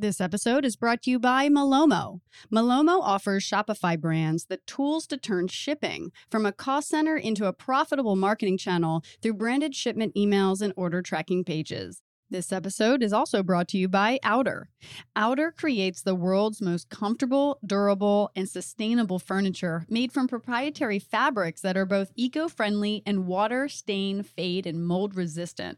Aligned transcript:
This 0.00 0.20
episode 0.20 0.64
is 0.64 0.76
brought 0.76 1.02
to 1.02 1.10
you 1.10 1.18
by 1.18 1.48
Malomo. 1.48 2.20
Malomo 2.52 3.00
offers 3.02 3.42
Shopify 3.42 4.00
brands 4.00 4.44
the 4.44 4.58
tools 4.58 5.08
to 5.08 5.16
turn 5.16 5.48
shipping 5.48 6.12
from 6.30 6.46
a 6.46 6.52
cost 6.52 6.88
center 6.88 7.16
into 7.16 7.46
a 7.46 7.52
profitable 7.52 8.14
marketing 8.14 8.58
channel 8.58 9.02
through 9.20 9.34
branded 9.34 9.74
shipment 9.74 10.14
emails 10.14 10.62
and 10.62 10.72
order 10.76 11.02
tracking 11.02 11.42
pages. 11.42 12.00
This 12.30 12.52
episode 12.52 13.02
is 13.02 13.12
also 13.12 13.42
brought 13.42 13.66
to 13.68 13.76
you 13.76 13.88
by 13.88 14.20
Outer. 14.22 14.70
Outer 15.16 15.50
creates 15.50 16.00
the 16.00 16.14
world's 16.14 16.62
most 16.62 16.90
comfortable, 16.90 17.58
durable, 17.66 18.30
and 18.36 18.48
sustainable 18.48 19.18
furniture 19.18 19.84
made 19.88 20.12
from 20.12 20.28
proprietary 20.28 21.00
fabrics 21.00 21.60
that 21.62 21.76
are 21.76 21.86
both 21.86 22.12
eco 22.14 22.46
friendly 22.46 23.02
and 23.04 23.26
water, 23.26 23.68
stain, 23.68 24.22
fade, 24.22 24.64
and 24.64 24.86
mold 24.86 25.16
resistant. 25.16 25.76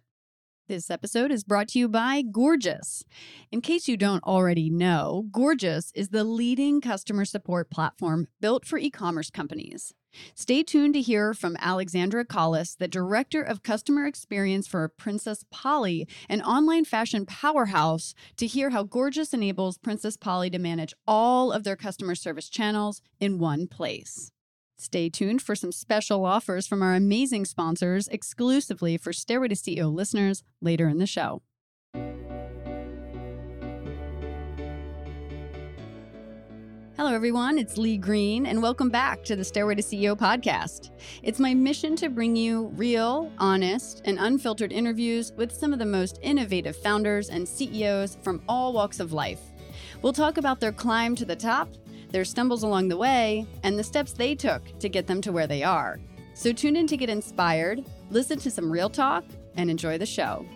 This 0.71 0.89
episode 0.89 1.32
is 1.32 1.43
brought 1.43 1.66
to 1.71 1.80
you 1.80 1.89
by 1.89 2.23
Gorgias. 2.23 3.05
In 3.50 3.61
case 3.61 3.89
you 3.89 3.96
don't 3.96 4.23
already 4.23 4.70
know, 4.70 5.27
Gorgias 5.33 5.91
is 5.96 6.10
the 6.10 6.23
leading 6.23 6.80
customer 6.80 7.24
support 7.24 7.70
platform 7.70 8.29
built 8.41 8.65
for 8.65 8.79
e 8.79 8.88
commerce 8.88 9.30
companies. 9.30 9.95
Stay 10.37 10.62
tuned 10.62 10.95
to 10.95 11.01
hear 11.01 11.34
from 11.34 11.56
Alexandra 11.59 12.24
Collis, 12.24 12.77
the 12.77 12.87
Director 12.87 13.43
of 13.43 13.65
Customer 13.65 14.06
Experience 14.06 14.69
for 14.69 14.87
Princess 14.87 15.45
Polly, 15.51 16.06
an 16.29 16.41
online 16.41 16.84
fashion 16.84 17.27
powerhouse, 17.27 18.15
to 18.37 18.46
hear 18.46 18.71
how 18.71 18.84
Gorgias 18.84 19.34
enables 19.34 19.77
Princess 19.77 20.16
Polly 20.16 20.51
to 20.51 20.59
manage 20.60 20.95
all 21.05 21.51
of 21.51 21.65
their 21.65 21.74
customer 21.74 22.15
service 22.15 22.48
channels 22.48 23.02
in 23.18 23.41
one 23.41 23.66
place. 23.66 24.30
Stay 24.80 25.11
tuned 25.11 25.43
for 25.43 25.55
some 25.55 25.73
special 25.73 26.25
offers 26.25 26.66
from 26.66 26.83
our 26.83 26.95
amazing 26.95 27.45
sponsors 27.45 28.09
exclusively 28.09 28.97
for 28.97 29.12
Stairway 29.12 29.48
to 29.48 29.55
CEO 29.55 29.93
listeners 29.93 30.43
later 30.62 30.88
in 30.88 30.97
the 30.97 31.07
show. 31.07 31.43
Hello, 36.97 37.12
everyone. 37.12 37.59
It's 37.59 37.77
Lee 37.77 37.99
Green, 37.99 38.46
and 38.46 38.63
welcome 38.63 38.88
back 38.88 39.23
to 39.24 39.37
the 39.37 39.45
Stairway 39.45 39.74
to 39.74 39.82
CEO 39.82 40.16
podcast. 40.16 40.93
It's 41.23 41.38
my 41.38 41.52
mission 41.52 41.95
to 41.97 42.09
bring 42.09 42.35
you 42.35 42.69
real, 42.69 43.30
honest, 43.37 44.01
and 44.07 44.19
unfiltered 44.19 44.73
interviews 44.73 45.32
with 45.37 45.52
some 45.52 45.74
of 45.74 45.79
the 45.79 45.85
most 45.85 46.19
innovative 46.23 46.74
founders 46.74 47.29
and 47.29 47.47
CEOs 47.47 48.16
from 48.23 48.43
all 48.49 48.73
walks 48.73 48.99
of 48.99 49.13
life. 49.13 49.41
We'll 50.01 50.15
talk 50.15 50.38
about 50.38 50.59
their 50.59 50.73
climb 50.73 51.15
to 51.16 51.26
the 51.26 51.37
top 51.37 51.69
their 52.11 52.25
stumbles 52.25 52.63
along 52.63 52.89
the 52.89 52.97
way, 52.97 53.47
and 53.63 53.79
the 53.79 53.85
steps 53.85 54.13
they 54.13 54.35
took 54.35 54.63
to 54.79 54.89
get 54.89 55.07
them 55.07 55.21
to 55.23 55.33
where 55.33 55.47
they 55.47 55.63
are. 55.63 56.01
So 56.35 56.53
tune 56.53 56.77
in 56.77 56.87
to 56.87 56.97
get 56.97 57.11
inspired, 57.11 57.85
listen 58.11 58.39
to 58.41 58.51
some 58.51 58.71
real 58.71 58.91
talk, 58.91 59.25
and 59.57 59.71
enjoy 59.71 59.99
the 59.99 60.07
show. 60.07 60.47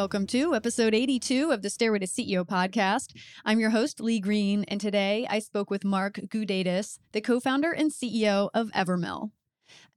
Welcome 0.00 0.26
to 0.28 0.54
episode 0.54 0.94
82 0.94 1.50
of 1.50 1.60
the 1.60 1.68
Stairway 1.68 1.98
to 1.98 2.06
CEO 2.06 2.42
podcast. 2.42 3.14
I'm 3.44 3.60
your 3.60 3.68
host, 3.68 4.00
Lee 4.00 4.18
Green, 4.18 4.64
and 4.64 4.80
today 4.80 5.26
I 5.28 5.40
spoke 5.40 5.68
with 5.68 5.84
Mark 5.84 6.14
Goudaitis, 6.14 6.98
the 7.12 7.20
co 7.20 7.38
founder 7.38 7.70
and 7.70 7.90
CEO 7.90 8.48
of 8.54 8.70
Evermill. 8.70 9.32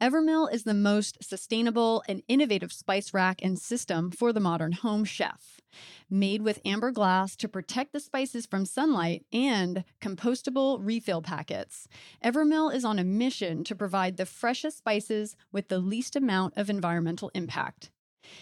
Evermill 0.02 0.54
is 0.54 0.66
the 0.66 0.74
most 0.74 1.24
sustainable 1.24 2.04
and 2.06 2.22
innovative 2.28 2.74
spice 2.74 3.14
rack 3.14 3.40
and 3.42 3.58
system 3.58 4.12
for 4.12 4.34
the 4.34 4.42
modern 4.42 4.74
home 4.74 5.06
chef. 5.06 5.62
Made 6.10 6.42
with 6.42 6.60
amber 6.66 6.92
glass 6.92 7.38
to 7.38 7.48
protect 7.48 7.94
the 7.94 8.02
spices 8.02 8.46
from 8.46 8.66
sunlight 8.66 9.26
and 9.32 9.86
compostable 10.02 10.80
refill 10.82 11.22
packets, 11.22 11.88
Evermill 12.22 12.76
is 12.76 12.84
on 12.84 13.00
a 13.00 13.06
mission 13.06 13.64
to 13.64 13.74
provide 13.74 14.18
the 14.18 14.26
freshest 14.26 14.80
spices 14.80 15.38
with 15.54 15.70
the 15.70 15.80
least 15.80 16.18
amount 16.18 16.58
of 16.58 16.70
environmental 16.70 17.32
impact. 17.34 17.90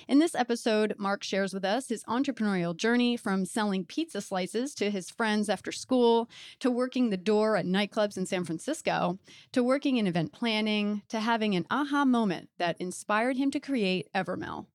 In 0.08 0.20
this 0.20 0.36
episode, 0.36 0.96
Mark 0.98 1.24
shares 1.24 1.54
with 1.54 1.66
us 1.66 1.90
his 1.90 2.04
entrepreneurial 2.04 2.76
journey 2.76 3.18
from 3.18 3.46
selling 3.46 3.86
pizza 3.86 4.22
slices 4.22 4.74
to 4.76 4.90
his 4.90 5.10
friends 5.10 5.50
after 5.50 5.72
school, 5.72 6.30
to 6.60 6.70
working 6.70 7.10
the 7.10 7.18
door 7.18 7.56
at 7.58 7.66
nightclubs 7.66 8.18
in 8.18 8.26
San 8.26 8.44
Francisco, 8.44 9.20
to 9.52 9.64
working 9.64 9.98
in 9.98 10.08
event 10.08 10.32
planning, 10.32 11.02
to 11.10 11.20
having 11.20 11.56
an 11.56 11.66
aha 11.70 12.06
moment 12.06 12.50
that 12.58 12.80
inspired 12.80 13.38
him 13.38 13.52
to 13.52 13.60
create 13.60 14.10
Evermill. 14.14 14.66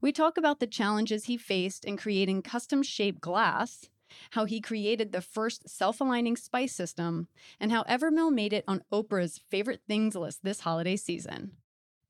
We 0.00 0.12
talk 0.12 0.36
about 0.36 0.60
the 0.60 0.66
challenges 0.66 1.24
he 1.24 1.36
faced 1.36 1.84
in 1.84 1.96
creating 1.96 2.42
custom 2.42 2.82
shaped 2.82 3.20
glass, 3.20 3.88
how 4.30 4.44
he 4.44 4.60
created 4.60 5.12
the 5.12 5.20
first 5.20 5.68
self 5.68 6.00
aligning 6.00 6.36
spice 6.36 6.74
system, 6.74 7.28
and 7.58 7.70
how 7.70 7.84
Evermill 7.84 8.32
made 8.32 8.52
it 8.52 8.64
on 8.66 8.84
Oprah's 8.92 9.38
favorite 9.38 9.82
things 9.86 10.14
list 10.14 10.42
this 10.42 10.60
holiday 10.60 10.96
season. 10.96 11.52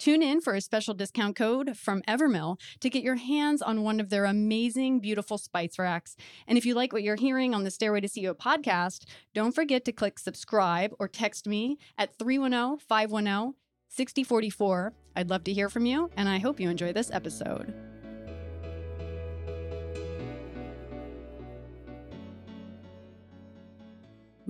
Tune 0.00 0.22
in 0.22 0.40
for 0.40 0.54
a 0.54 0.62
special 0.62 0.94
discount 0.94 1.36
code 1.36 1.76
from 1.76 2.00
Evermill 2.08 2.58
to 2.80 2.88
get 2.88 3.02
your 3.02 3.16
hands 3.16 3.60
on 3.60 3.82
one 3.82 4.00
of 4.00 4.08
their 4.08 4.24
amazing, 4.24 4.98
beautiful 4.98 5.36
spice 5.36 5.78
racks. 5.78 6.16
And 6.46 6.56
if 6.56 6.64
you 6.64 6.74
like 6.74 6.94
what 6.94 7.02
you're 7.02 7.16
hearing 7.16 7.54
on 7.54 7.64
the 7.64 7.70
Stairway 7.70 8.00
to 8.00 8.08
CEO 8.08 8.34
podcast, 8.34 9.04
don't 9.34 9.54
forget 9.54 9.84
to 9.84 9.92
click 9.92 10.18
subscribe 10.18 10.94
or 10.98 11.06
text 11.06 11.46
me 11.46 11.76
at 11.98 12.16
310 12.18 12.78
510 12.78 13.54
6044. 13.88 14.94
I'd 15.16 15.28
love 15.28 15.44
to 15.44 15.52
hear 15.52 15.68
from 15.68 15.84
you, 15.84 16.10
and 16.16 16.30
I 16.30 16.38
hope 16.38 16.60
you 16.60 16.70
enjoy 16.70 16.94
this 16.94 17.10
episode. 17.10 17.99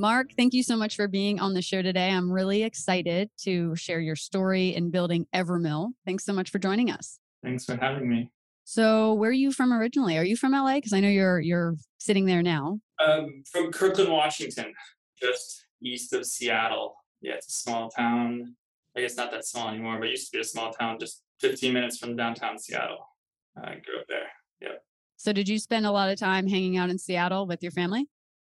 Mark, 0.01 0.31
thank 0.35 0.55
you 0.55 0.63
so 0.63 0.77
much 0.77 0.97
for 0.97 1.09
being 1.09 1.41
on 1.41 1.53
the 1.53 1.61
show 1.61 1.83
today. 1.83 2.09
I'm 2.09 2.33
really 2.33 2.63
excited 2.63 3.29
to 3.43 3.77
share 3.77 4.01
your 4.01 4.17
story 4.17 4.75
in 4.75 4.91
building 4.91 5.27
Evermill. 5.35 5.91
Thanks 6.07 6.25
so 6.25 6.33
much 6.33 6.49
for 6.49 6.59
joining 6.59 6.91
us. 6.91 7.19
Thanks 7.45 7.67
for 7.67 7.77
having 7.77 8.09
me. 8.09 8.31
So, 8.65 9.13
where 9.13 9.29
are 9.29 9.35
you 9.35 9.53
from 9.53 9.75
originally? 9.75 10.17
Are 10.17 10.25
you 10.25 10.39
from 10.39 10.53
LA? 10.53 10.77
Because 10.77 10.95
I 10.95 11.01
know 11.01 11.11
you're 11.11 11.39
you're 11.39 11.77
sitting 11.99 12.25
there 12.25 12.43
now. 12.43 12.81
Um, 12.99 13.43
from 13.53 13.71
Kirkland, 13.73 14.11
Washington, 14.11 14.73
just 15.21 15.67
east 15.83 16.15
of 16.15 16.25
Seattle. 16.25 16.95
Yeah, 17.21 17.35
it's 17.35 17.49
a 17.49 17.53
small 17.53 17.91
town. 17.91 18.57
I 18.97 19.03
guess 19.03 19.19
not 19.19 19.31
that 19.33 19.45
small 19.45 19.69
anymore, 19.69 19.99
but 19.99 20.09
it 20.09 20.13
used 20.13 20.33
to 20.33 20.39
be 20.39 20.41
a 20.41 20.45
small 20.45 20.73
town, 20.73 20.97
just 20.99 21.25
15 21.41 21.75
minutes 21.75 21.99
from 21.99 22.17
downtown 22.17 22.59
Seattle. 22.59 23.07
I 23.55 23.75
grew 23.75 24.01
up 24.01 24.07
there. 24.09 24.29
Yeah. 24.63 24.79
So, 25.19 25.35
did 25.35 25.47
you 25.47 25.59
spend 25.59 25.85
a 25.85 25.93
lot 25.93 26.09
of 26.09 26.19
time 26.19 26.47
hanging 26.47 26.79
out 26.79 26.89
in 26.89 26.97
Seattle 26.97 27.47
with 27.47 27.63
your 27.63 27.73
family? 27.73 28.07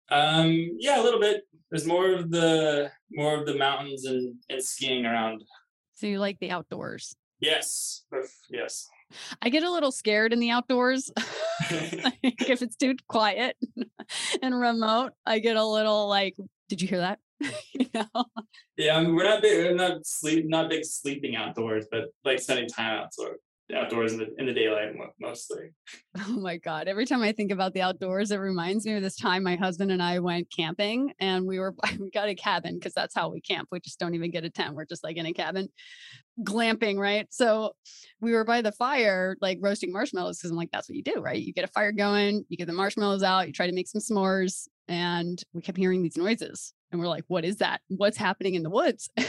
Um, 0.10 0.78
yeah, 0.80 1.02
a 1.02 1.04
little 1.04 1.20
bit. 1.20 1.44
There's 1.70 1.86
more 1.86 2.14
of 2.14 2.32
the 2.32 2.92
more 3.12 3.36
of 3.38 3.46
the 3.46 3.58
mountains 3.58 4.06
and, 4.06 4.36
and 4.50 4.64
skiing 4.64 5.06
around. 5.06 5.44
So 5.96 6.08
you 6.08 6.20
like 6.20 6.40
the 6.40 6.52
outdoors? 6.52 7.16
Yes. 7.40 8.04
Yes. 8.50 8.88
I 9.42 9.50
get 9.50 9.64
a 9.64 9.72
little 9.72 9.92
scared 9.92 10.34
in 10.34 10.40
the 10.40 10.52
outdoors. 10.52 11.12
like 11.72 12.42
if 12.50 12.62
it's 12.62 12.76
too 12.76 12.96
quiet 13.08 13.58
and 14.42 14.60
remote, 14.60 15.14
I 15.26 15.40
get 15.40 15.58
a 15.58 15.66
little 15.66 16.08
like, 16.08 16.36
did 16.70 16.82
you 16.82 16.88
hear 16.88 17.00
that? 17.00 17.20
you 17.74 17.88
know? 17.94 18.26
Yeah, 18.78 18.98
I 18.98 19.04
mean, 19.04 19.16
we're 19.16 19.24
not 19.24 19.42
big, 19.42 19.58
we're 19.58 19.76
not 19.76 20.06
sleep, 20.06 20.48
not 20.48 20.70
big 20.70 20.86
sleeping 20.86 21.36
outdoors, 21.36 21.86
but 21.92 22.06
like 22.24 22.40
spending 22.40 22.68
time 22.68 23.00
outdoors 23.00 23.40
outdoors 23.76 24.14
in 24.14 24.20
the 24.20 24.34
in 24.38 24.46
the 24.46 24.54
daylight 24.54 24.94
mostly. 25.20 25.72
Oh 26.26 26.40
my 26.40 26.58
god! 26.58 26.88
Every 26.88 27.06
time 27.06 27.22
I 27.22 27.32
think 27.32 27.52
about 27.52 27.74
the 27.74 27.82
outdoors, 27.82 28.32
it 28.32 28.38
reminds 28.38 28.86
me 28.86 28.94
of 28.94 29.02
this 29.02 29.16
time 29.16 29.44
my 29.44 29.56
husband 29.56 29.92
and 29.92 30.02
I 30.02 30.20
went 30.20 30.48
camping, 30.56 31.14
and 31.20 31.46
we 31.46 31.60
were 31.60 31.76
we 32.00 32.10
got 32.12 32.30
a 32.30 32.36
cabin 32.36 32.76
because 32.76 32.94
that's 32.94 33.16
how 33.16 33.30
we 33.30 33.42
camp. 33.42 33.68
We 33.72 33.80
just 33.80 34.00
don't 34.00 34.16
even 34.16 34.32
get 34.32 34.46
a 34.46 34.50
tent. 34.50 34.76
We're 34.76 34.86
just 34.86 35.04
like 35.04 35.18
in 35.18 35.26
a 35.26 35.34
cabin, 35.34 35.70
glamping, 36.44 36.98
right? 36.98 37.28
So 37.30 37.74
we 38.22 38.32
were 38.32 38.46
by 38.46 38.62
the 38.62 38.72
fire, 38.72 39.36
like 39.42 39.60
roasting 39.62 39.92
marshmallows, 39.92 40.38
because 40.38 40.52
I'm 40.52 40.58
like, 40.58 40.72
that's 40.72 40.90
what 40.90 40.96
you 40.96 41.04
do, 41.04 41.20
right? 41.20 41.42
You 41.42 41.54
get 41.54 41.66
a 41.66 41.72
fire 41.72 41.92
going, 41.92 42.46
you 42.50 42.58
get 42.58 42.68
the 42.68 42.74
marshmallows 42.74 43.24
out, 43.24 43.48
you 43.48 43.54
try 43.54 43.68
to 43.68 43.74
make 43.74 43.88
some 43.88 44.02
s'mores, 44.02 44.68
and 44.88 45.42
we 45.54 45.62
kept 45.62 45.78
hearing 45.78 46.02
these 46.04 46.18
noises 46.18 46.74
and 46.92 47.02
we're 47.02 47.08
like, 47.08 47.26
what 47.28 47.44
is 47.44 47.58
that? 47.58 47.82
What's 47.90 48.18
happening 48.18 48.56
in 48.56 48.64
the 48.64 48.70
woods? 48.70 49.10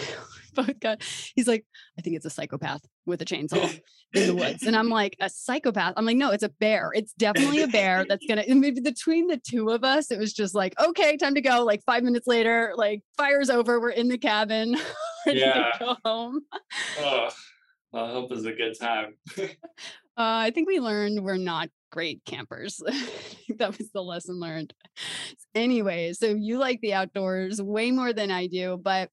Both 0.66 0.80
got, 0.80 1.02
he's 1.36 1.46
like, 1.46 1.64
I 1.98 2.02
think 2.02 2.16
it's 2.16 2.26
a 2.26 2.30
psychopath 2.30 2.80
with 3.06 3.22
a 3.22 3.24
chainsaw 3.24 3.80
in 4.14 4.26
the 4.26 4.34
woods. 4.34 4.64
And 4.64 4.74
I'm 4.74 4.88
like, 4.88 5.16
a 5.20 5.30
psychopath? 5.30 5.94
I'm 5.96 6.04
like, 6.04 6.16
no, 6.16 6.32
it's 6.32 6.42
a 6.42 6.48
bear. 6.48 6.90
It's 6.94 7.12
definitely 7.12 7.62
a 7.62 7.68
bear 7.68 8.04
that's 8.08 8.26
going 8.26 8.42
to, 8.42 8.54
maybe 8.54 8.80
between 8.80 9.28
the 9.28 9.36
two 9.36 9.70
of 9.70 9.84
us, 9.84 10.10
it 10.10 10.18
was 10.18 10.32
just 10.32 10.54
like, 10.54 10.74
okay, 10.80 11.16
time 11.16 11.34
to 11.34 11.40
go. 11.40 11.64
Like 11.64 11.82
five 11.84 12.02
minutes 12.02 12.26
later, 12.26 12.72
like 12.76 13.02
fire's 13.16 13.50
over. 13.50 13.80
We're 13.80 13.90
in 13.90 14.08
the 14.08 14.18
cabin, 14.18 14.76
ready 15.26 15.40
yeah. 15.40 15.70
to 15.70 15.78
go 15.78 15.96
home. 16.04 16.40
oh, 16.98 17.28
well, 17.92 18.04
I 18.04 18.10
hope 18.10 18.32
it's 18.32 18.44
a 18.44 18.52
good 18.52 18.78
time. 18.78 19.14
uh, 19.38 19.46
I 20.16 20.50
think 20.50 20.68
we 20.68 20.80
learned 20.80 21.24
we're 21.24 21.36
not 21.36 21.68
great 21.90 22.24
campers. 22.24 22.82
That 23.56 23.76
was 23.78 23.90
the 23.90 24.02
lesson 24.02 24.38
learned. 24.38 24.74
Anyway, 25.54 26.12
so 26.12 26.26
you 26.26 26.58
like 26.58 26.80
the 26.80 26.94
outdoors 26.94 27.60
way 27.60 27.90
more 27.90 28.12
than 28.12 28.30
I 28.30 28.46
do, 28.46 28.78
but 28.82 29.10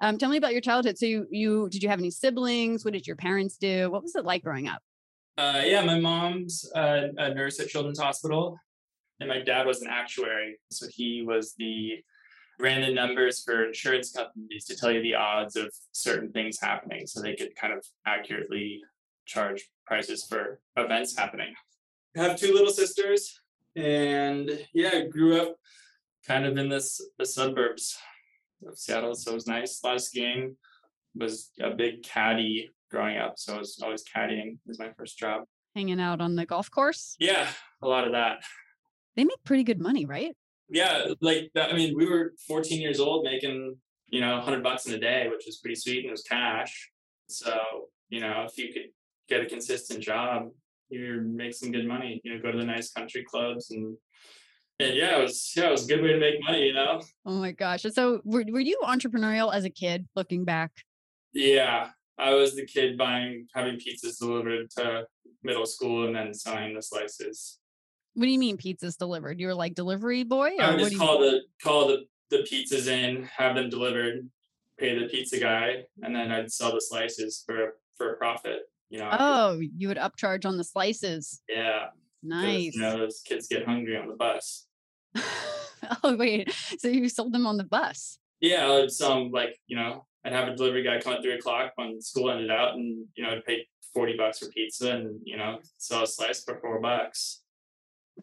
um, 0.00 0.18
tell 0.18 0.30
me 0.30 0.36
about 0.36 0.52
your 0.52 0.60
childhood. 0.60 0.98
So 0.98 1.06
you, 1.06 1.26
you 1.30 1.68
did 1.70 1.82
you 1.82 1.88
have 1.88 1.98
any 1.98 2.10
siblings? 2.10 2.84
What 2.84 2.94
did 2.94 3.06
your 3.06 3.16
parents 3.16 3.56
do? 3.56 3.90
What 3.90 4.02
was 4.02 4.14
it 4.14 4.24
like 4.24 4.42
growing 4.42 4.68
up? 4.68 4.82
Uh, 5.38 5.62
yeah, 5.64 5.84
my 5.84 6.00
mom's 6.00 6.70
a 6.74 7.34
nurse 7.34 7.60
at 7.60 7.68
Children's 7.68 8.00
Hospital, 8.00 8.58
and 9.20 9.28
my 9.28 9.40
dad 9.40 9.66
was 9.66 9.82
an 9.82 9.88
actuary. 9.90 10.58
So 10.70 10.86
he 10.90 11.22
was 11.26 11.54
the 11.58 11.98
random 12.58 12.94
numbers 12.94 13.42
for 13.42 13.66
insurance 13.66 14.12
companies 14.12 14.64
to 14.64 14.76
tell 14.76 14.90
you 14.90 15.02
the 15.02 15.14
odds 15.14 15.56
of 15.56 15.70
certain 15.92 16.32
things 16.32 16.58
happening 16.60 17.06
so 17.06 17.20
they 17.20 17.34
could 17.34 17.54
kind 17.54 17.72
of 17.72 17.84
accurately 18.06 18.80
charge 19.26 19.68
prices 19.86 20.24
for 20.24 20.60
events 20.76 21.16
happening. 21.16 21.52
I 22.16 22.22
have 22.22 22.38
two 22.38 22.54
little 22.54 22.72
sisters, 22.72 23.38
and 23.76 24.66
yeah, 24.72 24.90
I 24.94 25.06
grew 25.06 25.40
up 25.40 25.56
kind 26.26 26.44
of 26.44 26.56
in 26.56 26.68
this 26.68 27.00
the 27.18 27.26
suburbs 27.26 27.96
of 28.66 28.78
Seattle, 28.78 29.14
so 29.14 29.32
it 29.32 29.34
was 29.34 29.46
nice. 29.46 29.80
A 29.82 29.86
lot 29.86 29.96
of 29.96 30.02
skiing. 30.02 30.56
Was 31.14 31.50
a 31.62 31.70
big 31.70 32.02
caddy 32.02 32.70
growing 32.90 33.16
up, 33.16 33.38
so 33.38 33.54
I 33.54 33.58
was 33.58 33.80
always 33.82 34.04
caddying. 34.04 34.58
Was 34.66 34.78
my 34.78 34.90
first 34.98 35.18
job. 35.18 35.44
Hanging 35.74 36.00
out 36.00 36.20
on 36.20 36.36
the 36.36 36.44
golf 36.44 36.70
course. 36.70 37.16
Yeah, 37.18 37.48
a 37.82 37.88
lot 37.88 38.04
of 38.06 38.12
that. 38.12 38.42
They 39.16 39.24
make 39.24 39.42
pretty 39.44 39.64
good 39.64 39.80
money, 39.80 40.04
right? 40.04 40.36
Yeah, 40.68 41.06
like 41.22 41.50
that, 41.54 41.70
I 41.70 41.76
mean, 41.76 41.96
we 41.96 42.06
were 42.06 42.32
14 42.46 42.80
years 42.80 43.00
old 43.00 43.24
making 43.24 43.76
you 44.08 44.20
know 44.20 44.34
100 44.34 44.62
bucks 44.62 44.86
in 44.86 44.94
a 44.94 44.98
day, 44.98 45.28
which 45.30 45.44
was 45.46 45.56
pretty 45.58 45.76
sweet, 45.76 45.98
and 45.98 46.08
it 46.08 46.10
was 46.10 46.22
cash. 46.22 46.90
So 47.28 47.88
you 48.08 48.20
know, 48.20 48.46
if 48.48 48.58
you 48.58 48.72
could 48.72 48.90
get 49.28 49.40
a 49.40 49.46
consistent 49.46 50.00
job, 50.02 50.50
you 50.88 51.22
make 51.22 51.54
some 51.54 51.72
good 51.72 51.86
money. 51.86 52.20
You 52.24 52.34
know, 52.34 52.42
go 52.42 52.52
to 52.52 52.58
the 52.58 52.64
nice 52.64 52.90
country 52.92 53.24
clubs 53.24 53.70
and 53.70 53.96
and 54.78 54.94
yeah, 54.94 55.18
it 55.18 55.22
was 55.22 55.52
yeah, 55.56 55.68
it 55.68 55.70
was 55.72 55.84
a 55.84 55.88
good 55.94 56.02
way 56.02 56.12
to 56.12 56.18
make 56.18 56.42
money, 56.42 56.66
you 56.66 56.74
know. 56.74 57.00
Oh 57.24 57.32
my 57.40 57.52
gosh! 57.52 57.82
So 57.92 58.20
were 58.24 58.44
were 58.50 58.60
you 58.60 58.78
entrepreneurial 58.84 59.52
as 59.54 59.64
a 59.64 59.70
kid? 59.70 60.06
Looking 60.14 60.44
back, 60.44 60.70
Yeah, 61.32 61.90
I 62.18 62.34
was 62.34 62.54
the 62.54 62.66
kid 62.66 62.98
buying 62.98 63.46
having 63.54 63.76
pizzas 63.78 64.18
delivered 64.18 64.70
to 64.72 65.06
middle 65.42 65.66
school 65.66 66.06
and 66.06 66.14
then 66.14 66.34
selling 66.34 66.74
the 66.74 66.82
slices. 66.82 67.58
what 68.14 68.24
do 68.26 68.30
you 68.30 68.38
mean 68.38 68.58
pizzas 68.58 68.96
delivered? 68.98 69.40
You 69.40 69.46
were 69.48 69.54
like 69.54 69.74
delivery 69.74 70.24
boy, 70.24 70.50
or 70.58 70.62
I 70.64 70.70
would 70.72 70.78
just 70.80 70.90
do 70.90 70.96
you? 70.96 71.00
call 71.02 71.18
the 71.20 71.40
call 71.62 71.88
the 71.88 72.04
the 72.30 72.38
pizzas 72.38 72.86
in, 72.88 73.22
have 73.24 73.54
them 73.54 73.70
delivered, 73.70 74.28
pay 74.78 74.98
the 74.98 75.06
pizza 75.08 75.38
guy, 75.38 75.84
and 76.02 76.14
then 76.14 76.30
I'd 76.30 76.52
sell 76.52 76.72
the 76.74 76.80
slices 76.80 77.42
for 77.46 77.76
for 77.96 78.12
a 78.12 78.16
profit. 78.18 78.62
You 78.90 78.98
know. 78.98 79.10
Oh, 79.12 79.60
you 79.60 79.88
would 79.88 79.96
upcharge 79.96 80.46
on 80.46 80.56
the 80.56 80.64
slices. 80.64 81.42
Yeah. 81.48 81.86
Nice. 82.22 82.74
You 82.74 82.80
know, 82.80 82.98
those 82.98 83.20
kids 83.24 83.46
get 83.48 83.64
hungry 83.66 83.96
on 83.96 84.08
the 84.08 84.14
bus. 84.14 84.66
oh 86.02 86.16
wait, 86.16 86.52
so 86.78 86.88
you 86.88 87.08
sold 87.08 87.32
them 87.32 87.46
on 87.46 87.56
the 87.56 87.64
bus? 87.64 88.18
Yeah, 88.40 88.70
I'd 88.70 88.90
sell 88.90 89.18
'em, 89.20 89.30
like 89.30 89.58
you 89.66 89.76
know, 89.76 90.04
I'd 90.24 90.32
have 90.32 90.48
a 90.48 90.56
delivery 90.56 90.82
guy 90.82 91.00
come 91.00 91.14
at 91.14 91.22
three 91.22 91.34
o'clock 91.34 91.72
when 91.76 92.00
school 92.00 92.30
ended 92.30 92.50
out, 92.50 92.74
and 92.74 93.06
you 93.16 93.24
know, 93.24 93.30
I'd 93.30 93.44
pay 93.44 93.66
forty 93.94 94.16
bucks 94.16 94.38
for 94.40 94.48
pizza, 94.48 94.92
and 94.92 95.20
you 95.24 95.36
know, 95.36 95.58
sell 95.78 96.02
a 96.02 96.06
slice 96.06 96.42
for 96.44 96.58
four 96.60 96.80
bucks. 96.80 97.42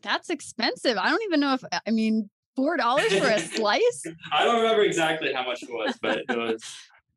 That's 0.02 0.30
expensive. 0.30 0.98
I 0.98 1.10
don't 1.10 1.24
even 1.24 1.40
know 1.40 1.54
if 1.54 1.64
uh, 1.72 1.80
I 1.88 1.92
mean 1.92 2.30
four 2.56 2.78
dollars 2.78 3.12
for 3.18 3.28
a 3.28 3.40
slice. 3.56 4.04
I 4.32 4.44
don't 4.44 4.62
remember 4.62 4.84
exactly 4.84 5.34
how 5.34 5.46
much 5.46 5.64
it 5.64 5.70
was, 5.72 5.98
but 6.02 6.20
it 6.20 6.26
was. 6.38 6.64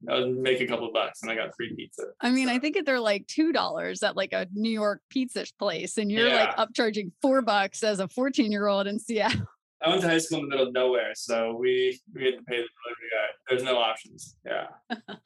I 0.09 0.15
would 0.21 0.37
make 0.39 0.61
a 0.61 0.67
couple 0.67 0.91
bucks, 0.93 1.23
and 1.23 1.31
I 1.31 1.35
got 1.35 1.55
free 1.57 1.75
pizza. 1.75 2.05
I 2.21 2.31
mean, 2.31 2.49
I 2.49 2.59
think 2.59 2.85
they're 2.85 3.01
like 3.01 3.27
two 3.27 3.53
dollars 3.53 4.03
at 4.03 4.17
like 4.17 4.33
a 4.33 4.47
New 4.53 4.71
York 4.71 5.01
pizza 5.11 5.47
place, 5.59 5.97
and 5.99 6.11
you're 6.13 6.29
like 6.29 6.51
Yeah. 6.57 6.65
upcharging 6.67 7.13
four 7.23 7.41
bucks 7.43 7.83
as 7.83 7.99
a 8.01 8.09
fourteen 8.09 8.53
year 8.53 8.67
old 8.67 8.87
in 8.87 8.99
Seattle. 8.99 9.47
I 9.83 9.89
went 9.91 10.01
to 10.03 10.09
high 10.09 10.19
school 10.19 10.39
in 10.39 10.45
the 10.45 10.51
middle 10.51 10.67
of 10.69 10.73
nowhere, 10.75 11.13
so 11.15 11.57
we 11.59 12.01
we 12.15 12.25
had 12.25 12.35
to 12.39 12.43
pay 12.45 12.57
the 12.57 12.69
delivery 12.69 13.11
guy. 13.13 13.29
There's 13.49 13.63
no 13.63 13.79
options. 13.79 14.37
Yeah, 14.45 14.67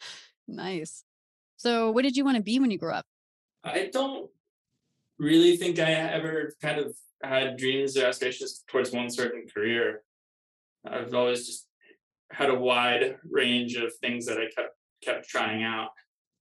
Nice. 0.49 1.05
So, 1.57 1.91
what 1.91 2.03
did 2.03 2.17
you 2.17 2.25
want 2.25 2.37
to 2.37 2.43
be 2.43 2.59
when 2.59 2.71
you 2.71 2.79
grew 2.79 2.93
up? 2.93 3.07
I 3.65 3.91
don't 3.93 4.31
really 5.19 5.57
think 5.57 5.79
I 5.79 5.91
ever 5.93 6.53
kind 6.63 6.81
of 6.81 6.97
had 7.23 7.57
dreams 7.59 7.97
or 7.97 8.07
aspirations 8.07 8.65
towards 8.69 8.91
one 8.93 9.11
certain 9.11 9.47
career. 9.53 10.03
I've 10.87 11.13
always 11.15 11.47
just 11.47 11.67
had 12.33 12.51
a 12.51 12.55
wide 12.55 13.17
range 13.29 13.77
of 13.77 13.93
things 13.97 14.27
that 14.27 14.39
I 14.39 14.47
kept 14.55 14.75
kept 15.03 15.29
trying 15.29 15.63
out. 15.63 15.91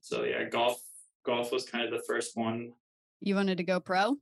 So 0.02 0.24
yeah, 0.24 0.44
golf 0.46 0.82
golf 1.26 1.52
was 1.52 1.66
kind 1.66 1.86
of 1.86 1.92
the 1.92 2.04
first 2.08 2.36
one. 2.36 2.72
You 3.22 3.36
wanted 3.36 3.58
to 3.58 3.64
go 3.64 3.80
pro? 3.80 4.16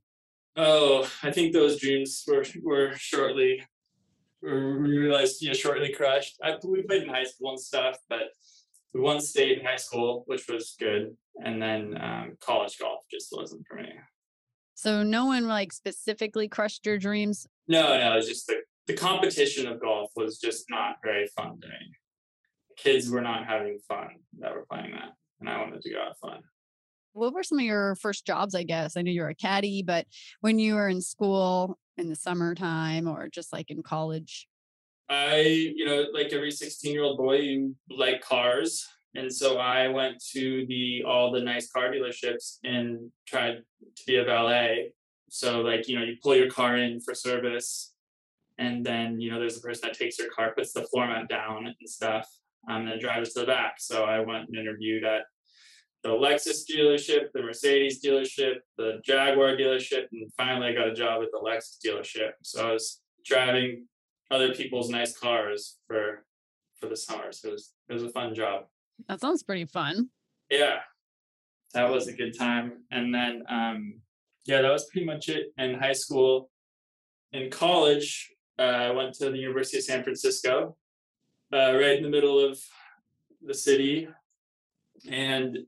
Oh, 0.56 1.08
I 1.22 1.30
think 1.30 1.52
those 1.52 1.80
dreams 1.80 2.24
were 2.26 2.44
were 2.62 2.92
shortly 2.96 3.62
we 4.40 4.50
realized 4.50 5.42
yeah 5.42 5.52
shortly 5.52 5.92
crushed. 5.92 6.36
I 6.42 6.56
we 6.64 6.82
played 6.82 7.04
in 7.04 7.08
high 7.08 7.24
school 7.24 7.50
and 7.50 7.60
stuff, 7.60 7.98
but 8.08 8.28
we 8.94 9.00
won 9.00 9.20
state 9.20 9.58
in 9.58 9.64
high 9.64 9.76
school, 9.76 10.24
which 10.26 10.48
was 10.48 10.74
good, 10.78 11.16
and 11.44 11.60
then 11.60 11.98
um, 12.00 12.36
college 12.40 12.78
golf 12.78 13.04
just 13.10 13.28
wasn't 13.32 13.66
for 13.66 13.76
me. 13.76 13.92
So, 14.74 15.02
no 15.02 15.26
one 15.26 15.48
like 15.48 15.72
specifically 15.72 16.48
crushed 16.48 16.86
your 16.86 16.98
dreams. 16.98 17.46
No, 17.66 17.98
no, 17.98 18.16
it's 18.16 18.28
just 18.28 18.46
the 18.46 18.60
the 18.88 18.94
competition 18.94 19.68
of 19.68 19.80
golf 19.80 20.10
was 20.16 20.38
just 20.38 20.64
not 20.70 20.96
very 21.04 21.28
fun 21.36 21.60
to 21.60 21.68
me. 21.68 21.94
Kids 22.76 23.10
were 23.10 23.20
not 23.20 23.46
having 23.46 23.78
fun 23.86 24.08
that 24.40 24.54
were 24.54 24.66
playing 24.68 24.92
that, 24.92 25.12
and 25.38 25.48
I 25.48 25.58
wanted 25.60 25.82
to 25.82 25.90
go 25.90 26.02
have 26.02 26.16
fun. 26.16 26.40
What 27.12 27.34
were 27.34 27.42
some 27.42 27.58
of 27.58 27.64
your 27.64 27.96
first 27.96 28.26
jobs? 28.26 28.54
I 28.54 28.62
guess 28.62 28.96
I 28.96 29.02
know 29.02 29.10
you 29.10 29.22
were 29.22 29.28
a 29.28 29.34
caddy, 29.34 29.82
but 29.82 30.06
when 30.40 30.58
you 30.58 30.74
were 30.74 30.88
in 30.88 31.02
school 31.02 31.78
in 31.98 32.08
the 32.08 32.16
summertime 32.16 33.06
or 33.06 33.28
just 33.28 33.52
like 33.52 33.70
in 33.70 33.82
college, 33.82 34.48
I, 35.10 35.40
you 35.40 35.84
know, 35.84 36.06
like 36.12 36.32
every 36.32 36.50
16 36.50 36.92
year 36.92 37.02
old 37.02 37.18
boy, 37.18 37.36
you 37.36 37.74
like 37.90 38.20
cars. 38.20 38.86
And 39.14 39.32
so 39.32 39.58
I 39.58 39.88
went 39.88 40.22
to 40.32 40.66
the 40.66 41.02
all 41.06 41.32
the 41.32 41.40
nice 41.40 41.70
car 41.70 41.90
dealerships 41.90 42.58
and 42.62 43.10
tried 43.26 43.62
to 43.96 44.02
be 44.06 44.16
a 44.16 44.24
valet. 44.24 44.92
So 45.28 45.60
like, 45.62 45.88
you 45.88 45.98
know, 45.98 46.04
you 46.04 46.16
pull 46.22 46.36
your 46.36 46.50
car 46.50 46.76
in 46.76 47.00
for 47.00 47.14
service 47.14 47.92
and 48.58 48.84
then, 48.84 49.20
you 49.20 49.30
know, 49.30 49.38
there's 49.38 49.56
a 49.56 49.60
person 49.60 49.88
that 49.88 49.98
takes 49.98 50.18
your 50.18 50.30
car, 50.30 50.52
puts 50.56 50.72
the 50.72 50.82
floor 50.84 51.06
mat 51.06 51.28
down 51.28 51.66
and 51.66 51.88
stuff, 51.88 52.28
um, 52.68 52.82
and 52.82 52.88
then 52.88 52.98
drives 52.98 53.32
to 53.34 53.40
the 53.40 53.46
back. 53.46 53.76
So 53.78 54.04
I 54.04 54.20
went 54.20 54.48
and 54.48 54.56
interviewed 54.56 55.04
at 55.04 55.22
the 56.02 56.10
Lexus 56.10 56.62
dealership, 56.70 57.32
the 57.34 57.42
Mercedes 57.42 58.02
dealership, 58.04 58.56
the 58.76 59.00
Jaguar 59.04 59.56
dealership, 59.56 60.06
and 60.12 60.32
finally 60.36 60.68
I 60.68 60.72
got 60.72 60.88
a 60.88 60.94
job 60.94 61.22
at 61.22 61.28
the 61.32 61.38
Lexus 61.38 61.78
dealership. 61.84 62.32
So 62.42 62.68
I 62.68 62.72
was 62.72 63.00
driving 63.24 63.86
other 64.30 64.54
people's 64.54 64.90
nice 64.90 65.16
cars 65.16 65.78
for 65.86 66.24
for 66.80 66.88
the 66.88 66.96
summer. 66.96 67.32
So 67.32 67.48
it 67.48 67.52
was 67.52 67.72
it 67.88 67.92
was 67.94 68.04
a 68.04 68.10
fun 68.10 68.34
job. 68.34 68.64
that 69.08 69.20
sounds 69.20 69.42
pretty 69.42 69.64
fun. 69.64 70.10
Yeah. 70.50 70.78
That 71.74 71.90
was 71.90 72.08
a 72.08 72.12
good 72.12 72.38
time. 72.38 72.84
And 72.90 73.14
then 73.14 73.42
um 73.48 74.00
yeah, 74.46 74.62
that 74.62 74.72
was 74.72 74.88
pretty 74.90 75.06
much 75.06 75.28
it 75.28 75.52
in 75.58 75.74
high 75.74 75.92
school. 75.92 76.50
In 77.32 77.50
college, 77.50 78.30
I 78.58 78.90
went 78.90 79.14
to 79.14 79.30
the 79.30 79.38
University 79.38 79.78
of 79.78 79.84
San 79.84 80.02
Francisco, 80.02 80.76
uh, 81.52 81.74
right 81.74 81.96
in 81.96 82.02
the 82.02 82.08
middle 82.08 82.38
of 82.38 82.58
the 83.42 83.54
city. 83.54 84.08
And 85.08 85.58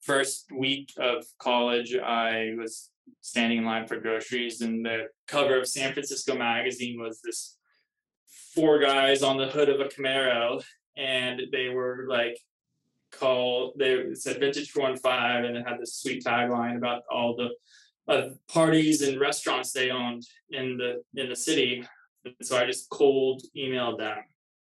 first 0.00 0.46
week 0.52 0.92
of 0.98 1.24
college, 1.38 1.96
I 1.96 2.54
was 2.58 2.90
standing 3.20 3.58
in 3.58 3.64
line 3.64 3.86
for 3.86 3.98
groceries, 3.98 4.60
and 4.60 4.84
the 4.84 5.08
cover 5.26 5.58
of 5.58 5.66
San 5.66 5.92
Francisco 5.92 6.36
magazine 6.36 7.00
was 7.00 7.20
this 7.22 7.56
four 8.54 8.78
guys 8.78 9.22
on 9.22 9.36
the 9.36 9.46
hood 9.46 9.68
of 9.68 9.80
a 9.80 9.84
Camaro, 9.84 10.62
and 10.96 11.42
they 11.52 11.68
were 11.68 12.06
like 12.08 12.38
called 13.12 13.72
they 13.78 14.14
said 14.14 14.40
vintage 14.40 14.70
415 14.70 15.44
and 15.46 15.56
it 15.56 15.66
had 15.66 15.80
this 15.80 15.94
sweet 15.94 16.24
tagline 16.24 16.76
about 16.76 17.02
all 17.10 17.36
the 17.36 17.50
uh, 18.12 18.30
parties 18.48 19.02
and 19.02 19.20
restaurants 19.20 19.72
they 19.72 19.90
owned 19.90 20.26
in 20.50 20.76
the 20.76 21.02
in 21.20 21.28
the 21.28 21.36
city 21.36 21.86
and 22.26 22.46
so 22.46 22.56
i 22.56 22.66
just 22.66 22.88
cold 22.90 23.42
emailed 23.56 23.98
them 23.98 24.18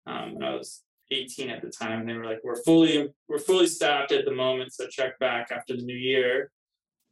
um, 0.06 0.30
and 0.36 0.44
i 0.44 0.54
was 0.54 0.82
18 1.10 1.50
at 1.50 1.60
the 1.60 1.70
time 1.70 2.00
and 2.00 2.08
they 2.08 2.14
were 2.14 2.24
like 2.24 2.40
we're 2.42 2.62
fully 2.62 3.08
we're 3.28 3.38
fully 3.38 3.66
staffed 3.66 4.12
at 4.12 4.24
the 4.24 4.34
moment 4.34 4.72
so 4.72 4.86
check 4.86 5.18
back 5.18 5.50
after 5.52 5.76
the 5.76 5.82
new 5.82 5.96
year 5.96 6.50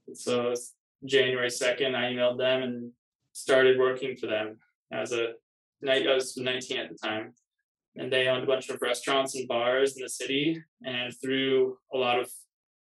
and 0.07 0.17
so 0.17 0.55
january 1.05 1.49
2nd 1.49 1.95
i 1.95 2.13
emailed 2.13 2.39
them 2.39 2.63
and 2.63 2.93
started 3.33 3.79
working 3.79 4.17
for 4.17 4.27
them 4.27 4.57
as 4.93 5.13
a 5.13 5.33
night 5.83 6.07
i 6.07 6.15
was 6.15 6.37
19 6.37 6.79
at 6.79 6.89
the 6.89 6.97
time 6.97 7.35
and 7.97 8.13
they 8.13 8.29
owned 8.29 8.45
a 8.45 8.47
bunch 8.47 8.69
of 8.71 8.81
restaurants 8.81 9.35
and 9.35 9.49
bars 9.49 9.97
in 9.97 10.03
the 10.03 10.09
city 10.09 10.63
and 10.85 11.13
threw 11.21 11.77
a 11.93 11.99
lot 11.99 12.19
of 12.19 12.31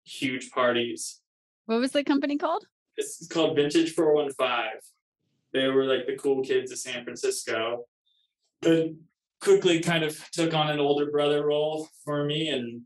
huge 0.06 0.52
parties. 0.52 1.22
What 1.66 1.80
was 1.80 1.92
the 1.92 2.04
company 2.04 2.38
called? 2.38 2.66
It's 2.98 3.28
called 3.28 3.56
Vintage 3.56 3.94
415. 3.94 4.80
They 5.56 5.70
were 5.70 5.86
like 5.86 6.06
the 6.06 6.18
cool 6.18 6.44
kids 6.44 6.72
of 6.72 6.80
San 6.80 7.04
Francisco. 7.04 7.86
But 8.62 8.90
quickly 9.40 9.80
kind 9.80 10.04
of 10.04 10.20
took 10.32 10.54
on 10.54 10.70
an 10.70 10.80
older 10.80 11.10
brother 11.12 11.46
role 11.46 11.88
for 12.04 12.26
me 12.26 12.50
and 12.50 12.82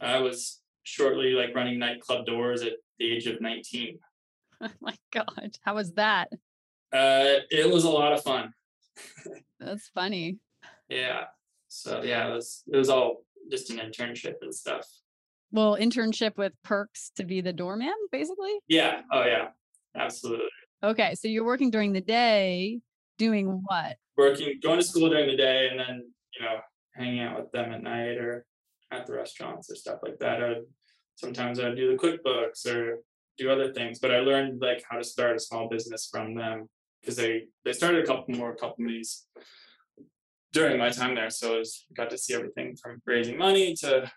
I 0.00 0.18
was 0.18 0.60
shortly 0.82 1.32
like 1.32 1.54
running 1.54 1.78
nightclub 1.78 2.26
doors 2.26 2.62
at 2.62 2.74
the 2.98 3.10
age 3.10 3.26
of 3.26 3.40
19. 3.40 3.98
Oh 4.62 4.68
my 4.82 4.94
god, 5.10 5.56
how 5.62 5.74
was 5.74 5.94
that? 5.94 6.28
Uh, 6.92 7.40
it 7.50 7.72
was 7.72 7.84
a 7.84 7.88
lot 7.88 8.12
of 8.12 8.22
fun. 8.22 8.52
That's 9.58 9.88
funny. 9.94 10.36
Yeah. 10.90 11.24
So 11.68 12.02
yeah, 12.02 12.28
it 12.28 12.34
was 12.34 12.62
it 12.70 12.76
was 12.76 12.90
all 12.90 13.24
just 13.50 13.70
an 13.70 13.78
internship 13.78 14.34
and 14.42 14.54
stuff. 14.54 14.86
Well, 15.50 15.78
internship 15.78 16.36
with 16.36 16.52
perks 16.62 17.10
to 17.16 17.24
be 17.24 17.40
the 17.40 17.54
doorman, 17.54 17.94
basically. 18.12 18.52
Yeah. 18.68 19.00
Oh 19.10 19.24
yeah. 19.24 19.48
Absolutely. 19.96 20.44
Okay, 20.82 21.14
so 21.14 21.28
you're 21.28 21.44
working 21.44 21.70
during 21.70 21.92
the 21.92 22.00
day, 22.00 22.80
doing 23.18 23.62
what? 23.66 23.96
Working, 24.16 24.58
going 24.62 24.78
to 24.78 24.84
school 24.84 25.10
during 25.10 25.28
the 25.28 25.36
day, 25.36 25.68
and 25.70 25.78
then 25.78 26.10
you 26.38 26.44
know 26.44 26.60
hanging 26.94 27.20
out 27.20 27.38
with 27.38 27.52
them 27.52 27.72
at 27.72 27.82
night 27.82 28.16
or 28.16 28.46
at 28.90 29.06
the 29.06 29.12
restaurants 29.12 29.70
or 29.70 29.76
stuff 29.76 30.00
like 30.02 30.18
that. 30.18 30.42
I'd, 30.42 30.62
sometimes 31.16 31.60
I'd 31.60 31.76
do 31.76 31.90
the 31.90 31.98
QuickBooks 31.98 32.66
or 32.66 32.98
do 33.36 33.50
other 33.50 33.72
things, 33.72 33.98
but 33.98 34.10
I 34.10 34.20
learned 34.20 34.60
like 34.60 34.82
how 34.88 34.96
to 34.96 35.04
start 35.04 35.36
a 35.36 35.40
small 35.40 35.68
business 35.68 36.08
from 36.10 36.34
them 36.34 36.68
because 37.00 37.16
they 37.16 37.44
they 37.64 37.72
started 37.72 38.04
a 38.04 38.06
couple 38.06 38.34
more 38.34 38.56
companies 38.56 39.26
during 40.52 40.78
my 40.78 40.90
time 40.90 41.14
there. 41.14 41.30
So 41.30 41.56
I 41.56 41.58
was, 41.58 41.86
got 41.94 42.10
to 42.10 42.18
see 42.18 42.34
everything 42.34 42.76
from 42.76 43.00
raising 43.06 43.38
money 43.38 43.74
to 43.76 44.10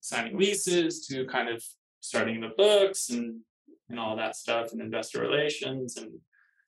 signing 0.00 0.38
leases 0.38 1.06
to 1.06 1.26
kind 1.26 1.48
of 1.48 1.62
starting 2.00 2.40
the 2.40 2.50
books 2.56 3.10
and 3.10 3.40
and 3.88 3.98
all 3.98 4.16
that 4.16 4.36
stuff 4.36 4.72
and 4.72 4.80
investor 4.80 5.20
relations 5.20 5.96
and 5.96 6.10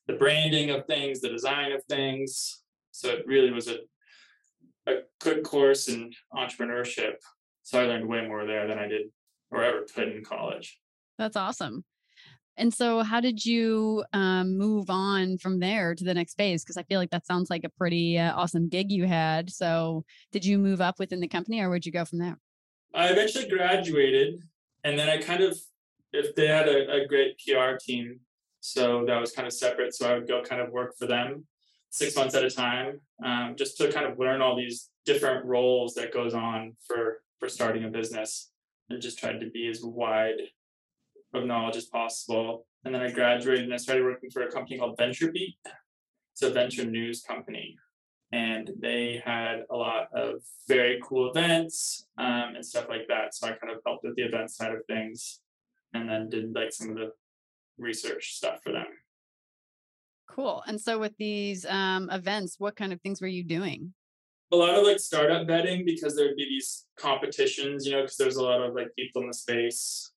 the 0.07 0.15
branding 0.15 0.71
of 0.71 0.87
things, 0.87 1.21
the 1.21 1.29
design 1.29 1.73
of 1.73 1.83
things. 1.85 2.63
So 2.93 3.09
it 3.09 3.27
really 3.27 3.51
was 3.51 3.69
a 3.69 3.79
a 4.87 4.99
good 5.21 5.43
course 5.43 5.89
in 5.89 6.13
entrepreneurship. 6.35 7.15
So 7.63 7.81
I 7.81 7.87
learned 7.87 8.09
way 8.09 8.27
more 8.27 8.47
there 8.47 8.67
than 8.69 8.79
I 8.79 8.87
did 8.87 9.09
or 9.51 9.63
ever 9.63 9.85
could 9.93 10.09
in 10.09 10.25
college. 10.25 10.79
That's 11.19 11.37
awesome. 11.37 11.85
And 12.59 12.73
so, 12.73 13.03
how 13.03 13.21
did 13.21 13.45
you 13.45 14.03
um, 14.15 14.57
move 14.57 14.89
on 14.89 15.37
from 15.37 15.61
there 15.61 15.95
to 15.95 16.05
the 16.05 16.15
next 16.15 16.37
phase? 16.39 16.65
Because 16.65 16.79
I 16.79 16.85
feel 16.85 16.99
like 16.99 17.11
that 17.11 17.27
sounds 17.27 17.51
like 17.51 17.65
a 17.65 17.69
pretty 17.69 18.19
uh, 18.19 18.35
awesome 18.35 18.69
gig 18.69 18.91
you 18.91 19.07
had. 19.07 19.51
So, 19.51 20.05
did 20.33 20.43
you 20.43 20.57
move 20.57 20.81
up 20.81 20.99
within 20.99 21.21
the 21.21 21.29
company, 21.29 21.61
or 21.61 21.69
where'd 21.69 21.85
you 21.85 21.93
go 21.93 22.07
from 22.07 22.19
there? 22.19 22.39
I 22.95 23.09
eventually 23.09 23.47
graduated, 23.47 24.41
and 24.85 24.99
then 24.99 25.11
I 25.11 25.19
kind 25.19 25.43
of, 25.43 25.59
if 26.17 26.35
they 26.35 26.47
had 26.47 26.69
a, 26.69 27.03
a 27.03 27.07
great 27.07 27.39
PR 27.39 27.77
team, 27.81 28.21
so 28.61 29.05
that 29.07 29.21
was 29.21 29.33
kind 29.33 29.47
of 29.47 29.53
separate. 29.53 29.95
So 29.95 30.11
I 30.11 30.15
would 30.15 30.27
go 30.27 30.43
kind 30.43 30.61
of 30.61 30.71
work 30.71 30.95
for 30.99 31.07
them 31.07 31.45
six 31.91 32.17
months 32.17 32.35
at 32.35 32.45
a 32.45 32.51
time, 32.51 33.01
um, 33.25 33.55
just 33.57 33.77
to 33.79 33.93
kind 33.93 34.07
of 34.07 34.19
learn 34.19 34.43
all 34.43 34.57
these 34.57 34.91
different 35.05 35.45
roles 35.47 35.95
that 35.95 36.13
goes 36.13 36.35
on 36.35 36.77
for 36.87 37.23
for 37.39 37.49
starting 37.49 37.85
a 37.85 37.89
business, 37.89 38.51
and 38.91 39.01
just 39.01 39.19
tried 39.19 39.41
to 39.41 39.51
be 39.51 39.69
as 39.69 39.83
wide 39.83 40.41
of 41.35 41.45
knowledge 41.45 41.77
as 41.77 41.87
possible. 41.87 42.67
And 42.85 42.95
then 42.95 43.03
I 43.03 43.11
graduated 43.11 43.65
and 43.65 43.75
I 43.75 43.79
started 43.79 44.05
working 44.05 44.31
for 44.31 44.43
a 44.43 44.51
company 44.51 44.79
called 44.79 44.97
VentureBeat. 44.97 45.57
It's 46.33 46.43
a 46.43 46.51
venture 46.51 46.85
news 46.85 47.23
company. 47.23 47.77
And 48.33 48.71
they 48.81 49.23
had 49.25 49.65
a 49.71 49.77
lot 49.77 50.09
of 50.15 50.43
very 50.69 51.01
cool 51.03 51.31
events 51.31 52.07
um, 52.19 52.55
and 52.55 52.65
stuff 52.65 52.87
like 52.89 53.07
that. 53.09 53.35
So 53.35 53.49
I 53.49 53.53
kind 53.53 53.73
of 53.73 53.81
helped 53.85 54.05
with 54.05 54.17
the 54.17 54.23
event 54.23 54.51
side 54.51 54.73
of 54.73 54.81
things 54.87 55.41
and 55.95 56.09
then 56.09 56.29
did 56.29 56.55
like 56.55 56.73
some 56.73 56.91
of 56.91 56.97
the 56.97 57.13
research 57.79 58.35
stuff 58.35 58.61
for 58.63 58.73
them. 58.73 58.87
Cool. 60.29 60.63
And 60.67 60.81
so 60.81 60.99
with 60.99 61.17
these 61.19 61.65
um, 61.67 62.11
events, 62.11 62.57
what 62.59 62.77
kind 62.77 62.93
of 62.93 63.01
things 63.01 63.21
were 63.21 63.27
you 63.27 63.45
doing? 63.45 63.95
A 64.53 64.57
lot 64.57 64.75
of 64.75 64.85
like 64.85 65.01
startup 65.01 65.47
betting 65.47 65.85
because 65.85 66.15
there 66.15 66.27
would 66.27 66.37
be 66.37 66.45
these 66.45 66.85
competitions, 66.99 67.87
you 67.87 67.93
know, 67.93 68.03
because 68.03 68.17
there's 68.17 68.37
a 68.37 68.45
lot 68.45 68.61
of 68.61 68.75
like 68.75 68.89
people 68.97 69.23
in 69.23 69.29
the 69.29 69.35
space 69.35 70.13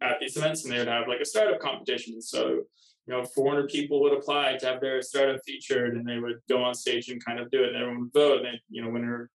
at 0.00 0.20
these 0.20 0.36
events 0.36 0.64
and 0.64 0.72
they 0.72 0.78
would 0.78 0.88
have 0.88 1.08
like 1.08 1.20
a 1.20 1.24
startup 1.24 1.60
competition. 1.60 2.22
So, 2.22 2.48
you 2.48 3.14
know, 3.14 3.24
400 3.24 3.68
people 3.68 4.00
would 4.02 4.12
apply 4.12 4.56
to 4.56 4.66
have 4.66 4.80
their 4.80 5.02
startup 5.02 5.40
featured 5.44 5.96
and 5.96 6.06
they 6.06 6.18
would 6.18 6.40
go 6.48 6.62
on 6.62 6.74
stage 6.74 7.08
and 7.08 7.24
kind 7.24 7.38
of 7.38 7.50
do 7.50 7.62
it 7.62 7.68
and 7.68 7.76
everyone 7.76 8.02
would 8.02 8.12
vote 8.12 8.46
and, 8.46 8.58
you 8.70 8.82
know, 8.82 8.90
winner 8.90 9.30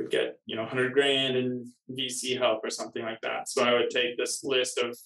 would 0.00 0.10
get, 0.10 0.38
you 0.46 0.56
know, 0.56 0.62
100 0.62 0.92
grand 0.92 1.36
in 1.36 1.70
VC 1.90 2.38
help 2.38 2.60
or 2.64 2.70
something 2.70 3.02
like 3.02 3.20
that. 3.20 3.48
So 3.48 3.62
I 3.62 3.74
would 3.74 3.90
take 3.90 4.16
this 4.16 4.42
list 4.42 4.78
of 4.78 4.96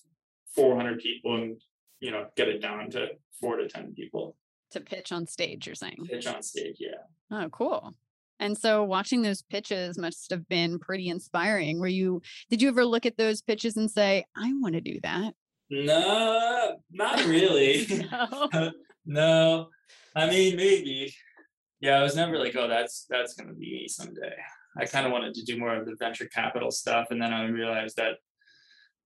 400 0.55 1.01
people 1.01 1.35
and, 1.37 1.61
you 2.01 2.11
know, 2.11 2.27
get 2.37 2.49
it 2.49 2.63
down 2.63 2.91
to 2.91 3.09
four 3.41 3.57
to 3.57 3.69
10 3.69 3.95
people. 3.95 4.37
To 4.71 4.81
pitch 4.81 5.13
on 5.13 5.27
stage, 5.27 5.67
you're 5.67 5.75
saying? 5.75 6.07
Pitch 6.09 6.27
on 6.27 6.43
stage, 6.43 6.77
yeah. 6.79 7.03
Oh, 7.31 7.49
cool. 7.51 7.95
And 8.41 8.57
so 8.57 8.85
watching 8.85 9.23
those 9.23 9.43
pitches 9.43 9.99
must 9.99 10.31
have 10.31 10.49
been 10.49 10.79
pretty 10.79 11.09
inspiring. 11.09 11.79
Were 11.81 11.87
you 11.87 12.21
did 12.51 12.61
you 12.61 12.69
ever 12.69 12.85
look 12.85 13.07
at 13.07 13.17
those 13.17 13.43
pitches 13.43 13.77
and 13.77 13.91
say, 13.91 14.25
I 14.37 14.53
want 14.55 14.75
to 14.75 14.81
do 14.81 14.99
that? 15.03 15.35
No, 15.71 16.77
not 16.91 17.25
really. 17.27 17.87
no. 18.11 18.73
no. 19.07 19.69
I 20.17 20.29
mean 20.29 20.57
maybe. 20.57 21.15
Yeah, 21.81 21.99
I 21.99 22.03
was 22.03 22.17
never 22.17 22.39
like, 22.39 22.57
oh, 22.57 22.67
that's 22.67 23.07
that's 23.09 23.35
gonna 23.35 23.55
be 23.55 23.73
me 23.73 23.89
someday. 23.89 24.35
I 24.79 24.87
kind 24.87 25.07
of 25.07 25.13
wanted 25.13 25.35
to 25.35 25.45
do 25.45 25.59
more 25.59 25.75
of 25.75 25.87
the 25.87 25.97
venture 25.99 26.27
capital 26.27 26.71
stuff. 26.71 27.09
And 27.11 27.21
then 27.21 27.33
I 27.33 27.45
realized 27.47 27.97
that 27.97 28.15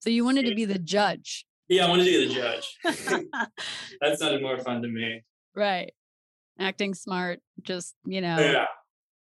So 0.00 0.10
you 0.10 0.24
wanted 0.24 0.46
to 0.46 0.54
be 0.54 0.64
the 0.64 0.78
judge. 0.78 1.46
Yeah, 1.68 1.86
I 1.86 1.88
wanted 1.90 2.04
to 2.04 2.10
be 2.10 2.28
the 2.28 2.34
judge. 2.34 2.76
that 4.00 4.18
sounded 4.18 4.40
more 4.40 4.58
fun 4.60 4.80
to 4.82 4.88
me. 4.88 5.22
Right. 5.54 5.92
Acting 6.58 6.94
smart, 6.94 7.40
just, 7.62 7.94
you 8.06 8.20
know. 8.20 8.38
Yeah 8.38 8.66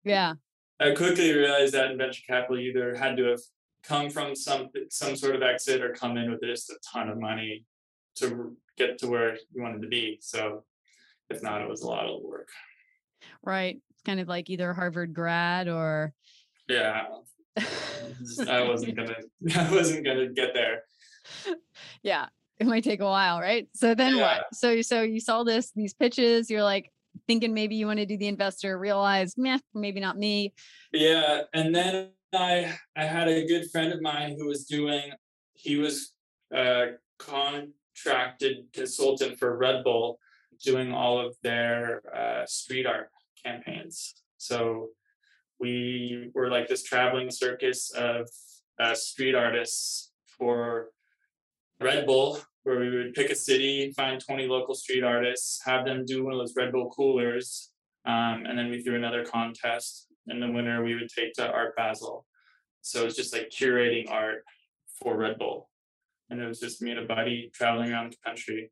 yeah. 0.08 0.34
I 0.80 0.92
quickly 0.92 1.32
realized 1.32 1.74
that 1.74 1.90
in 1.90 1.98
venture 1.98 2.22
capital, 2.26 2.58
you 2.58 2.70
either 2.70 2.94
had 2.94 3.16
to 3.16 3.24
have 3.24 3.40
come 3.82 4.10
from 4.10 4.34
some 4.34 4.68
some 4.90 5.16
sort 5.16 5.36
of 5.36 5.42
exit 5.42 5.82
or 5.82 5.92
come 5.92 6.16
in 6.16 6.30
with 6.30 6.40
just 6.42 6.70
a 6.70 6.76
ton 6.92 7.08
of 7.08 7.18
money 7.18 7.64
to 8.16 8.56
get 8.76 8.98
to 8.98 9.08
where 9.08 9.34
you 9.52 9.62
wanted 9.62 9.82
to 9.82 9.88
be. 9.88 10.18
So 10.20 10.64
if 11.30 11.42
not, 11.42 11.60
it 11.60 11.68
was 11.68 11.82
a 11.82 11.86
lot 11.86 12.06
of 12.06 12.22
work. 12.22 12.48
Right. 13.42 13.80
It's 13.90 14.02
kind 14.02 14.20
of 14.20 14.28
like 14.28 14.50
either 14.50 14.72
Harvard 14.72 15.14
grad 15.14 15.68
or 15.68 16.12
yeah. 16.68 17.04
I 18.48 18.68
wasn't 18.68 18.96
gonna 18.96 19.16
I 19.56 19.70
wasn't 19.70 20.04
gonna 20.04 20.28
get 20.28 20.54
there. 20.54 20.82
Yeah. 22.02 22.26
It 22.58 22.66
might 22.66 22.82
take 22.82 23.00
a 23.00 23.04
while, 23.04 23.40
right? 23.40 23.68
So 23.72 23.94
then 23.94 24.16
yeah. 24.16 24.22
what? 24.22 24.54
So 24.54 24.82
so 24.82 25.02
you 25.02 25.20
saw 25.20 25.44
this, 25.44 25.72
these 25.74 25.94
pitches, 25.94 26.50
you're 26.50 26.64
like, 26.64 26.92
thinking 27.26 27.54
maybe 27.54 27.76
you 27.76 27.86
want 27.86 27.98
to 27.98 28.06
do 28.06 28.16
the 28.16 28.28
investor, 28.28 28.78
realize, 28.78 29.36
meh, 29.36 29.58
maybe 29.74 30.00
not 30.00 30.18
me. 30.18 30.54
Yeah. 30.92 31.42
And 31.52 31.74
then 31.74 32.10
I 32.34 32.76
I 32.96 33.04
had 33.04 33.28
a 33.28 33.46
good 33.46 33.70
friend 33.70 33.92
of 33.92 34.00
mine 34.00 34.36
who 34.38 34.46
was 34.46 34.64
doing, 34.64 35.12
he 35.54 35.76
was 35.76 36.12
a 36.52 36.92
contracted 37.18 38.66
consultant 38.72 39.38
for 39.38 39.56
Red 39.56 39.84
Bull 39.84 40.18
doing 40.62 40.92
all 40.92 41.24
of 41.24 41.36
their 41.42 42.02
uh, 42.14 42.46
street 42.46 42.86
art 42.86 43.10
campaigns. 43.44 44.14
So 44.38 44.90
we 45.60 46.30
were 46.34 46.48
like 46.48 46.68
this 46.68 46.82
traveling 46.82 47.30
circus 47.30 47.90
of 47.90 48.28
uh, 48.80 48.94
street 48.94 49.34
artists 49.34 50.12
for 50.38 50.88
Red 51.80 52.06
Bull 52.06 52.40
where 52.68 52.78
we 52.78 52.90
would 52.90 53.14
pick 53.14 53.30
a 53.30 53.34
city, 53.34 53.92
find 53.96 54.20
20 54.20 54.46
local 54.46 54.74
street 54.74 55.02
artists, 55.02 55.60
have 55.64 55.86
them 55.86 56.04
do 56.04 56.24
one 56.24 56.34
of 56.34 56.38
those 56.38 56.54
Red 56.54 56.70
Bull 56.70 56.90
coolers, 56.90 57.70
um, 58.04 58.44
and 58.46 58.58
then 58.58 58.68
we 58.68 58.82
threw 58.82 58.94
another 58.94 59.24
contest. 59.24 60.06
And 60.26 60.42
the 60.42 60.50
winner 60.50 60.84
we 60.84 60.94
would 60.94 61.08
take 61.08 61.32
to 61.34 61.50
Art 61.50 61.74
Basel. 61.74 62.26
So 62.82 63.06
it's 63.06 63.16
just 63.16 63.32
like 63.32 63.48
curating 63.48 64.10
art 64.10 64.44
for 65.00 65.16
Red 65.16 65.38
Bull. 65.38 65.70
And 66.28 66.38
it 66.38 66.46
was 66.46 66.60
just 66.60 66.82
me 66.82 66.90
and 66.90 67.00
a 67.00 67.06
buddy 67.06 67.50
traveling 67.54 67.90
around 67.90 68.12
the 68.12 68.18
country 68.28 68.70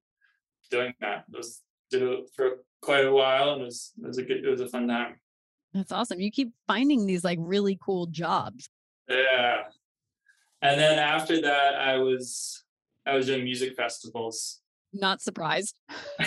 doing 0.70 0.92
that. 1.00 1.24
It 1.32 1.36
was 1.36 1.62
did 1.90 2.02
it 2.02 2.28
for 2.34 2.58
quite 2.82 3.06
a 3.06 3.12
while 3.12 3.52
and 3.52 3.62
it 3.62 3.64
was 3.64 3.92
it 3.96 4.06
was 4.06 4.18
a 4.18 4.22
good 4.22 4.44
it 4.44 4.50
was 4.50 4.60
a 4.60 4.68
fun 4.68 4.86
time. 4.86 5.16
That's 5.76 5.92
awesome. 5.92 6.20
You 6.20 6.30
keep 6.30 6.52
finding 6.66 7.06
these 7.06 7.22
like 7.22 7.38
really 7.40 7.78
cool 7.82 8.06
jobs. 8.06 8.70
Yeah. 9.08 9.64
And 10.62 10.80
then 10.80 10.98
after 10.98 11.40
that 11.42 11.74
I 11.74 11.98
was 11.98 12.64
I 13.06 13.14
was 13.14 13.26
doing 13.26 13.44
music 13.44 13.76
festivals. 13.76 14.60
Not 14.94 15.20
surprised. 15.20 15.78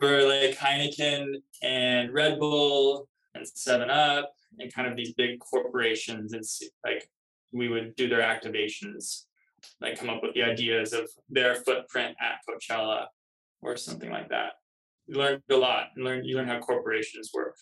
for 0.00 0.22
like 0.22 0.58
Heineken 0.58 1.34
and 1.62 2.12
Red 2.12 2.40
Bull 2.40 3.08
and 3.34 3.46
Seven 3.46 3.90
Up 3.90 4.32
and 4.58 4.74
kind 4.74 4.88
of 4.88 4.96
these 4.96 5.14
big 5.14 5.38
corporations. 5.38 6.32
It's 6.32 6.62
like 6.84 7.08
we 7.52 7.68
would 7.68 7.94
do 7.94 8.08
their 8.08 8.22
activations, 8.22 9.26
like 9.80 10.00
come 10.00 10.10
up 10.10 10.20
with 10.22 10.34
the 10.34 10.42
ideas 10.42 10.92
of 10.92 11.08
their 11.28 11.54
footprint 11.54 12.16
at 12.20 12.40
Coachella 12.48 13.06
or 13.62 13.76
something 13.76 14.10
like 14.10 14.30
that. 14.30 14.54
You 15.06 15.16
learned 15.18 15.42
a 15.48 15.56
lot. 15.56 15.90
and 15.94 16.04
learn 16.04 16.24
you 16.24 16.36
learn 16.36 16.48
how 16.48 16.58
corporations 16.58 17.30
work. 17.32 17.56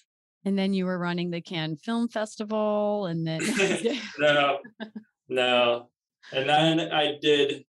And 0.48 0.58
then 0.58 0.72
you 0.72 0.86
were 0.86 0.98
running 0.98 1.30
the 1.30 1.42
Cannes 1.42 1.76
Film 1.84 2.08
Festival, 2.08 3.04
and 3.04 3.26
then 3.26 3.42
no, 4.18 4.60
no, 5.28 5.90
and 6.32 6.48
then 6.48 6.80
I 6.90 7.18
did 7.20 7.66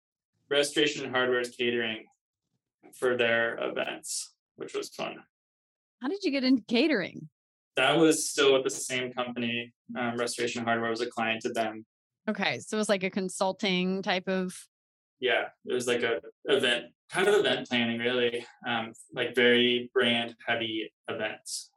Restoration 0.49 1.13
Hardware's 1.13 1.51
catering 1.51 2.07
for 2.99 3.15
their 3.15 3.59
events, 3.63 4.33
which 4.57 4.73
was 4.73 4.89
fun. 4.89 5.17
How 6.01 6.09
did 6.09 6.25
you 6.25 6.31
get 6.31 6.45
into 6.45 6.63
catering? 6.63 7.29
That 7.77 7.99
was 7.99 8.31
still 8.31 8.55
with 8.55 8.65
the 8.65 8.71
same 8.71 9.13
company. 9.13 9.75
Um, 9.95 10.17
Restoration 10.17 10.65
Hardware 10.65 10.89
was 10.89 11.03
a 11.03 11.11
client 11.11 11.43
to 11.43 11.51
them. 11.51 11.85
Okay, 12.27 12.59
so 12.61 12.79
it 12.79 12.81
was 12.81 12.89
like 12.89 13.05
a 13.05 13.11
consulting 13.11 14.01
type 14.01 14.29
of. 14.29 14.57
Yeah, 15.21 15.49
it 15.67 15.75
was 15.75 15.87
like 15.87 16.05
a 16.05 16.23
event, 16.47 16.87
kind 17.11 17.29
of 17.29 17.35
event 17.35 17.69
planning, 17.69 17.99
really, 17.99 18.47
um, 18.67 18.95
like 19.13 19.35
very 19.35 19.91
brand 19.93 20.35
heavy 20.47 20.91
events. 21.09 21.69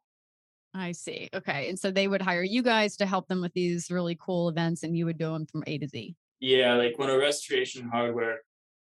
I 0.78 0.92
see. 0.92 1.30
Okay, 1.34 1.70
and 1.70 1.80
so 1.80 1.90
they 1.90 2.10
would 2.10 2.22
hire 2.22 2.44
you 2.44 2.62
guys 2.62 2.98
to 2.98 3.06
help 3.06 3.30
them 3.30 3.42
with 3.42 3.54
these 3.54 3.90
really 3.90 4.18
cool 4.20 4.50
events, 4.50 4.84
and 4.84 4.98
you 4.98 5.06
would 5.06 5.18
do 5.18 5.32
them 5.32 5.46
from 5.46 5.64
A 5.68 5.78
to 5.78 5.88
Z. 5.88 6.16
Yeah, 6.42 6.76
like 6.76 7.00
when 7.00 7.10
a 7.10 7.18
restoration 7.18 7.88
hardware 7.88 8.40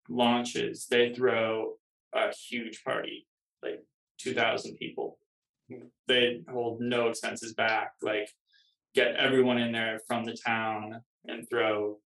launches, 0.09 0.87
they 0.87 1.13
throw 1.13 1.75
a 2.13 2.33
huge 2.33 2.83
party, 2.83 3.25
like 3.63 3.81
2,000 4.19 4.75
people. 4.75 5.17
They 6.07 6.41
hold 6.51 6.81
no 6.81 7.07
expenses 7.07 7.53
back, 7.53 7.93
like 8.01 8.29
get 8.93 9.15
everyone 9.15 9.57
in 9.57 9.71
there 9.71 10.01
from 10.05 10.25
the 10.25 10.33
town 10.33 11.01
and 11.25 11.49
throw. 11.49 11.99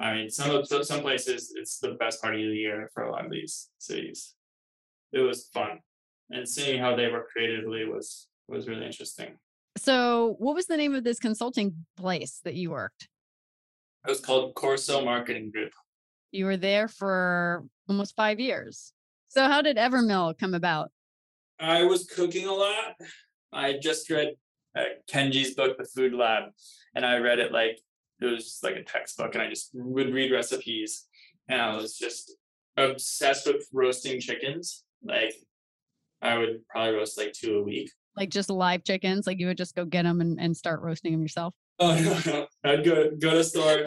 I 0.00 0.14
mean, 0.14 0.30
some 0.30 0.50
of 0.50 0.66
some 0.66 1.02
places 1.02 1.52
it's 1.54 1.78
the 1.78 1.92
best 1.92 2.22
party 2.22 2.44
of 2.44 2.50
the 2.50 2.56
year 2.56 2.90
for 2.94 3.04
a 3.04 3.12
lot 3.12 3.26
of 3.26 3.30
these 3.30 3.68
cities. 3.78 4.34
It 5.12 5.20
was 5.20 5.50
fun, 5.52 5.80
and 6.30 6.48
seeing 6.48 6.80
how 6.80 6.96
they 6.96 7.08
were 7.08 7.28
creatively 7.30 7.84
was 7.84 8.26
was 8.48 8.68
really 8.68 8.86
interesting. 8.86 9.36
So, 9.76 10.36
what 10.38 10.54
was 10.54 10.66
the 10.66 10.76
name 10.76 10.94
of 10.94 11.04
this 11.04 11.18
consulting 11.18 11.74
place 11.96 12.40
that 12.44 12.54
you 12.54 12.70
worked? 12.70 13.08
It 14.06 14.10
was 14.10 14.20
called 14.20 14.54
Corso 14.54 15.04
Marketing 15.04 15.50
Group. 15.50 15.72
You 16.30 16.46
were 16.46 16.56
there 16.56 16.88
for 16.88 17.64
almost 17.88 18.14
five 18.14 18.38
years. 18.38 18.92
So, 19.28 19.48
how 19.48 19.62
did 19.62 19.76
Evermill 19.76 20.38
come 20.38 20.54
about? 20.54 20.90
I 21.58 21.84
was 21.84 22.06
cooking 22.06 22.46
a 22.46 22.52
lot. 22.52 22.94
I 23.52 23.78
just 23.80 24.10
read 24.10 24.34
uh, 24.76 24.84
Kenji's 25.10 25.54
book, 25.54 25.78
The 25.78 25.84
Food 25.84 26.14
Lab, 26.14 26.44
and 26.94 27.04
I 27.04 27.18
read 27.18 27.38
it 27.38 27.52
like 27.52 27.78
it 28.20 28.26
was 28.26 28.60
like 28.62 28.76
a 28.76 28.84
textbook, 28.84 29.34
and 29.34 29.42
I 29.42 29.48
just 29.48 29.70
would 29.74 30.12
read 30.12 30.32
recipes, 30.32 31.06
and 31.48 31.60
I 31.60 31.76
was 31.76 31.96
just 31.96 32.32
obsessed 32.76 33.46
with 33.46 33.66
roasting 33.72 34.20
chickens. 34.20 34.84
Like, 35.02 35.34
I 36.22 36.38
would 36.38 36.66
probably 36.68 36.94
roast 36.94 37.18
like 37.18 37.32
two 37.32 37.58
a 37.58 37.62
week. 37.62 37.90
Like 38.16 38.30
just 38.30 38.50
live 38.50 38.84
chickens, 38.84 39.26
like 39.26 39.40
you 39.40 39.46
would 39.48 39.56
just 39.56 39.74
go 39.74 39.84
get 39.84 40.02
them 40.02 40.20
and, 40.20 40.40
and 40.40 40.56
start 40.56 40.80
roasting 40.82 41.12
them 41.12 41.22
yourself. 41.22 41.54
Oh 41.78 41.94
no, 42.26 42.32
no. 42.32 42.46
I'd 42.64 42.84
go 42.84 43.10
go 43.10 43.32
to 43.32 43.44
store 43.44 43.84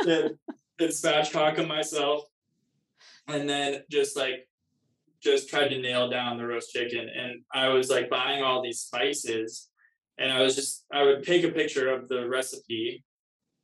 and, 0.00 0.10
and 0.78 0.90
spatchcock 0.90 1.56
them 1.56 1.68
myself, 1.68 2.24
and 3.28 3.48
then 3.48 3.82
just 3.90 4.16
like 4.16 4.48
just 5.22 5.48
tried 5.48 5.68
to 5.68 5.80
nail 5.80 6.08
down 6.08 6.38
the 6.38 6.46
roast 6.46 6.70
chicken. 6.70 7.08
And 7.08 7.42
I 7.52 7.68
was 7.68 7.90
like 7.90 8.08
buying 8.08 8.42
all 8.42 8.62
these 8.62 8.80
spices, 8.80 9.68
and 10.18 10.32
I 10.32 10.40
was 10.40 10.54
just 10.54 10.84
I 10.92 11.02
would 11.02 11.24
take 11.24 11.44
a 11.44 11.50
picture 11.50 11.92
of 11.92 12.08
the 12.08 12.28
recipe. 12.28 13.04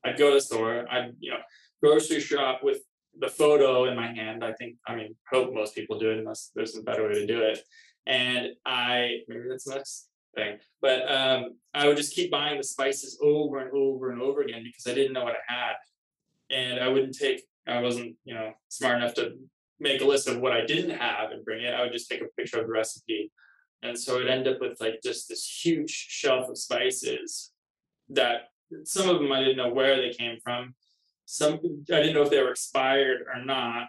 I'd 0.04 0.18
go 0.18 0.30
to 0.30 0.34
the 0.34 0.40
store. 0.40 0.86
I'd 0.90 1.12
you 1.20 1.30
know 1.30 1.38
grocery 1.82 2.20
shop 2.20 2.60
with 2.62 2.80
the 3.18 3.28
photo 3.28 3.84
in 3.84 3.96
my 3.96 4.12
hand. 4.12 4.44
I 4.44 4.52
think 4.52 4.76
I 4.86 4.94
mean 4.94 5.14
hope 5.30 5.52
most 5.52 5.74
people 5.74 5.98
do 5.98 6.10
it 6.10 6.18
unless 6.18 6.50
there's 6.54 6.76
a 6.76 6.82
better 6.82 7.06
way 7.08 7.14
to 7.14 7.26
do 7.26 7.40
it. 7.40 7.60
And 8.06 8.48
I 8.66 9.18
maybe 9.28 9.44
that's 9.48 9.64
the 9.64 9.74
next 9.74 10.08
thing. 10.34 10.58
But 10.80 11.10
um, 11.10 11.56
I 11.74 11.86
would 11.86 11.96
just 11.96 12.14
keep 12.14 12.30
buying 12.30 12.58
the 12.58 12.64
spices 12.64 13.18
over 13.22 13.58
and 13.58 13.70
over 13.72 14.10
and 14.10 14.20
over 14.20 14.42
again 14.42 14.64
because 14.64 14.86
I 14.86 14.94
didn't 14.94 15.12
know 15.12 15.24
what 15.24 15.34
I 15.34 15.52
had, 15.52 15.74
and 16.50 16.80
I 16.80 16.88
wouldn't 16.88 17.16
take. 17.16 17.42
I 17.66 17.80
wasn't, 17.80 18.16
you 18.24 18.34
know, 18.34 18.52
smart 18.68 18.96
enough 18.96 19.14
to 19.14 19.34
make 19.78 20.00
a 20.00 20.04
list 20.04 20.28
of 20.28 20.40
what 20.40 20.52
I 20.52 20.66
didn't 20.66 20.98
have 20.98 21.30
and 21.30 21.44
bring 21.44 21.62
it. 21.62 21.74
I 21.74 21.82
would 21.82 21.92
just 21.92 22.08
take 22.08 22.20
a 22.20 22.26
picture 22.36 22.60
of 22.60 22.66
the 22.66 22.72
recipe, 22.72 23.30
and 23.82 23.98
so 23.98 24.20
I'd 24.20 24.28
end 24.28 24.48
up 24.48 24.60
with 24.60 24.80
like 24.80 25.00
just 25.02 25.28
this 25.28 25.60
huge 25.64 25.90
shelf 25.90 26.48
of 26.48 26.58
spices 26.58 27.52
that 28.08 28.48
some 28.84 29.08
of 29.08 29.20
them 29.20 29.32
I 29.32 29.40
didn't 29.40 29.58
know 29.58 29.72
where 29.72 29.96
they 29.96 30.10
came 30.10 30.38
from. 30.42 30.74
Some 31.24 31.54
I 31.90 32.00
didn't 32.00 32.14
know 32.14 32.22
if 32.22 32.30
they 32.30 32.42
were 32.42 32.50
expired 32.50 33.22
or 33.32 33.44
not 33.44 33.88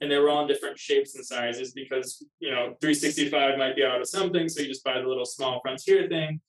and 0.00 0.10
they 0.10 0.18
were 0.18 0.28
all 0.28 0.42
in 0.42 0.48
different 0.48 0.78
shapes 0.78 1.14
and 1.14 1.24
sizes 1.24 1.72
because 1.72 2.22
you 2.38 2.50
know 2.50 2.74
365 2.80 3.58
might 3.58 3.76
be 3.76 3.84
out 3.84 4.00
of 4.00 4.08
something 4.08 4.48
so 4.48 4.60
you 4.60 4.68
just 4.68 4.84
buy 4.84 5.00
the 5.00 5.08
little 5.08 5.24
small 5.24 5.60
frontier 5.60 6.08
thing. 6.08 6.40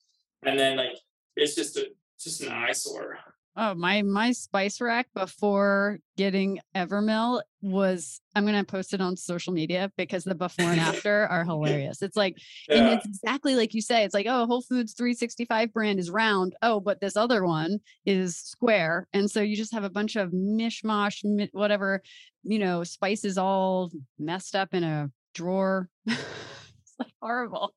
And 0.44 0.58
then 0.58 0.76
like 0.76 0.96
it's 1.36 1.54
just 1.54 1.76
a 1.76 1.86
just 2.20 2.42
an 2.42 2.48
eyesore 2.48 3.18
Oh, 3.60 3.74
my 3.74 4.02
my 4.02 4.30
spice 4.30 4.80
rack 4.80 5.08
before 5.16 5.98
getting 6.16 6.60
Evermill 6.76 7.42
was 7.60 8.20
I'm 8.36 8.46
gonna 8.46 8.62
post 8.62 8.94
it 8.94 9.00
on 9.00 9.16
social 9.16 9.52
media 9.52 9.90
because 9.96 10.22
the 10.22 10.36
before 10.36 10.66
and 10.66 10.80
after 10.92 11.26
are 11.26 11.44
hilarious. 11.44 12.00
It's 12.00 12.16
like 12.16 12.36
yeah. 12.68 12.76
and 12.76 12.88
it's 12.90 13.04
exactly 13.04 13.56
like 13.56 13.74
you 13.74 13.82
say, 13.82 14.04
it's 14.04 14.14
like, 14.14 14.26
oh, 14.28 14.46
Whole 14.46 14.62
Foods 14.62 14.92
365 14.92 15.72
brand 15.72 15.98
is 15.98 16.08
round. 16.08 16.54
Oh, 16.62 16.78
but 16.78 17.00
this 17.00 17.16
other 17.16 17.44
one 17.44 17.80
is 18.06 18.36
square. 18.36 19.08
And 19.12 19.28
so 19.28 19.40
you 19.40 19.56
just 19.56 19.74
have 19.74 19.82
a 19.82 19.90
bunch 19.90 20.14
of 20.14 20.30
mishmash, 20.30 21.48
whatever, 21.50 22.00
you 22.44 22.60
know, 22.60 22.84
spices 22.84 23.38
all 23.38 23.90
messed 24.20 24.54
up 24.54 24.72
in 24.72 24.84
a 24.84 25.10
drawer. 25.34 25.88
it's 26.06 26.94
like 26.96 27.10
horrible. 27.20 27.74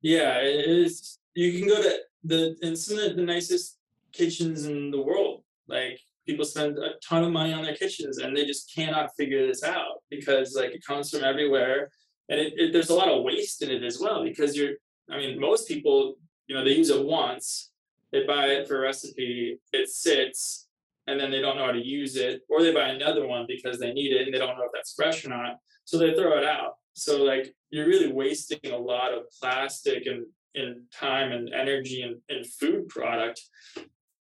Yeah, 0.00 0.38
it 0.38 0.66
is. 0.66 1.18
You 1.34 1.58
can 1.58 1.68
go 1.68 1.82
to 1.82 1.98
the 2.24 2.56
and 2.62 2.78
some 2.78 2.98
of 2.98 3.16
the 3.16 3.22
nicest 3.22 3.76
kitchens 4.12 4.66
in 4.66 4.90
the 4.90 5.00
world. 5.00 5.42
Like 5.68 6.00
people 6.26 6.44
spend 6.44 6.78
a 6.78 6.90
ton 7.06 7.24
of 7.24 7.32
money 7.32 7.52
on 7.52 7.62
their 7.62 7.76
kitchens 7.76 8.18
and 8.18 8.36
they 8.36 8.44
just 8.44 8.72
cannot 8.74 9.10
figure 9.16 9.46
this 9.46 9.62
out 9.62 10.02
because 10.10 10.54
like 10.54 10.72
it 10.72 10.84
comes 10.84 11.10
from 11.10 11.24
everywhere. 11.24 11.90
And 12.28 12.40
it, 12.40 12.52
it, 12.56 12.72
there's 12.72 12.90
a 12.90 12.94
lot 12.94 13.08
of 13.08 13.24
waste 13.24 13.62
in 13.62 13.70
it 13.70 13.82
as 13.82 13.98
well 14.00 14.22
because 14.22 14.56
you're 14.56 14.74
i 15.10 15.16
mean 15.16 15.40
most 15.40 15.66
people 15.66 16.14
you 16.46 16.54
know 16.54 16.62
they 16.62 16.76
use 16.76 16.88
it 16.88 17.04
once 17.04 17.72
they 18.12 18.24
buy 18.24 18.46
it 18.46 18.68
for 18.68 18.76
a 18.78 18.80
recipe 18.82 19.58
it 19.72 19.88
sits 19.88 20.68
and 21.10 21.18
then 21.18 21.30
they 21.30 21.40
don't 21.40 21.56
know 21.56 21.66
how 21.66 21.72
to 21.72 21.84
use 21.84 22.16
it. 22.16 22.42
Or 22.48 22.62
they 22.62 22.72
buy 22.72 22.88
another 22.88 23.26
one 23.26 23.44
because 23.48 23.78
they 23.78 23.92
need 23.92 24.12
it 24.12 24.26
and 24.26 24.34
they 24.34 24.38
don't 24.38 24.56
know 24.56 24.64
if 24.64 24.72
that's 24.72 24.94
fresh 24.94 25.24
or 25.24 25.28
not. 25.28 25.56
So 25.84 25.98
they 25.98 26.14
throw 26.14 26.38
it 26.38 26.44
out. 26.44 26.74
So 26.94 27.24
like 27.24 27.52
you're 27.70 27.86
really 27.86 28.12
wasting 28.12 28.70
a 28.72 28.76
lot 28.76 29.12
of 29.12 29.24
plastic 29.40 30.06
and 30.06 30.26
in 30.54 30.84
time 30.92 31.30
and 31.30 31.52
energy 31.54 32.02
and, 32.02 32.16
and 32.28 32.44
food 32.46 32.88
product 32.88 33.40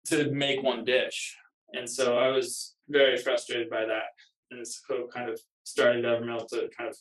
to 0.07 0.31
make 0.31 0.63
one 0.63 0.83
dish. 0.83 1.35
And 1.73 1.89
so 1.89 2.17
I 2.17 2.29
was 2.29 2.75
very 2.89 3.17
frustrated 3.17 3.69
by 3.69 3.85
that. 3.85 4.03
And 4.51 4.65
so 4.65 5.07
kind 5.13 5.29
of 5.29 5.39
started 5.63 6.05
Evermill 6.05 6.47
to 6.47 6.69
kind 6.77 6.89
of 6.89 6.97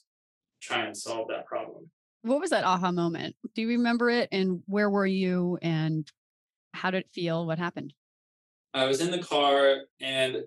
try 0.61 0.85
and 0.85 0.97
solve 0.97 1.29
that 1.29 1.47
problem. 1.47 1.91
What 2.23 2.41
was 2.41 2.51
that 2.51 2.65
aha 2.65 2.91
moment? 2.91 3.37
Do 3.55 3.63
you 3.63 3.69
remember 3.69 4.11
it? 4.11 4.29
And 4.33 4.63
where 4.67 4.91
were 4.91 5.07
you? 5.07 5.59
And 5.63 6.11
how 6.75 6.91
did 6.91 7.05
it 7.05 7.11
feel? 7.13 7.47
What 7.47 7.59
happened? 7.59 7.95
I 8.75 8.85
was 8.85 9.01
in 9.01 9.11
the 9.11 9.23
car 9.23 9.83
and 10.01 10.39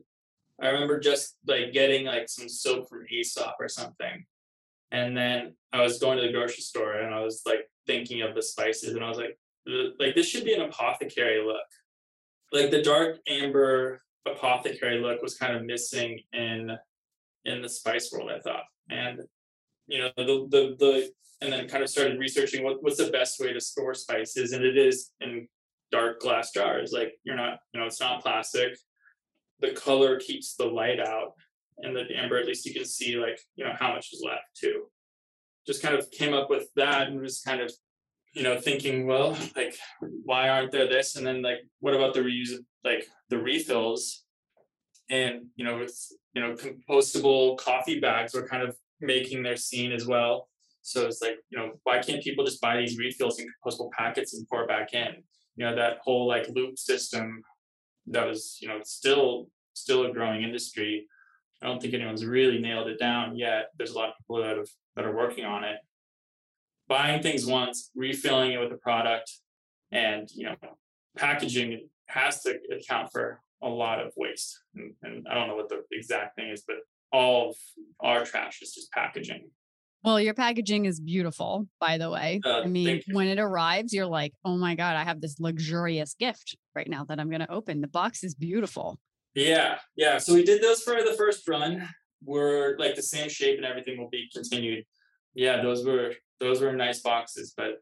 I 0.62 0.68
remember 0.68 1.00
just 1.00 1.38
like 1.48 1.72
getting 1.72 2.06
like 2.06 2.28
some 2.28 2.50
soap 2.50 2.90
from 2.90 3.06
Aesop 3.10 3.56
or 3.60 3.70
something. 3.70 4.26
And 4.92 5.16
then 5.16 5.54
I 5.72 5.82
was 5.82 6.00
going 6.00 6.18
to 6.18 6.28
the 6.28 6.34
grocery 6.34 6.62
store 6.62 6.94
and 6.94 7.16
I 7.16 7.22
was 7.22 7.44
like 7.46 7.70
thinking 7.88 8.22
of 8.22 8.36
the 8.36 8.42
spices 8.42 8.94
and 8.94 9.04
I 9.04 9.08
was 9.08 9.18
like, 9.18 9.38
like 10.00 10.16
this 10.16 10.28
should 10.28 10.44
be 10.44 10.54
an 10.54 10.62
apothecary 10.62 11.44
look 11.46 11.66
like 12.52 12.72
the 12.72 12.82
dark 12.82 13.18
amber 13.28 14.02
apothecary 14.28 15.00
look 15.00 15.22
was 15.22 15.38
kind 15.38 15.56
of 15.56 15.66
missing 15.66 16.20
in 16.34 16.72
in 17.46 17.62
the 17.62 17.70
spice 17.70 18.12
world 18.12 18.30
i 18.32 18.40
thought. 18.40 18.64
And 18.90 19.22
you 19.88 20.00
know 20.00 20.12
the 20.18 20.48
the, 20.50 20.76
the 20.80 21.12
and 21.42 21.54
then 21.54 21.68
kind 21.70 21.84
of 21.84 21.90
started 21.90 22.20
researching 22.20 22.64
what, 22.64 22.84
what's 22.84 22.98
the 22.98 23.12
best 23.12 23.40
way 23.40 23.54
to 23.54 23.62
store 23.62 23.94
spices 23.94 24.52
and 24.52 24.64
it 24.64 24.78
is 24.78 25.12
in 25.22 25.48
dark 25.92 26.20
glass 26.20 26.52
jars. 26.52 26.92
Like 26.92 27.14
you're 27.24 27.36
not 27.36 27.60
you 27.74 27.80
know 27.80 27.86
it's 27.86 28.02
not 28.02 28.22
plastic. 28.22 28.78
The 29.60 29.72
color 29.72 30.20
keeps 30.20 30.56
the 30.56 30.66
light 30.66 31.00
out 31.00 31.34
and 31.80 31.96
the 31.96 32.06
amber 32.16 32.38
at 32.38 32.46
least 32.46 32.66
you 32.66 32.74
can 32.74 32.86
see 32.86 33.16
like 33.16 33.40
you 33.56 33.66
know 33.66 33.74
how 33.80 33.94
much 33.94 34.12
is 34.14 34.24
left 34.26 34.56
too. 34.56 34.86
Just 35.66 35.82
kind 35.82 35.96
of 35.96 36.10
came 36.12 36.34
up 36.34 36.50
with 36.50 36.68
that 36.76 37.08
and 37.08 37.22
was 37.22 37.42
kind 37.42 37.62
of 37.62 37.72
you 38.34 38.44
know, 38.44 38.60
thinking, 38.60 39.08
well, 39.08 39.38
like, 39.56 39.76
why 40.24 40.50
aren't 40.50 40.72
there 40.72 40.88
this? 40.88 41.16
And 41.16 41.26
then 41.26 41.42
like, 41.42 41.60
what 41.80 41.94
about 41.94 42.14
the 42.14 42.22
reuse, 42.22 42.54
like 42.84 43.08
the 43.30 43.40
refills? 43.40 44.24
And 45.10 45.48
you 45.56 45.66
know, 45.66 45.80
it's 45.80 46.14
you 46.34 46.42
know, 46.42 46.56
compostable 46.56 47.58
coffee 47.58 48.00
bags 48.00 48.34
were 48.34 48.48
kind 48.48 48.64
of 48.64 48.76
making 49.02 49.44
their 49.44 49.58
scene 49.58 49.92
as 49.92 50.06
well. 50.06 50.48
So 50.82 51.08
it's 51.08 51.22
like, 51.22 51.38
you 51.50 51.58
know, 51.58 51.72
why 51.84 52.00
can't 52.00 52.24
people 52.24 52.46
just 52.46 52.62
buy 52.62 52.78
these 52.78 52.98
refills 52.98 53.40
in 53.40 53.48
compostable 53.48 53.92
packets 53.92 54.34
and 54.34 54.48
pour 54.48 54.68
back 54.68 54.94
in? 54.94 55.24
You 55.56 55.66
know, 55.66 55.76
that 55.76 56.00
whole 56.04 56.28
like 56.28 56.48
loop 56.50 56.78
system 56.78 57.42
that 58.08 58.26
was, 58.28 58.58
you 58.62 58.68
know, 58.68 58.80
still 58.84 59.50
still 59.74 60.06
a 60.06 60.14
growing 60.14 60.44
industry. 60.44 61.08
I 61.62 61.66
don't 61.66 61.82
think 61.82 61.94
anyone's 61.94 62.26
really 62.26 62.60
nailed 62.60 62.88
it 62.88 63.00
down 63.00 63.36
yet. 63.36 63.70
There's 63.78 63.92
a 63.92 63.98
lot 63.98 64.10
of 64.10 64.16
people 64.18 64.38
that 64.42 64.58
have 64.58 64.70
that 64.96 65.06
are 65.06 65.16
working 65.16 65.46
on 65.46 65.64
it 65.64 65.80
buying 66.90 67.22
things 67.22 67.46
once, 67.46 67.92
refilling 67.96 68.52
it 68.52 68.60
with 68.60 68.74
a 68.74 68.78
product, 68.78 69.32
and 69.92 70.28
you 70.36 70.46
know, 70.46 70.56
packaging 71.18 71.88
has 72.08 72.42
to 72.42 72.58
account 72.76 73.12
for 73.12 73.40
a 73.62 73.70
lot 73.70 74.00
of 74.00 74.12
waste. 74.18 74.60
And, 74.76 74.94
and 75.04 75.28
I 75.30 75.36
don't 75.36 75.48
know 75.48 75.56
what 75.56 75.70
the 75.70 75.84
exact 75.92 76.36
thing 76.36 76.50
is, 76.50 76.64
but 76.68 76.78
all 77.14 77.52
of 77.52 77.56
our 78.00 78.26
trash 78.26 78.62
is 78.62 78.74
just 78.74 78.92
packaging. 78.92 79.50
Well, 80.04 80.20
your 80.20 80.34
packaging 80.34 80.86
is 80.86 81.00
beautiful, 81.00 81.68
by 81.80 81.98
the 81.98 82.10
way. 82.10 82.40
Uh, 82.46 82.62
I 82.62 82.68
mean, 82.68 83.02
when 83.12 83.28
it 83.28 83.38
arrives, 83.38 83.94
you're 83.94 84.06
like, 84.06 84.34
oh 84.46 84.56
my 84.58 84.76
God, 84.76 84.96
I 84.96 85.04
have 85.04 85.20
this 85.20 85.40
luxurious 85.40 86.16
gift 86.18 86.58
right 86.74 86.88
now 86.90 87.04
that 87.06 87.20
I'm 87.20 87.30
going 87.30 87.42
to 87.42 87.52
open. 87.52 87.82
The 87.82 87.88
box 87.90 88.24
is 88.24 88.34
beautiful. 88.34 88.98
Yeah. 89.36 89.80
Yeah. 89.98 90.18
So 90.18 90.34
we 90.34 90.44
did 90.46 90.64
those 90.64 90.82
for 90.82 91.04
the 91.04 91.16
first 91.18 91.48
run. 91.50 91.88
We're 92.24 92.78
like 92.78 92.96
the 92.96 93.02
same 93.02 93.28
shape 93.28 93.58
and 93.58 93.66
everything 93.66 94.00
will 94.00 94.10
be 94.10 94.30
continued. 94.34 94.86
Yeah. 95.34 95.62
Those 95.62 95.86
were 95.86 96.14
those 96.40 96.62
were 96.62 96.74
nice 96.74 97.02
boxes, 97.02 97.54
but 97.56 97.82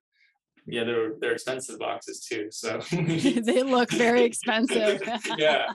yeah, 0.65 0.83
they're 0.83 1.13
they're 1.19 1.33
expensive 1.33 1.79
boxes 1.79 2.25
too. 2.25 2.47
So 2.51 2.79
they 2.91 3.63
look 3.63 3.89
very 3.91 4.23
expensive. 4.23 5.01
yeah, 5.37 5.67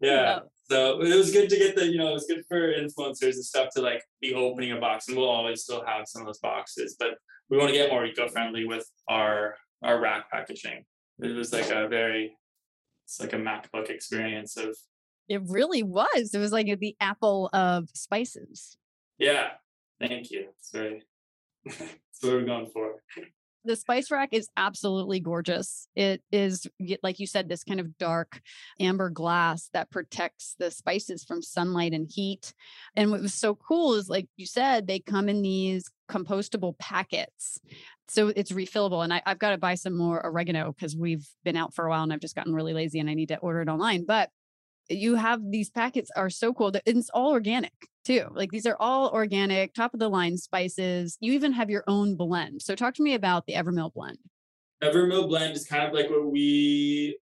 yeah. 0.00 0.40
So 0.70 1.00
it 1.00 1.16
was 1.16 1.32
good 1.32 1.48
to 1.48 1.56
get 1.56 1.76
the, 1.76 1.86
you 1.86 1.96
know, 1.96 2.10
it 2.10 2.14
was 2.14 2.26
good 2.26 2.44
for 2.46 2.72
influencers 2.72 3.34
and 3.34 3.44
stuff 3.44 3.70
to 3.74 3.82
like 3.82 4.02
be 4.20 4.34
opening 4.34 4.72
a 4.72 4.76
box, 4.80 5.08
and 5.08 5.16
we'll 5.16 5.28
always 5.28 5.62
still 5.62 5.84
have 5.84 6.06
some 6.06 6.22
of 6.22 6.26
those 6.26 6.38
boxes, 6.38 6.96
but 6.98 7.16
we 7.50 7.56
want 7.56 7.70
to 7.70 7.76
get 7.76 7.90
more 7.90 8.04
eco-friendly 8.04 8.66
with 8.66 8.88
our 9.08 9.56
our 9.82 10.00
rack 10.00 10.30
packaging. 10.30 10.84
It 11.20 11.34
was 11.34 11.52
like 11.52 11.70
a 11.70 11.88
very, 11.88 12.36
it's 13.04 13.20
like 13.20 13.32
a 13.32 13.36
MacBook 13.36 13.90
experience 13.90 14.56
of. 14.56 14.76
It 15.28 15.42
really 15.46 15.82
was. 15.82 16.32
It 16.32 16.38
was 16.38 16.52
like 16.52 16.78
the 16.78 16.96
apple 17.00 17.50
of 17.52 17.88
spices. 17.94 18.76
Yeah, 19.18 19.48
thank 20.00 20.30
you. 20.30 20.48
It's 20.58 20.70
very. 20.70 21.02
That's 21.68 22.22
what 22.22 22.32
we're 22.32 22.44
going 22.44 22.70
for 22.72 22.96
the 23.68 23.76
spice 23.76 24.10
rack 24.10 24.30
is 24.32 24.48
absolutely 24.56 25.20
gorgeous. 25.20 25.88
It 25.94 26.22
is, 26.32 26.66
like 27.02 27.20
you 27.20 27.26
said, 27.26 27.48
this 27.48 27.64
kind 27.64 27.80
of 27.80 27.98
dark 27.98 28.40
amber 28.80 29.10
glass 29.10 29.68
that 29.74 29.90
protects 29.90 30.56
the 30.58 30.70
spices 30.70 31.22
from 31.22 31.42
sunlight 31.42 31.92
and 31.92 32.08
heat. 32.10 32.54
And 32.96 33.10
what 33.10 33.20
was 33.20 33.34
so 33.34 33.54
cool 33.54 33.94
is, 33.94 34.08
like 34.08 34.26
you 34.36 34.46
said, 34.46 34.86
they 34.86 35.00
come 35.00 35.28
in 35.28 35.42
these 35.42 35.90
compostable 36.10 36.78
packets. 36.78 37.60
So 38.08 38.28
it's 38.28 38.52
refillable. 38.52 39.04
And 39.04 39.12
I, 39.12 39.22
have 39.26 39.38
got 39.38 39.50
to 39.50 39.58
buy 39.58 39.74
some 39.74 39.96
more 39.96 40.24
oregano 40.24 40.72
because 40.72 40.96
we've 40.96 41.28
been 41.44 41.56
out 41.56 41.74
for 41.74 41.84
a 41.84 41.90
while 41.90 42.02
and 42.02 42.12
I've 42.12 42.20
just 42.20 42.34
gotten 42.34 42.54
really 42.54 42.72
lazy 42.72 43.00
and 43.00 43.10
I 43.10 43.14
need 43.14 43.28
to 43.28 43.38
order 43.38 43.60
it 43.60 43.68
online. 43.68 44.06
But 44.06 44.30
you 44.88 45.16
have 45.16 45.40
these 45.50 45.70
packets 45.70 46.10
are 46.16 46.30
so 46.30 46.52
cool 46.52 46.70
that 46.72 46.82
it's 46.86 47.10
all 47.10 47.32
organic 47.32 47.72
too. 48.04 48.26
Like 48.32 48.50
these 48.50 48.66
are 48.66 48.76
all 48.80 49.10
organic, 49.10 49.74
top 49.74 49.94
of 49.94 50.00
the 50.00 50.08
line 50.08 50.36
spices. 50.36 51.18
You 51.20 51.32
even 51.32 51.52
have 51.52 51.70
your 51.70 51.84
own 51.86 52.16
blend. 52.16 52.62
So 52.62 52.74
talk 52.74 52.94
to 52.94 53.02
me 53.02 53.14
about 53.14 53.46
the 53.46 53.54
Evermill 53.54 53.92
blend. 53.92 54.18
Evermill 54.82 55.28
blend 55.28 55.54
is 55.56 55.66
kind 55.66 55.84
of 55.84 55.92
like 55.92 56.08
what 56.08 56.30
we 56.30 57.18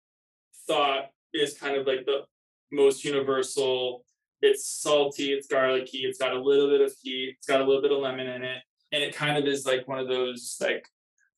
thought 0.67 1.09
is 1.33 1.57
kind 1.57 1.75
of 1.75 1.87
like 1.87 2.05
the 2.05 2.23
most 2.71 3.05
universal. 3.05 4.05
It's 4.41 4.67
salty, 4.67 5.31
it's 5.31 5.47
garlicky, 5.47 5.99
it's 5.99 6.19
got 6.19 6.33
a 6.33 6.41
little 6.41 6.69
bit 6.69 6.81
of 6.81 6.93
heat, 7.01 7.35
it's 7.37 7.47
got 7.47 7.61
a 7.61 7.63
little 7.63 7.81
bit 7.81 7.93
of 7.93 7.99
lemon 7.99 8.27
in 8.27 8.43
it. 8.43 8.61
And 8.91 9.01
it 9.01 9.15
kind 9.15 9.37
of 9.37 9.45
is 9.45 9.65
like 9.65 9.87
one 9.87 9.99
of 9.99 10.07
those 10.07 10.57
like 10.59 10.85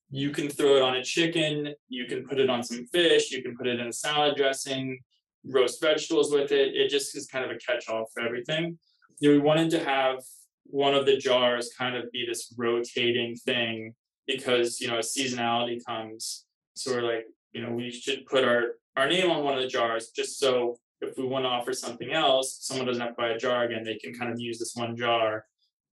you 0.09 0.31
can 0.31 0.49
throw 0.49 0.77
it 0.77 0.81
on 0.81 0.95
a 0.95 1.03
chicken, 1.03 1.73
you 1.87 2.05
can 2.05 2.27
put 2.27 2.39
it 2.39 2.49
on 2.49 2.63
some 2.63 2.85
fish, 2.87 3.31
you 3.31 3.43
can 3.43 3.55
put 3.55 3.67
it 3.67 3.79
in 3.79 3.87
a 3.87 3.93
salad 3.93 4.35
dressing, 4.35 4.99
roast 5.47 5.81
vegetables 5.81 6.31
with 6.31 6.51
it. 6.51 6.75
It 6.75 6.89
just 6.89 7.15
is 7.15 7.27
kind 7.27 7.45
of 7.45 7.51
a 7.51 7.57
catch-all 7.57 8.07
for 8.13 8.23
everything. 8.23 8.77
You 9.19 9.29
know, 9.29 9.35
we 9.37 9.41
wanted 9.41 9.69
to 9.71 9.83
have 9.83 10.19
one 10.65 10.93
of 10.93 11.05
the 11.05 11.17
jars 11.17 11.71
kind 11.77 11.95
of 11.95 12.11
be 12.11 12.25
this 12.25 12.53
rotating 12.57 13.35
thing 13.35 13.93
because 14.27 14.81
you 14.81 14.87
know 14.87 14.97
as 14.97 15.13
seasonality 15.13 15.79
comes. 15.85 16.45
So 16.75 16.93
we're 16.93 17.01
like, 17.01 17.25
you 17.53 17.61
know, 17.61 17.71
we 17.71 17.91
should 17.91 18.25
put 18.25 18.43
our 18.43 18.63
our 18.97 19.07
name 19.07 19.29
on 19.29 19.43
one 19.43 19.55
of 19.55 19.61
the 19.61 19.67
jars 19.67 20.09
just 20.15 20.39
so 20.39 20.77
if 21.01 21.17
we 21.17 21.25
want 21.25 21.45
to 21.45 21.49
offer 21.49 21.73
something 21.73 22.11
else, 22.11 22.57
someone 22.61 22.87
doesn't 22.87 23.01
have 23.01 23.15
to 23.15 23.21
buy 23.21 23.29
a 23.29 23.37
jar 23.37 23.63
again. 23.63 23.83
They 23.83 23.95
can 23.95 24.13
kind 24.13 24.31
of 24.31 24.39
use 24.39 24.59
this 24.59 24.75
one 24.75 24.95
jar 24.95 25.45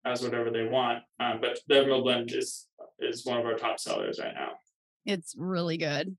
as 0.06 0.22
whatever 0.22 0.50
they 0.50 0.66
want. 0.66 1.04
Um, 1.20 1.40
but 1.42 1.60
the 1.68 1.76
Evermill 1.76 2.04
blend 2.04 2.32
is 2.34 2.68
is 3.00 3.26
one 3.26 3.40
of 3.40 3.46
our 3.46 3.56
top 3.56 3.80
sellers 3.80 4.20
right 4.20 4.34
now. 4.34 4.54
It's 5.06 5.36
really 5.38 5.78
good. 5.78 6.18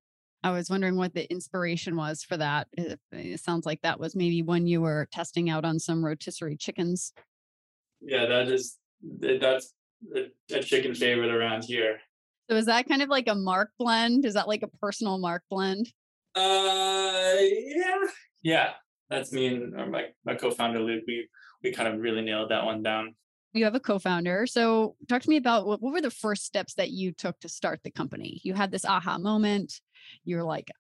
I 0.49 0.53
was 0.53 0.71
wondering 0.71 0.97
what 0.97 1.13
the 1.13 1.31
inspiration 1.31 1.95
was 1.95 2.23
for 2.23 2.39
that. 2.39 2.69
It, 2.73 2.99
it, 3.13 3.41
sounds 3.41 3.67
like 3.67 3.83
that 3.83 4.01
was 4.01 4.17
maybe 4.17 4.43
when 4.43 4.67
you 4.67 4.81
were 4.81 5.07
testing 5.13 5.51
out 5.51 5.67
on 5.67 5.79
some 5.79 6.03
rotisserie 6.03 6.57
chickens. 6.57 7.13
Yeah, 8.01 8.25
that 8.25 8.49
is 8.49 8.79
eh, 9.23 9.37
that's 9.39 9.75
a, 10.51 10.63
chicken 10.63 10.95
favorite 10.95 11.31
around 11.31 11.65
here. 11.65 11.99
So 12.49 12.57
is 12.57 12.65
that 12.65 12.89
kind 12.89 13.03
of 13.03 13.11
like 13.11 13.29
a 13.29 13.35
mark 13.35 13.73
blend? 13.79 14.25
Is 14.25 14.35
that 14.35 14.49
like 14.49 14.63
a 14.63 14.69
personal 14.81 15.19
mark 15.19 15.43
blend? 15.51 15.93
Uh, 16.35 17.37
yeah, 17.41 18.07
yeah. 18.43 18.71
That's 19.11 19.33
me 19.33 19.49
and 19.49 19.79
uh, 19.79 19.87
my 19.87 20.07
my 20.25 20.35
co-founder 20.35 20.81
Luke. 20.81 21.05
We 21.07 21.29
we 21.63 21.73
kind 21.73 21.89
of 21.89 22.01
really 22.01 22.23
nailed 22.23 22.51
that 22.51 22.65
one 22.65 22.83
down. 22.83 23.15
You 23.53 23.65
have 23.65 23.75
a 23.75 23.81
co-founder. 23.81 24.47
So 24.47 24.97
talk 25.09 25.23
to 25.23 25.31
me 25.31 25.37
about 25.37 25.67
what, 25.67 25.81
what 25.81 25.93
were 25.93 26.01
the 26.01 26.11
first 26.11 26.45
steps 26.45 26.75
that 26.75 26.91
you 26.91 27.13
took 27.13 27.41
to 27.41 27.49
start 27.49 27.81
the 27.83 27.91
company? 27.91 28.41
You 28.45 28.55
had 28.55 28.71
this 28.71 28.85
aha 28.85 29.19
moment 29.19 29.81
you're 30.25 30.45
like, 30.45 30.71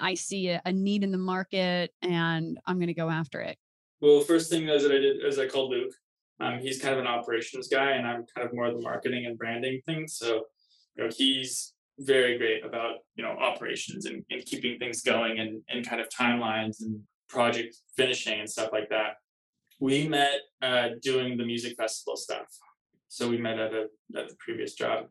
I 0.00 0.14
see 0.14 0.48
a, 0.48 0.60
a 0.64 0.72
need 0.72 1.02
in 1.02 1.12
the 1.12 1.18
market 1.18 1.92
and 2.02 2.58
I'm 2.66 2.76
going 2.76 2.88
to 2.88 2.94
go 2.94 3.08
after 3.08 3.40
it? 3.40 3.56
Well, 4.00 4.20
first 4.20 4.50
thing 4.50 4.68
is 4.68 4.82
that 4.82 4.92
I 4.92 4.98
did 4.98 5.24
is 5.24 5.38
I 5.38 5.46
called 5.48 5.70
Luke. 5.70 5.92
Um, 6.40 6.58
he's 6.60 6.80
kind 6.80 6.94
of 6.94 7.00
an 7.00 7.06
operations 7.08 7.66
guy, 7.66 7.92
and 7.92 8.06
I'm 8.06 8.24
kind 8.32 8.46
of 8.46 8.54
more 8.54 8.70
the 8.70 8.80
marketing 8.80 9.26
and 9.26 9.36
branding 9.36 9.80
things. 9.86 10.16
So, 10.16 10.44
you 10.94 11.04
know, 11.04 11.10
he's 11.14 11.72
very 11.98 12.38
great 12.38 12.64
about 12.64 12.98
you 13.16 13.24
know 13.24 13.30
operations 13.30 14.06
and, 14.06 14.24
and 14.30 14.44
keeping 14.44 14.78
things 14.78 15.02
going 15.02 15.40
and, 15.40 15.60
and 15.68 15.84
kind 15.84 16.00
of 16.00 16.08
timelines 16.10 16.80
and 16.80 17.00
project 17.28 17.76
finishing 17.96 18.38
and 18.38 18.48
stuff 18.48 18.70
like 18.72 18.88
that. 18.90 19.14
We 19.80 20.08
met 20.08 20.40
uh, 20.62 20.88
doing 21.02 21.36
the 21.36 21.44
music 21.44 21.76
festival 21.76 22.16
stuff. 22.16 22.46
So 23.08 23.28
we 23.28 23.38
met 23.38 23.58
at 23.58 23.72
a 23.72 23.86
at 24.16 24.28
the 24.28 24.36
previous 24.38 24.74
job, 24.74 25.06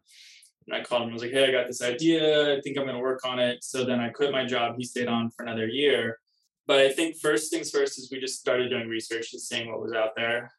and 0.67 0.75
I 0.75 0.83
called 0.83 1.03
him 1.03 1.07
and 1.07 1.13
was 1.13 1.23
like, 1.23 1.31
hey, 1.31 1.47
I 1.47 1.51
got 1.51 1.67
this 1.67 1.81
idea. 1.81 2.55
I 2.55 2.61
think 2.61 2.77
I'm 2.77 2.83
going 2.83 2.95
to 2.95 3.01
work 3.01 3.25
on 3.25 3.39
it. 3.39 3.63
So 3.63 3.83
then 3.83 3.99
I 3.99 4.09
quit 4.09 4.31
my 4.31 4.45
job. 4.45 4.75
He 4.77 4.83
stayed 4.83 5.07
on 5.07 5.31
for 5.31 5.43
another 5.43 5.67
year. 5.67 6.19
But 6.67 6.79
I 6.79 6.89
think 6.91 7.15
first 7.17 7.49
things 7.49 7.71
first 7.71 7.97
is 7.97 8.11
we 8.11 8.19
just 8.19 8.39
started 8.39 8.69
doing 8.69 8.89
research 8.89 9.31
and 9.31 9.41
seeing 9.41 9.71
what 9.71 9.81
was 9.81 9.93
out 9.93 10.11
there. 10.17 10.51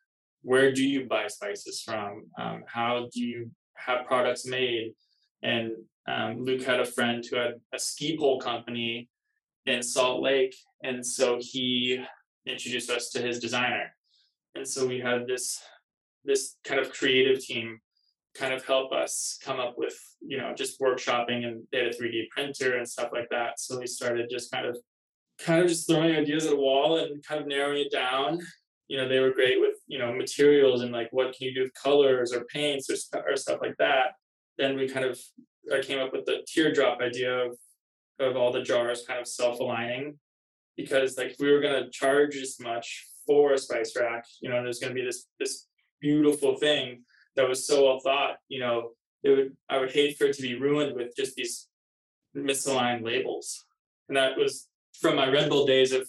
Where 0.42 0.72
do 0.72 0.82
you 0.82 1.06
buy 1.06 1.26
spices 1.26 1.82
from? 1.82 2.24
Um, 2.38 2.64
how 2.66 3.08
do 3.12 3.22
you 3.22 3.50
have 3.76 4.06
products 4.06 4.46
made? 4.46 4.94
And 5.42 5.72
um, 6.08 6.42
Luke 6.42 6.62
had 6.62 6.80
a 6.80 6.86
friend 6.86 7.22
who 7.24 7.36
had 7.36 7.60
a 7.74 7.78
ski 7.78 8.16
pole 8.16 8.40
company 8.40 9.10
in 9.66 9.82
Salt 9.82 10.22
Lake. 10.22 10.56
And 10.82 11.04
so 11.04 11.38
he 11.40 12.02
introduced 12.46 12.90
us 12.90 13.10
to 13.10 13.20
his 13.20 13.38
designer. 13.38 13.94
And 14.54 14.66
so 14.66 14.86
we 14.86 15.00
had 15.00 15.26
this 15.26 15.60
this 16.24 16.56
kind 16.64 16.80
of 16.80 16.92
creative 16.92 17.42
team 17.42 17.78
kind 18.34 18.52
of 18.52 18.64
help 18.64 18.92
us 18.92 19.38
come 19.42 19.58
up 19.58 19.74
with, 19.76 19.98
you 20.20 20.36
know, 20.36 20.52
just 20.54 20.80
workshopping 20.80 21.46
and 21.46 21.62
they 21.72 21.78
had 21.78 21.88
a 21.88 21.96
3D 21.96 22.28
printer 22.30 22.76
and 22.76 22.88
stuff 22.88 23.10
like 23.12 23.28
that. 23.30 23.58
So 23.58 23.78
we 23.78 23.86
started 23.86 24.28
just 24.30 24.52
kind 24.52 24.66
of 24.66 24.76
kind 25.44 25.62
of 25.62 25.68
just 25.68 25.88
throwing 25.88 26.14
ideas 26.14 26.46
at 26.46 26.52
a 26.52 26.56
wall 26.56 26.98
and 26.98 27.24
kind 27.24 27.40
of 27.40 27.46
narrowing 27.46 27.78
it 27.86 27.92
down. 27.92 28.40
You 28.88 28.98
know, 28.98 29.08
they 29.08 29.20
were 29.20 29.32
great 29.32 29.60
with, 29.60 29.76
you 29.86 29.98
know, 29.98 30.12
materials 30.12 30.82
and 30.82 30.92
like 30.92 31.08
what 31.12 31.36
can 31.36 31.48
you 31.48 31.54
do 31.54 31.62
with 31.62 31.74
colors 31.74 32.32
or 32.32 32.44
paints 32.44 32.88
or, 32.90 33.22
or 33.28 33.36
stuff 33.36 33.60
like 33.60 33.76
that. 33.78 34.12
Then 34.56 34.76
we 34.76 34.88
kind 34.88 35.06
of 35.06 35.18
I 35.72 35.80
came 35.80 35.98
up 35.98 36.12
with 36.12 36.24
the 36.24 36.38
teardrop 36.46 37.00
idea 37.00 37.46
of 37.46 37.56
of 38.20 38.36
all 38.36 38.52
the 38.52 38.62
jars 38.62 39.04
kind 39.06 39.20
of 39.20 39.28
self-aligning 39.28 40.18
because 40.76 41.16
like 41.16 41.32
if 41.32 41.36
we 41.38 41.52
were 41.52 41.60
going 41.60 41.84
to 41.84 41.90
charge 41.90 42.36
as 42.36 42.56
much 42.60 43.06
for 43.28 43.52
a 43.52 43.58
spice 43.58 43.94
rack, 43.94 44.24
you 44.40 44.48
know, 44.48 44.62
there's 44.62 44.80
going 44.80 44.92
to 44.92 45.00
be 45.00 45.04
this 45.04 45.26
this 45.38 45.66
beautiful 46.00 46.56
thing 46.56 47.02
that 47.36 47.48
was 47.48 47.66
so 47.66 47.84
well 47.84 48.00
thought, 48.00 48.36
you 48.48 48.58
know, 48.58 48.90
it 49.22 49.30
would 49.30 49.56
I 49.68 49.78
would 49.78 49.92
hate 49.92 50.16
for 50.16 50.24
it 50.24 50.34
to 50.36 50.42
be 50.42 50.58
ruined 50.58 50.96
with 50.96 51.14
just 51.14 51.36
these 51.36 51.68
misaligned 52.34 53.04
labels. 53.04 53.66
And 54.08 54.16
that 54.16 54.38
was 54.38 54.68
from 54.98 55.16
my 55.16 55.28
Red 55.28 55.50
Bull 55.50 55.66
days 55.66 55.92
of 55.92 56.08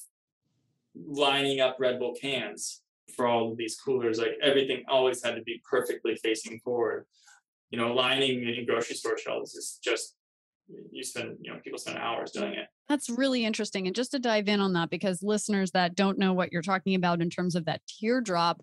lining 0.96 1.60
up 1.60 1.76
Red 1.80 2.00
Bull 2.00 2.16
cans 2.20 2.82
for 3.16 3.28
all 3.28 3.52
of 3.52 3.58
these 3.58 3.76
coolers. 3.76 4.18
Like 4.18 4.38
everything 4.42 4.86
always 4.88 5.24
had 5.24 5.36
to 5.36 5.42
be 5.42 5.62
perfectly 5.70 6.16
facing 6.16 6.60
forward. 6.62 7.06
You 7.70 7.78
know, 7.78 7.94
lining 7.94 8.48
in 8.48 8.66
grocery 8.66 8.96
store 8.96 9.18
shelves 9.18 9.56
is 9.56 9.78
just 9.84 10.16
you 10.92 11.04
spend 11.04 11.38
you 11.42 11.52
know 11.52 11.60
people 11.64 11.80
spend 11.80 11.98
hours 11.98 12.32
doing 12.32 12.54
it 12.54 12.68
that's 12.90 13.10
really 13.10 13.46
interesting 13.46 13.86
and 13.88 13.96
just 13.96 14.12
to 14.12 14.20
dive 14.20 14.50
in 14.50 14.60
on 14.60 14.74
that 14.74 14.90
because 14.90 15.24
listeners 15.24 15.72
that 15.72 15.96
don't 15.96 16.18
know 16.18 16.34
what 16.34 16.52
you're 16.52 16.62
talking 16.62 16.96
about 16.96 17.22
in 17.22 17.30
terms 17.30 17.56
of 17.56 17.66
that 17.66 17.82
teardrop 17.88 18.62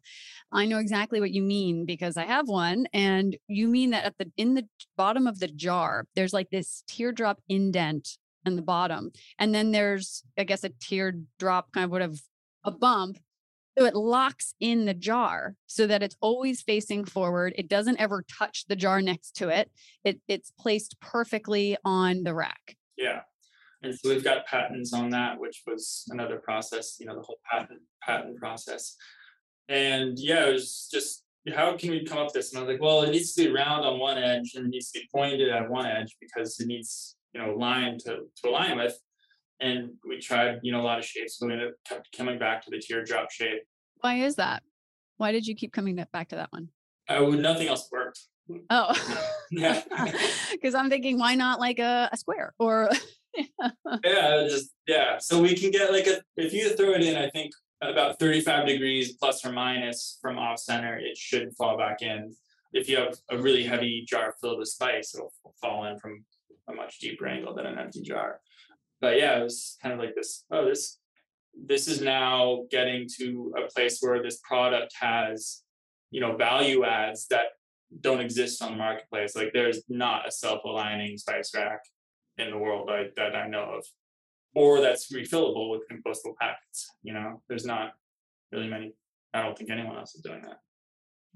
i 0.52 0.66
know 0.66 0.78
exactly 0.78 1.20
what 1.20 1.30
you 1.30 1.42
mean 1.42 1.86
because 1.86 2.16
i 2.16 2.24
have 2.24 2.48
one 2.48 2.86
and 2.92 3.36
you 3.48 3.68
mean 3.68 3.90
that 3.90 4.04
at 4.04 4.18
the 4.18 4.30
in 4.36 4.54
the 4.54 4.66
bottom 4.96 5.26
of 5.26 5.38
the 5.38 5.48
jar 5.48 6.06
there's 6.14 6.34
like 6.34 6.50
this 6.50 6.82
teardrop 6.86 7.40
indent 7.48 8.18
in 8.44 8.56
the 8.56 8.62
bottom 8.62 9.10
and 9.38 9.54
then 9.54 9.70
there's 9.70 10.22
i 10.36 10.44
guess 10.44 10.64
a 10.64 10.70
teardrop 10.80 11.72
kind 11.72 11.84
of 11.84 11.90
would 11.90 12.02
have 12.02 12.18
a 12.64 12.70
bump 12.70 13.18
so 13.78 13.84
it 13.84 13.94
locks 13.94 14.54
in 14.58 14.86
the 14.86 14.94
jar 14.94 15.54
so 15.66 15.86
that 15.86 16.02
it's 16.02 16.16
always 16.22 16.62
facing 16.62 17.04
forward. 17.04 17.52
It 17.58 17.68
doesn't 17.68 18.00
ever 18.00 18.24
touch 18.26 18.64
the 18.68 18.76
jar 18.76 19.02
next 19.02 19.36
to 19.36 19.50
it. 19.50 19.70
it 20.02 20.18
it's 20.28 20.50
placed 20.58 20.98
perfectly 21.00 21.76
on 21.84 22.22
the 22.22 22.32
rack. 22.32 22.76
Yeah. 22.96 23.20
And 23.82 23.94
so 23.94 24.08
we've 24.08 24.24
got 24.24 24.46
patents 24.46 24.92
on 24.92 25.10
that, 25.10 25.38
which 25.38 25.62
was 25.66 26.04
another 26.10 26.38
process, 26.38 26.96
you 26.98 27.06
know, 27.06 27.14
the 27.14 27.22
whole 27.22 27.38
patent 27.50 27.80
patent 28.02 28.38
process. 28.38 28.96
And 29.68 30.18
yeah, 30.18 30.46
it 30.46 30.52
was 30.54 30.88
just 30.92 31.24
how 31.54 31.76
can 31.76 31.90
we 31.90 32.04
come 32.04 32.18
up 32.18 32.26
with 32.26 32.34
this? 32.34 32.52
And 32.52 32.58
I 32.58 32.62
was 32.62 32.72
like, 32.72 32.82
well, 32.82 33.02
it 33.02 33.10
needs 33.10 33.34
to 33.34 33.44
be 33.44 33.52
round 33.52 33.84
on 33.84 34.00
one 34.00 34.18
edge 34.18 34.52
and 34.54 34.66
it 34.66 34.70
needs 34.70 34.90
to 34.92 35.00
be 35.00 35.08
pointed 35.14 35.48
at 35.48 35.70
one 35.70 35.86
edge 35.86 36.16
because 36.20 36.58
it 36.58 36.66
needs, 36.66 37.16
you 37.32 37.40
know, 37.40 37.54
line 37.54 37.98
to, 37.98 38.22
to 38.42 38.48
align 38.48 38.78
with. 38.78 38.98
And 39.60 39.90
we 40.06 40.18
tried 40.18 40.60
you 40.62 40.72
know 40.72 40.80
a 40.80 40.82
lot 40.82 40.98
of 40.98 41.04
shapes 41.04 41.38
but 41.38 41.46
we 41.46 41.52
ended 41.54 41.68
up 41.68 41.74
kept 41.88 42.16
coming 42.16 42.38
back 42.38 42.62
to 42.64 42.70
the 42.70 42.78
teardrop 42.78 43.30
shape. 43.30 43.62
Why 44.00 44.16
is 44.16 44.36
that? 44.36 44.62
Why 45.16 45.32
did 45.32 45.46
you 45.46 45.54
keep 45.54 45.72
coming 45.72 45.96
back 46.12 46.28
to 46.28 46.36
that 46.36 46.52
one? 46.52 46.68
Uh, 47.08 47.20
nothing 47.20 47.68
else 47.68 47.88
worked. 47.90 48.20
Oh. 48.70 48.94
Yeah. 49.48 49.80
Because 50.50 50.74
i'm 50.74 50.90
thinking 50.90 51.20
why 51.20 51.36
not 51.36 51.60
like 51.60 51.78
a, 51.78 52.08
a 52.10 52.16
square 52.16 52.52
or 52.58 52.90
yeah, 54.04 54.46
just 54.48 54.70
yeah. 54.86 55.18
So 55.18 55.40
we 55.40 55.54
can 55.54 55.70
get 55.70 55.92
like 55.92 56.06
a 56.06 56.22
if 56.36 56.52
you 56.52 56.70
throw 56.76 56.92
it 56.92 57.02
in, 57.02 57.16
I 57.16 57.30
think 57.30 57.52
about 57.82 58.18
35 58.18 58.66
degrees 58.66 59.12
plus 59.14 59.44
or 59.44 59.52
minus 59.52 60.18
from 60.20 60.38
off 60.38 60.58
center, 60.58 60.96
it 60.96 61.16
should 61.16 61.54
fall 61.56 61.76
back 61.76 62.02
in. 62.02 62.34
If 62.72 62.88
you 62.88 62.96
have 62.96 63.14
a 63.30 63.38
really 63.38 63.64
heavy 63.64 64.04
jar 64.06 64.34
filled 64.40 64.58
with 64.58 64.68
spice, 64.68 65.14
it'll 65.14 65.32
fall 65.60 65.84
in 65.86 65.98
from 65.98 66.24
a 66.68 66.74
much 66.74 66.98
deeper 66.98 67.26
angle 67.26 67.54
than 67.54 67.66
an 67.66 67.78
empty 67.78 68.02
jar. 68.02 68.40
But 69.00 69.18
yeah, 69.18 69.38
it 69.38 69.42
was 69.42 69.76
kind 69.82 69.92
of 69.92 70.00
like 70.00 70.14
this. 70.14 70.44
Oh, 70.50 70.64
this 70.64 70.98
this 71.54 71.88
is 71.88 72.00
now 72.00 72.64
getting 72.70 73.08
to 73.18 73.54
a 73.56 73.70
place 73.72 73.98
where 74.00 74.22
this 74.22 74.40
product 74.46 74.92
has, 75.00 75.62
you 76.10 76.20
know, 76.20 76.36
value 76.36 76.84
adds 76.84 77.26
that 77.28 77.46
don't 78.00 78.20
exist 78.20 78.62
on 78.62 78.72
the 78.72 78.76
marketplace. 78.76 79.34
Like 79.34 79.52
there's 79.52 79.82
not 79.88 80.28
a 80.28 80.30
self-aligning 80.30 81.16
spice 81.18 81.52
rack 81.54 81.80
in 82.38 82.50
the 82.50 82.58
world 82.58 82.88
like, 82.88 83.14
that 83.16 83.34
I 83.34 83.48
know 83.48 83.76
of, 83.78 83.84
or 84.54 84.80
that's 84.80 85.12
refillable 85.12 85.70
with 85.70 85.82
compostable 85.88 86.36
packets. 86.40 86.90
You 87.02 87.14
know, 87.14 87.42
there's 87.48 87.66
not 87.66 87.92
really 88.52 88.68
many. 88.68 88.94
I 89.34 89.42
don't 89.42 89.56
think 89.56 89.70
anyone 89.70 89.96
else 89.96 90.14
is 90.14 90.22
doing 90.22 90.42
that. 90.42 90.60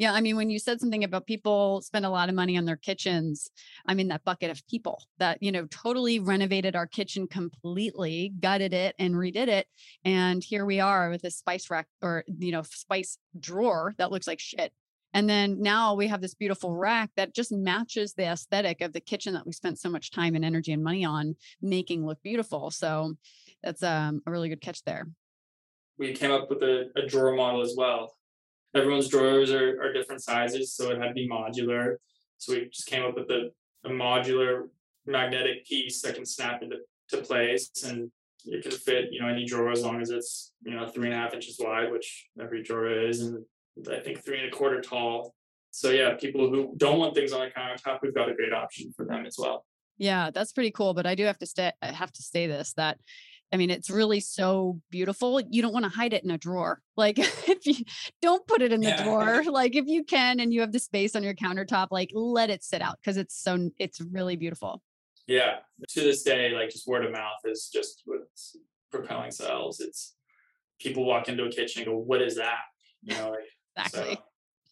Yeah, 0.01 0.15
I 0.15 0.23
mean, 0.23 0.37
when 0.37 0.49
you 0.49 0.59
said 0.59 0.81
something 0.81 1.05
about 1.05 1.27
people 1.27 1.83
spend 1.83 2.07
a 2.07 2.11
lot 2.11 2.31
of 2.31 2.35
money 2.35 2.57
on 2.57 2.65
their 2.65 2.77
kitchens, 2.77 3.51
I 3.85 3.93
mean 3.93 4.09
that 4.09 4.25
bucket 4.25 4.51
of 4.51 4.67
people 4.67 5.03
that 5.19 5.43
you 5.43 5.53
know 5.53 5.67
totally 5.67 6.19
renovated 6.19 6.75
our 6.75 6.87
kitchen 6.87 7.27
completely, 7.27 8.33
gutted 8.41 8.73
it 8.73 8.95
and 8.99 9.15
redid 9.15 9.49
it, 9.49 9.67
and 10.03 10.43
here 10.43 10.65
we 10.65 10.81
are 10.81 11.11
with 11.11 11.25
a 11.25 11.31
spice 11.31 11.69
rack 11.69 11.87
or 12.01 12.25
you 12.27 12.51
know 12.51 12.63
spice 12.63 13.19
drawer 13.39 13.95
that 13.99 14.11
looks 14.11 14.27
like 14.27 14.41
shit. 14.41 14.73
And 15.13 15.29
then 15.29 15.61
now 15.61 15.95
we 15.95 16.07
have 16.07 16.21
this 16.21 16.35
beautiful 16.35 16.77
rack 16.77 17.11
that 17.17 17.35
just 17.35 17.53
matches 17.53 18.15
the 18.15 18.25
aesthetic 18.25 18.81
of 18.81 18.93
the 18.93 19.01
kitchen 19.01 19.35
that 19.35 19.47
we 19.47 19.53
spent 19.53 19.79
so 19.79 19.91
much 19.91 20.11
time 20.11 20.35
and 20.35 20.45
energy 20.45 20.73
and 20.73 20.85
money 20.85 21.05
on 21.05 21.37
making 21.61 22.07
look 22.07 22.23
beautiful. 22.23 22.71
So 22.71 23.15
that's 23.63 23.83
um, 23.83 24.23
a 24.27 24.31
really 24.31 24.49
good 24.49 24.61
catch 24.61 24.83
there. 24.85 25.09
We 25.99 26.13
came 26.13 26.31
up 26.31 26.49
with 26.49 26.63
a, 26.63 26.91
a 26.97 27.07
drawer 27.07 27.35
model 27.35 27.61
as 27.61 27.75
well. 27.77 28.15
Everyone's 28.75 29.09
drawers 29.09 29.51
are, 29.51 29.83
are 29.83 29.93
different 29.93 30.23
sizes, 30.23 30.75
so 30.75 30.91
it 30.91 30.99
had 30.99 31.09
to 31.09 31.15
be 31.15 31.29
modular. 31.29 31.97
So 32.39 32.55
we 32.55 32.67
just 32.67 32.87
came 32.87 33.03
up 33.03 33.17
with 33.17 33.29
a, 33.31 33.51
a 33.85 33.91
modular 33.91 34.69
magnetic 35.07 35.67
piece 35.67 36.01
that 36.03 36.15
can 36.15 36.25
snap 36.25 36.63
into 36.63 36.77
to 37.11 37.19
place 37.19 37.71
and 37.85 38.11
it 38.47 38.63
can 38.63 38.73
fit, 38.73 39.07
you 39.11 39.21
know, 39.21 39.29
any 39.29 39.45
drawer 39.45 39.71
as 39.71 39.85
long 39.85 40.01
as 40.01 40.11
it's, 40.11 40.53
you 40.63 40.75
know, 40.75 40.87
three 40.87 41.07
and 41.07 41.15
a 41.15 41.19
half 41.19 41.35
inches 41.35 41.61
wide, 41.61 41.91
which 41.91 42.29
every 42.41 42.63
drawer 42.63 42.89
is, 42.89 43.21
and 43.23 43.45
I 43.91 44.01
think 44.01 44.25
three 44.25 44.41
and 44.41 44.49
a 44.49 44.57
quarter 44.57 44.81
tall. 44.81 45.35
So 45.71 45.91
yeah, 45.91 46.15
people 46.15 46.49
who 46.49 46.75
don't 46.77 46.99
want 46.99 47.15
things 47.15 47.33
on 47.33 47.47
a 47.47 47.51
countertop, 47.51 48.01
we've 48.03 48.15
got 48.15 48.29
a 48.29 48.35
great 48.35 48.53
option 48.53 48.93
for 48.97 49.05
them 49.05 49.25
as 49.25 49.37
well. 49.39 49.65
Yeah, 49.99 50.31
that's 50.31 50.53
pretty 50.53 50.71
cool. 50.71 50.95
But 50.95 51.07
I 51.07 51.15
do 51.15 51.25
have 51.25 51.39
to 51.39 51.47
stay. 51.47 51.73
I 51.81 51.93
have 51.93 52.13
to 52.13 52.23
say 52.23 52.47
this 52.47 52.73
that. 52.75 52.99
I 53.53 53.57
mean, 53.57 53.71
it's 53.71 53.91
really 53.91 54.21
so 54.21 54.81
beautiful. 54.91 55.41
You 55.41 55.61
don't 55.61 55.73
want 55.73 55.85
to 55.85 55.91
hide 55.91 56.13
it 56.13 56.23
in 56.23 56.31
a 56.31 56.39
drawer. 56.39 56.81
Like, 56.97 57.19
if 57.49 57.67
you 57.67 57.85
don't 58.23 58.47
put 58.47 58.63
it 58.63 58.73
in 58.73 58.81
the 58.81 58.91
yeah. 58.91 59.03
drawer, 59.03 59.43
like 59.43 59.75
if 59.75 59.87
you 59.87 60.05
can 60.05 60.39
and 60.39 60.55
you 60.55 60.61
have 60.61 60.71
the 60.71 60.79
space 60.79 61.17
on 61.17 61.25
your 61.25 61.35
countertop, 61.35 61.89
like 61.91 62.11
let 62.15 62.49
it 62.49 62.63
sit 62.63 62.81
out 62.81 62.99
because 63.03 63.17
it's 63.17 63.37
so, 63.37 63.71
it's 63.77 64.01
really 64.01 64.37
beautiful. 64.37 64.83
Yeah. 65.27 65.57
To 65.89 66.01
this 66.01 66.23
day, 66.23 66.51
like 66.51 66.71
just 66.71 66.87
word 66.87 67.05
of 67.05 67.13
mouth 67.13 67.39
is 67.45 67.71
just 67.73 68.03
what's 68.05 68.57
propelling 68.91 69.31
sales. 69.33 69.81
It's 69.81 70.15
people 70.81 71.05
walk 71.05 71.29
into 71.29 71.45
a 71.45 71.51
kitchen 71.51 71.83
and 71.83 71.91
go, 71.91 71.97
What 71.97 72.23
is 72.23 72.37
that? 72.37 72.59
You 73.03 73.15
know, 73.15 73.31
like 73.31 73.49
Exactly. 73.87 74.15
So 74.15 74.21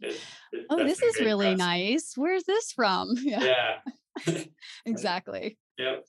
it, 0.00 0.20
it, 0.52 0.66
oh, 0.70 0.84
this 0.84 1.02
is 1.02 1.20
really 1.20 1.54
nice. 1.54 2.12
Where's 2.16 2.44
this 2.44 2.72
from? 2.72 3.14
Yeah. 3.18 3.54
yeah. 4.26 4.44
exactly. 4.86 5.58
Yep. 5.78 6.04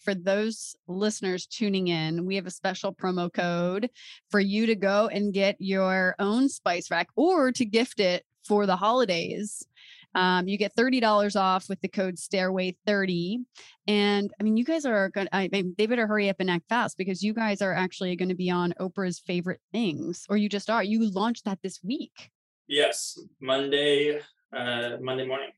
For 0.00 0.14
those 0.14 0.76
listeners 0.86 1.46
tuning 1.46 1.88
in, 1.88 2.26
we 2.26 2.36
have 2.36 2.46
a 2.46 2.50
special 2.50 2.94
promo 2.94 3.32
code 3.32 3.88
for 4.30 4.40
you 4.40 4.66
to 4.66 4.74
go 4.74 5.08
and 5.08 5.32
get 5.32 5.56
your 5.58 6.14
own 6.18 6.48
spice 6.50 6.90
rack 6.90 7.08
or 7.16 7.52
to 7.52 7.64
gift 7.64 8.00
it 8.00 8.24
for 8.46 8.66
the 8.66 8.76
holidays. 8.76 9.66
Um, 10.14 10.46
you 10.46 10.56
get 10.56 10.76
$30 10.76 11.36
off 11.40 11.68
with 11.68 11.80
the 11.80 11.88
code 11.88 12.16
stairway30 12.16 13.38
and 13.86 14.32
i 14.38 14.42
mean 14.42 14.56
you 14.56 14.64
guys 14.64 14.86
are 14.86 15.08
going 15.10 15.28
to 15.32 15.72
they 15.76 15.86
better 15.86 16.06
hurry 16.06 16.28
up 16.28 16.36
and 16.38 16.50
act 16.50 16.68
fast 16.68 16.96
because 16.96 17.22
you 17.22 17.34
guys 17.34 17.60
are 17.60 17.74
actually 17.74 18.14
going 18.16 18.28
to 18.28 18.34
be 18.34 18.50
on 18.50 18.72
oprah's 18.80 19.18
favorite 19.18 19.60
things 19.72 20.24
or 20.28 20.36
you 20.36 20.48
just 20.48 20.70
are. 20.70 20.82
You 20.82 21.10
launched 21.10 21.44
that 21.44 21.58
this 21.62 21.80
week. 21.82 22.30
Yes 22.68 23.18
monday 23.40 24.20
uh 24.56 24.96
monday 25.00 25.26
morning. 25.26 25.50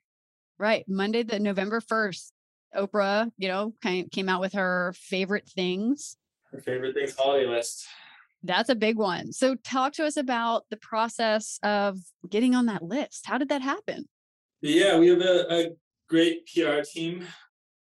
Right 0.59 0.85
monday 0.89 1.23
the 1.23 1.39
november 1.39 1.81
1st 1.81 2.33
oprah 2.77 3.31
you 3.39 3.49
know 3.49 3.75
kind 3.83 4.11
came 4.11 4.29
out 4.29 4.41
with 4.41 4.55
her 4.55 4.95
favorite 4.97 5.49
things. 5.49 6.17
Her 6.51 6.61
favorite 6.61 6.95
things 6.95 7.15
holiday 7.17 7.47
list. 7.47 7.87
That's 8.43 8.69
a 8.69 8.75
big 8.75 8.97
one. 8.97 9.33
So 9.33 9.57
talk 9.57 9.95
to 9.95 10.05
us 10.05 10.17
about 10.17 10.65
the 10.71 10.77
process 10.77 11.59
of 11.63 11.99
getting 12.29 12.55
on 12.55 12.67
that 12.67 12.83
list. 12.83 13.27
How 13.27 13.39
did 13.39 13.49
that 13.49 13.63
happen 13.63 14.07
yeah, 14.69 14.99
we 14.99 15.09
have 15.09 15.21
a, 15.21 15.47
a 15.53 15.71
great 16.09 16.47
PR 16.47 16.81
team, 16.83 17.27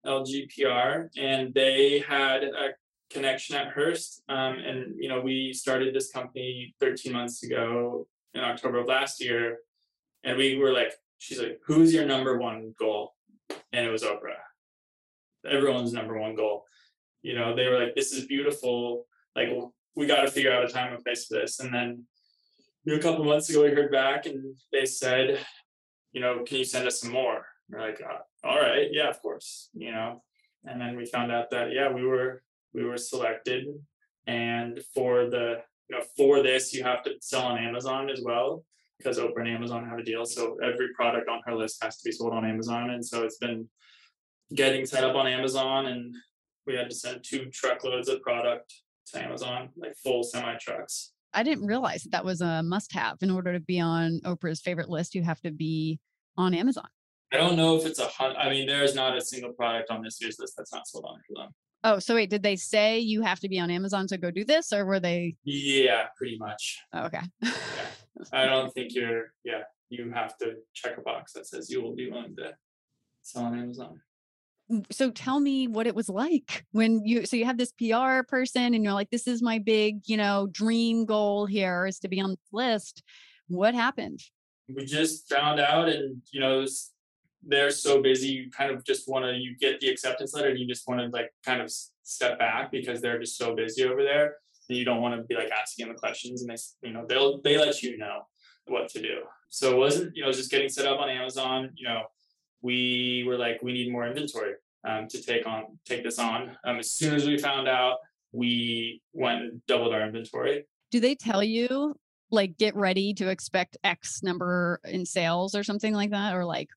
LGPR, 0.04 1.08
and 1.16 1.52
they 1.54 2.00
had 2.00 2.44
a 2.44 2.70
connection 3.10 3.56
at 3.56 3.72
Hearst. 3.72 4.22
Um, 4.28 4.58
and 4.58 4.94
you 4.98 5.08
know, 5.08 5.20
we 5.20 5.52
started 5.52 5.94
this 5.94 6.10
company 6.10 6.74
13 6.80 7.12
months 7.12 7.42
ago 7.42 8.06
in 8.34 8.42
October 8.42 8.78
of 8.78 8.86
last 8.86 9.22
year, 9.22 9.58
and 10.24 10.36
we 10.36 10.56
were 10.56 10.72
like, 10.72 10.92
she's 11.18 11.40
like, 11.40 11.60
"Who's 11.66 11.94
your 11.94 12.06
number 12.06 12.38
one 12.38 12.74
goal?" 12.78 13.14
And 13.72 13.86
it 13.86 13.90
was 13.90 14.02
Oprah. 14.02 14.42
Everyone's 15.48 15.92
number 15.92 16.18
one 16.18 16.34
goal. 16.34 16.64
You 17.22 17.34
know, 17.34 17.54
they 17.54 17.68
were 17.68 17.78
like, 17.78 17.94
"This 17.94 18.12
is 18.12 18.26
beautiful. 18.26 19.06
Like, 19.34 19.48
we 19.94 20.06
got 20.06 20.22
to 20.22 20.30
figure 20.30 20.52
out 20.52 20.64
a 20.64 20.68
time 20.68 20.92
and 20.92 21.04
place 21.04 21.26
for 21.26 21.34
this." 21.34 21.60
And 21.60 21.72
then 21.72 22.04
a 22.88 22.98
couple 22.98 23.24
months 23.24 23.50
ago, 23.50 23.62
we 23.62 23.70
heard 23.70 23.90
back, 23.90 24.26
and 24.26 24.56
they 24.72 24.86
said, 24.86 25.44
you 26.16 26.22
know, 26.22 26.42
can 26.44 26.56
you 26.56 26.64
send 26.64 26.86
us 26.86 27.02
some 27.02 27.12
more? 27.12 27.44
We're 27.68 27.78
like, 27.78 28.00
uh, 28.00 28.20
all 28.42 28.58
right, 28.58 28.88
yeah, 28.90 29.10
of 29.10 29.20
course, 29.20 29.68
you 29.74 29.92
know. 29.92 30.22
And 30.64 30.80
then 30.80 30.96
we 30.96 31.04
found 31.04 31.30
out 31.30 31.50
that 31.50 31.72
yeah, 31.72 31.92
we 31.92 32.06
were 32.06 32.42
we 32.72 32.84
were 32.84 32.96
selected, 32.96 33.66
and 34.26 34.80
for 34.94 35.28
the 35.28 35.60
you 35.90 35.98
know 35.98 36.02
for 36.16 36.42
this 36.42 36.72
you 36.72 36.82
have 36.84 37.02
to 37.02 37.16
sell 37.20 37.42
on 37.42 37.58
Amazon 37.58 38.08
as 38.08 38.22
well 38.24 38.64
because 38.96 39.18
Oprah 39.18 39.40
and 39.40 39.48
Amazon 39.48 39.86
have 39.86 39.98
a 39.98 40.02
deal. 40.02 40.24
So 40.24 40.56
every 40.64 40.88
product 40.94 41.28
on 41.28 41.42
her 41.44 41.54
list 41.54 41.84
has 41.84 41.98
to 41.98 42.08
be 42.08 42.12
sold 42.12 42.32
on 42.32 42.46
Amazon, 42.46 42.88
and 42.90 43.04
so 43.04 43.22
it's 43.22 43.36
been 43.36 43.68
getting 44.54 44.86
set 44.86 45.04
up 45.04 45.16
on 45.16 45.26
Amazon, 45.26 45.84
and 45.84 46.14
we 46.66 46.76
had 46.76 46.88
to 46.88 46.96
send 46.96 47.24
two 47.24 47.50
truckloads 47.50 48.08
of 48.08 48.22
product 48.22 48.72
to 49.08 49.22
Amazon, 49.22 49.68
like 49.76 49.94
full 50.02 50.22
semi 50.22 50.54
trucks. 50.56 51.12
I 51.32 51.42
didn't 51.42 51.66
realize 51.66 52.02
that 52.04 52.12
that 52.12 52.24
was 52.24 52.40
a 52.40 52.62
must 52.62 52.92
have 52.92 53.18
in 53.22 53.30
order 53.30 53.52
to 53.52 53.60
be 53.60 53.80
on 53.80 54.20
Oprah's 54.24 54.60
favorite 54.60 54.88
list. 54.88 55.14
You 55.14 55.22
have 55.22 55.40
to 55.42 55.50
be 55.50 55.98
on 56.36 56.54
Amazon. 56.54 56.88
I 57.32 57.36
don't 57.36 57.56
know 57.56 57.76
if 57.76 57.84
it's 57.84 57.98
a 57.98 58.06
hundred. 58.06 58.36
I 58.36 58.50
mean, 58.50 58.66
there 58.66 58.84
is 58.84 58.94
not 58.94 59.16
a 59.16 59.20
single 59.20 59.52
product 59.52 59.90
on 59.90 60.02
this 60.02 60.20
year's 60.20 60.38
list 60.38 60.54
that's 60.56 60.72
not 60.72 60.86
sold 60.86 61.04
on 61.04 61.20
Amazon. 61.30 61.52
Oh, 61.84 61.98
so 61.98 62.14
wait, 62.14 62.30
did 62.30 62.42
they 62.42 62.56
say 62.56 62.98
you 62.98 63.22
have 63.22 63.40
to 63.40 63.48
be 63.48 63.58
on 63.58 63.70
Amazon 63.70 64.06
to 64.08 64.18
go 64.18 64.30
do 64.30 64.44
this, 64.44 64.72
or 64.72 64.84
were 64.84 65.00
they? 65.00 65.36
Yeah, 65.44 66.06
pretty 66.16 66.38
much. 66.38 66.80
Oh, 66.92 67.04
okay. 67.06 67.20
yeah. 67.42 67.52
I 68.32 68.46
don't 68.46 68.72
think 68.72 68.94
you're. 68.94 69.32
Yeah, 69.44 69.62
you 69.90 70.10
have 70.12 70.36
to 70.38 70.54
check 70.72 70.98
a 70.98 71.02
box 71.02 71.32
that 71.32 71.46
says 71.46 71.70
you 71.70 71.82
will 71.82 71.94
be 71.94 72.10
willing 72.10 72.36
to 72.36 72.54
sell 73.22 73.44
on 73.44 73.58
Amazon 73.58 74.00
so 74.90 75.10
tell 75.10 75.38
me 75.38 75.68
what 75.68 75.86
it 75.86 75.94
was 75.94 76.08
like 76.08 76.64
when 76.72 77.04
you 77.04 77.24
so 77.24 77.36
you 77.36 77.44
have 77.44 77.58
this 77.58 77.72
PR 77.72 78.22
person 78.26 78.74
and 78.74 78.82
you're 78.82 78.92
like 78.92 79.10
this 79.10 79.28
is 79.28 79.42
my 79.42 79.58
big 79.58 80.00
you 80.06 80.16
know 80.16 80.48
dream 80.50 81.04
goal 81.04 81.46
here 81.46 81.86
is 81.86 81.98
to 82.00 82.08
be 82.08 82.20
on 82.20 82.30
this 82.30 82.38
list. 82.52 83.02
What 83.48 83.74
happened? 83.74 84.20
We 84.68 84.84
just 84.84 85.32
found 85.32 85.60
out 85.60 85.88
and 85.88 86.20
you 86.32 86.40
know 86.40 86.66
they're 87.48 87.70
so 87.70 88.02
busy 88.02 88.28
you 88.28 88.50
kind 88.50 88.72
of 88.72 88.84
just 88.84 89.08
want 89.08 89.24
to 89.24 89.34
you 89.34 89.56
get 89.56 89.78
the 89.80 89.88
acceptance 89.88 90.34
letter 90.34 90.48
and 90.48 90.58
you 90.58 90.66
just 90.66 90.88
want 90.88 91.00
to 91.00 91.06
like 91.08 91.30
kind 91.44 91.60
of 91.60 91.72
step 92.02 92.38
back 92.38 92.72
because 92.72 93.00
they're 93.00 93.20
just 93.20 93.36
so 93.36 93.54
busy 93.54 93.84
over 93.84 94.02
there 94.02 94.34
and 94.68 94.76
you 94.76 94.84
don't 94.84 95.00
want 95.00 95.14
to 95.14 95.22
be 95.22 95.36
like 95.36 95.50
asking 95.50 95.86
them 95.86 95.94
the 95.94 96.00
questions 96.00 96.42
and 96.42 96.50
they 96.50 96.88
you 96.88 96.92
know 96.92 97.06
they'll 97.08 97.40
they 97.42 97.56
let 97.56 97.82
you 97.82 97.96
know 97.98 98.22
what 98.66 98.88
to 98.88 99.00
do. 99.00 99.20
So 99.48 99.70
it 99.70 99.76
wasn't 99.76 100.16
you 100.16 100.24
know 100.24 100.32
just 100.32 100.50
getting 100.50 100.68
set 100.68 100.86
up 100.86 100.98
on 100.98 101.08
amazon 101.08 101.70
you 101.76 101.86
know 101.86 102.02
we 102.62 103.24
were 103.26 103.36
like, 103.36 103.60
we 103.62 103.72
need 103.72 103.92
more 103.92 104.06
inventory 104.06 104.54
um, 104.86 105.08
to 105.08 105.20
take 105.22 105.46
on 105.46 105.78
take 105.84 106.02
this 106.02 106.18
on. 106.18 106.56
Um, 106.64 106.78
as 106.78 106.90
soon 106.92 107.14
as 107.14 107.26
we 107.26 107.38
found 107.38 107.68
out, 107.68 107.98
we 108.32 109.02
went 109.12 109.42
and 109.42 109.66
doubled 109.66 109.94
our 109.94 110.02
inventory. 110.02 110.66
Do 110.90 111.00
they 111.00 111.14
tell 111.14 111.42
you 111.42 111.94
like 112.30 112.56
get 112.58 112.74
ready 112.74 113.14
to 113.14 113.28
expect 113.28 113.76
X 113.84 114.22
number 114.22 114.80
in 114.84 115.06
sales 115.06 115.54
or 115.54 115.62
something 115.62 115.94
like 115.94 116.10
that, 116.10 116.34
or 116.34 116.44
like 116.44 116.68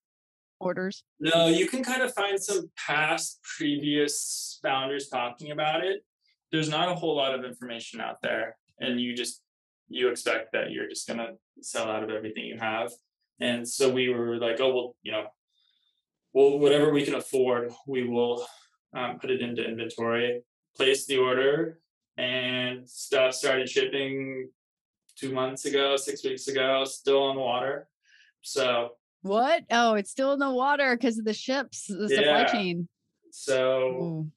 orders? 0.60 1.04
No, 1.20 1.48
you 1.48 1.68
can 1.68 1.84
kind 1.84 2.02
of 2.02 2.14
find 2.14 2.42
some 2.42 2.70
past 2.78 3.40
previous 3.58 4.60
founders 4.62 5.08
talking 5.08 5.52
about 5.52 5.84
it. 5.84 6.04
There's 6.52 6.70
not 6.70 6.90
a 6.90 6.96
whole 6.96 7.16
lot 7.16 7.36
of 7.36 7.46
information 7.46 8.02
out 8.02 8.22
there, 8.22 8.58
and 8.80 9.00
you 9.00 9.16
just 9.16 9.42
you 9.88 10.10
expect 10.10 10.54
that 10.54 10.72
you're 10.72 10.90
just 10.90 11.08
gonna 11.08 11.34
sell 11.62 11.90
out 11.90 12.04
of 12.04 12.10
everything 12.10 12.46
you 12.46 12.58
have. 12.58 12.92
And 13.42 13.68
so 13.68 13.90
we 13.90 14.10
were 14.10 14.38
like, 14.38 14.60
oh 14.60 14.74
well, 14.74 14.96
you 15.04 15.12
know, 15.12 15.26
well, 16.34 16.60
whatever 16.60 16.92
we 16.92 17.04
can 17.04 17.16
afford, 17.16 17.72
we 17.88 18.08
will 18.08 18.46
um, 18.94 19.20
put 19.20 19.32
it 19.32 19.42
into 19.42 19.64
inventory, 19.64 20.42
place 20.76 21.06
the 21.06 21.18
order, 21.18 21.80
and 22.18 22.88
stuff 22.88 23.34
started 23.34 23.70
shipping 23.70 24.50
two 25.18 25.34
months 25.34 25.66
ago, 25.66 25.96
six 25.96 26.24
weeks 26.24 26.48
ago, 26.48 26.86
still 26.86 27.24
on 27.24 27.36
the 27.36 27.42
water. 27.42 27.88
So 28.42 28.92
what? 29.22 29.64
Oh, 29.72 29.96
it's 29.96 30.12
still 30.12 30.34
in 30.34 30.40
the 30.40 30.52
water 30.52 30.96
because 30.96 31.18
of 31.18 31.26
the 31.26 31.34
ships, 31.34 31.88
the 31.88 32.10
supply 32.10 32.46
chain. 32.46 32.88
so 33.32 33.82
Ooh. 33.82 34.32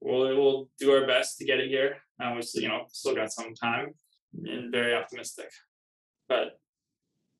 we'll 0.00 0.36
we'll 0.36 0.68
do 0.78 0.92
our 0.92 1.06
best 1.06 1.38
to 1.38 1.44
get 1.44 1.60
it 1.60 1.68
here. 1.68 1.96
Um, 2.20 2.36
we 2.36 2.42
still, 2.42 2.62
you 2.62 2.68
know, 2.68 2.84
still 2.88 3.14
got 3.14 3.32
some 3.32 3.54
time, 3.54 3.94
and 4.44 4.70
very 4.70 4.94
optimistic. 4.94 5.50
But 6.28 6.58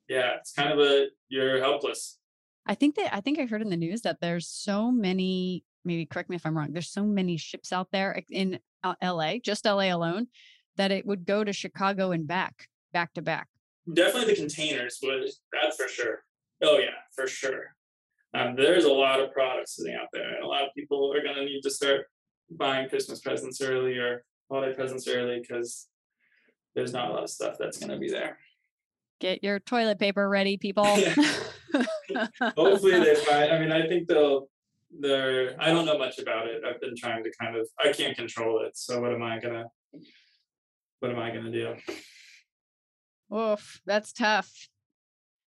yeah, 0.09 0.37
it's 0.38 0.53
kind 0.53 0.73
of 0.73 0.79
a 0.79 1.07
you're 1.29 1.61
helpless. 1.61 2.19
I 2.66 2.74
think 2.74 2.96
that 2.96 3.14
I 3.14 3.20
think 3.20 3.38
I 3.38 3.46
heard 3.46 3.62
in 3.62 3.70
the 3.70 3.76
news 3.76 4.02
that 4.02 4.20
there's 4.20 4.48
so 4.48 4.90
many. 4.90 5.64
Maybe 5.85 6.05
correct 6.05 6.29
me 6.29 6.37
if 6.37 6.44
I'm 6.44 6.57
wrong. 6.57 6.72
There's 6.72 6.90
so 6.90 7.05
many 7.05 7.37
ships 7.37 7.72
out 7.72 7.88
there 7.92 8.22
in 8.29 8.59
uh, 8.83 8.94
LA, 9.02 9.35
just 9.42 9.64
LA 9.64 9.94
alone, 9.94 10.26
that 10.76 10.90
it 10.90 11.07
would 11.07 11.24
go 11.24 11.44
to 11.44 11.52
Chicago 11.52 12.11
and 12.11 12.26
back, 12.26 12.68
back 12.92 13.14
to 13.14 13.22
back. 13.22 13.48
Definitely 13.92 14.35
the 14.35 14.40
containers 14.40 14.98
would. 15.02 15.31
That's 15.52 15.76
for 15.76 15.88
sure. 15.88 16.24
Oh 16.62 16.79
yeah, 16.79 16.96
for 17.14 17.29
sure. 17.29 17.76
Um, 18.35 18.57
there's 18.57 18.85
a 18.85 18.92
lot 18.92 19.20
of 19.20 19.33
products 19.33 19.76
sitting 19.76 19.94
out 19.94 20.09
there, 20.12 20.35
and 20.35 20.44
a 20.44 20.48
lot 20.48 20.64
of 20.64 20.70
people 20.76 21.12
are 21.14 21.22
gonna 21.22 21.44
need 21.44 21.62
to 21.62 21.70
start 21.70 22.07
buying 22.50 22.88
Christmas 22.88 23.20
presents 23.20 23.61
early 23.61 23.96
or 23.96 24.24
holiday 24.50 24.74
presents 24.74 25.07
early 25.07 25.40
because 25.40 25.87
there's 26.74 26.92
not 26.92 27.11
a 27.11 27.12
lot 27.12 27.22
of 27.22 27.31
stuff 27.31 27.57
that's 27.59 27.79
gonna 27.79 27.98
be 27.98 28.11
there. 28.11 28.38
Get 29.20 29.44
your 29.44 29.61
toilet 29.61 29.98
paper 29.98 30.29
ready, 30.29 30.57
people. 30.57 30.85
Hopefully 32.57 33.00
they 33.05 33.14
find. 33.16 33.52
I 33.52 33.59
mean, 33.59 33.72
I 33.72 33.87
think 33.87 34.09
they'll. 34.09 34.48
They're. 34.98 35.57
I 35.59 35.70
don't 35.70 35.85
know 35.85 35.98
much 35.98 36.18
about 36.18 36.46
it. 36.46 36.62
I've 36.64 36.81
been 36.81 36.96
trying 36.96 37.24
to 37.24 37.31
kind 37.38 37.57
of. 37.57 37.68
I 37.79 37.92
can't 37.92 38.16
control 38.16 38.61
it. 38.64 38.76
So 38.76 39.00
what 39.00 39.12
am 39.12 39.22
I 39.22 39.38
gonna? 39.40 39.66
What 41.00 41.11
am 41.11 41.18
I 41.18 41.31
gonna 41.31 41.50
do? 41.50 41.74
Oof, 43.35 43.81
that's 43.85 44.12
tough. 44.12 44.50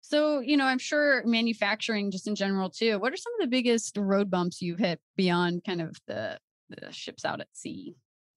So, 0.01 0.41
you 0.41 0.57
know, 0.57 0.65
I'm 0.65 0.79
sure 0.79 1.23
manufacturing 1.27 2.11
just 2.11 2.27
in 2.27 2.35
general 2.35 2.71
too. 2.71 2.99
What 2.99 3.13
are 3.13 3.19
some 3.19 3.35
of 3.35 3.41
the 3.41 3.51
biggest 3.51 3.95
road 3.99 4.31
bumps 4.31 4.63
you've 4.63 4.79
hit 4.79 5.01
beyond 5.17 5.65
kind 5.65 5.83
of 5.83 5.97
the, 6.07 6.39
the 6.71 6.91
ships 6.93 7.27
out 7.27 7.43
at 7.43 7.49
sea? 7.53 7.95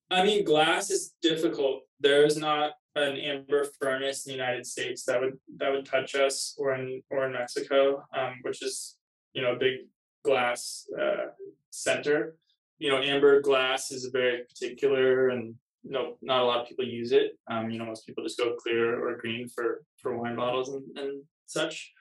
I 0.09 0.25
mean, 0.25 0.43
glass 0.43 0.89
is 0.89 1.13
difficult. 1.21 1.83
There's 2.01 2.35
not 2.35 2.73
an 2.95 3.17
amber 3.17 3.65
furnace 3.79 4.25
in 4.25 4.31
the 4.31 4.37
United 4.37 4.65
States 4.65 5.03
that 5.05 5.21
would 5.21 5.39
that 5.57 5.71
would 5.71 5.85
touch 5.85 6.15
us, 6.15 6.55
or 6.57 6.73
in 6.75 7.01
or 7.09 7.25
in 7.25 7.33
Mexico, 7.33 8.05
um, 8.17 8.39
which 8.41 8.61
is 8.61 8.97
you 9.33 9.41
know 9.41 9.53
a 9.53 9.59
big 9.59 9.79
glass 10.23 10.87
uh, 10.99 11.27
center. 11.69 12.35
You 12.79 12.89
know, 12.89 12.97
amber 12.97 13.41
glass 13.41 13.91
is 13.91 14.05
very 14.11 14.43
particular, 14.43 15.29
and 15.29 15.55
no, 15.83 16.17
not 16.21 16.41
a 16.41 16.45
lot 16.45 16.61
of 16.61 16.67
people 16.67 16.85
use 16.85 17.11
it. 17.11 17.37
Um, 17.47 17.69
you 17.69 17.79
know, 17.79 17.85
most 17.85 18.05
people 18.05 18.23
just 18.23 18.37
go 18.37 18.55
clear 18.55 19.07
or 19.07 19.17
green 19.17 19.47
for 19.47 19.83
for 19.97 20.17
wine 20.17 20.35
bottles 20.35 20.69
and, 20.69 20.83
and 20.97 21.23
such. 21.45 21.91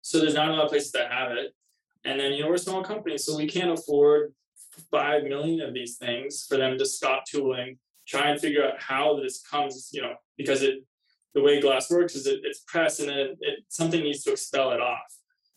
So 0.00 0.18
there's 0.18 0.34
not 0.34 0.48
a 0.48 0.52
lot 0.52 0.64
of 0.64 0.70
places 0.70 0.92
that 0.92 1.12
have 1.12 1.32
it. 1.32 1.54
And 2.04 2.18
then 2.18 2.32
you 2.32 2.42
know 2.42 2.48
we're 2.48 2.54
a 2.54 2.58
small 2.58 2.82
company, 2.82 3.16
so 3.18 3.36
we 3.36 3.46
can't 3.46 3.70
afford 3.70 4.32
five 4.90 5.24
million 5.24 5.60
of 5.60 5.74
these 5.74 5.96
things 5.96 6.46
for 6.48 6.56
them 6.56 6.78
to 6.78 6.86
stop 6.86 7.24
tooling, 7.26 7.78
try 8.06 8.30
and 8.30 8.40
figure 8.40 8.64
out 8.64 8.80
how 8.80 9.18
this 9.20 9.42
comes, 9.42 9.90
you 9.92 10.02
know, 10.02 10.14
because 10.36 10.62
it 10.62 10.84
the 11.34 11.40
way 11.40 11.60
glass 11.60 11.90
works 11.90 12.14
is 12.14 12.26
it, 12.26 12.40
it's 12.44 12.60
pressed 12.66 13.00
and 13.00 13.08
then 13.08 13.18
it, 13.18 13.38
it 13.40 13.58
something 13.68 14.02
needs 14.02 14.22
to 14.24 14.32
expel 14.32 14.72
it 14.72 14.80
off. 14.80 15.00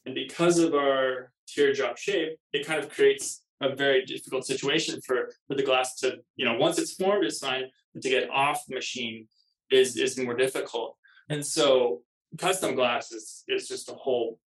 And 0.05 0.15
because 0.15 0.58
of 0.58 0.73
our 0.73 1.31
teardrop 1.47 1.97
shape, 1.97 2.38
it 2.53 2.65
kind 2.65 2.81
of 2.81 2.89
creates 2.89 3.43
a 3.62 3.75
very 3.75 4.05
difficult 4.05 4.45
situation 4.45 5.01
for, 5.01 5.29
for 5.47 5.55
the 5.55 5.63
glass 5.63 5.95
to, 5.97 6.17
you 6.36 6.45
know, 6.45 6.55
once 6.58 6.77
it's 6.77 6.93
formed, 6.93 7.25
it's 7.25 7.39
fine, 7.39 7.65
but 7.93 8.03
to 8.03 8.10
get 8.10 8.29
off 8.29 8.65
the 8.67 8.75
machine 8.75 9.27
is 9.71 9.97
is 9.97 10.17
more 10.17 10.36
difficult. 10.36 10.95
And 11.29 11.45
so 11.45 12.01
custom 12.38 12.75
glass 12.75 13.12
is 13.12 13.43
is 13.47 13.67
just 13.67 13.89
a 13.89 13.93
whole 13.93 14.39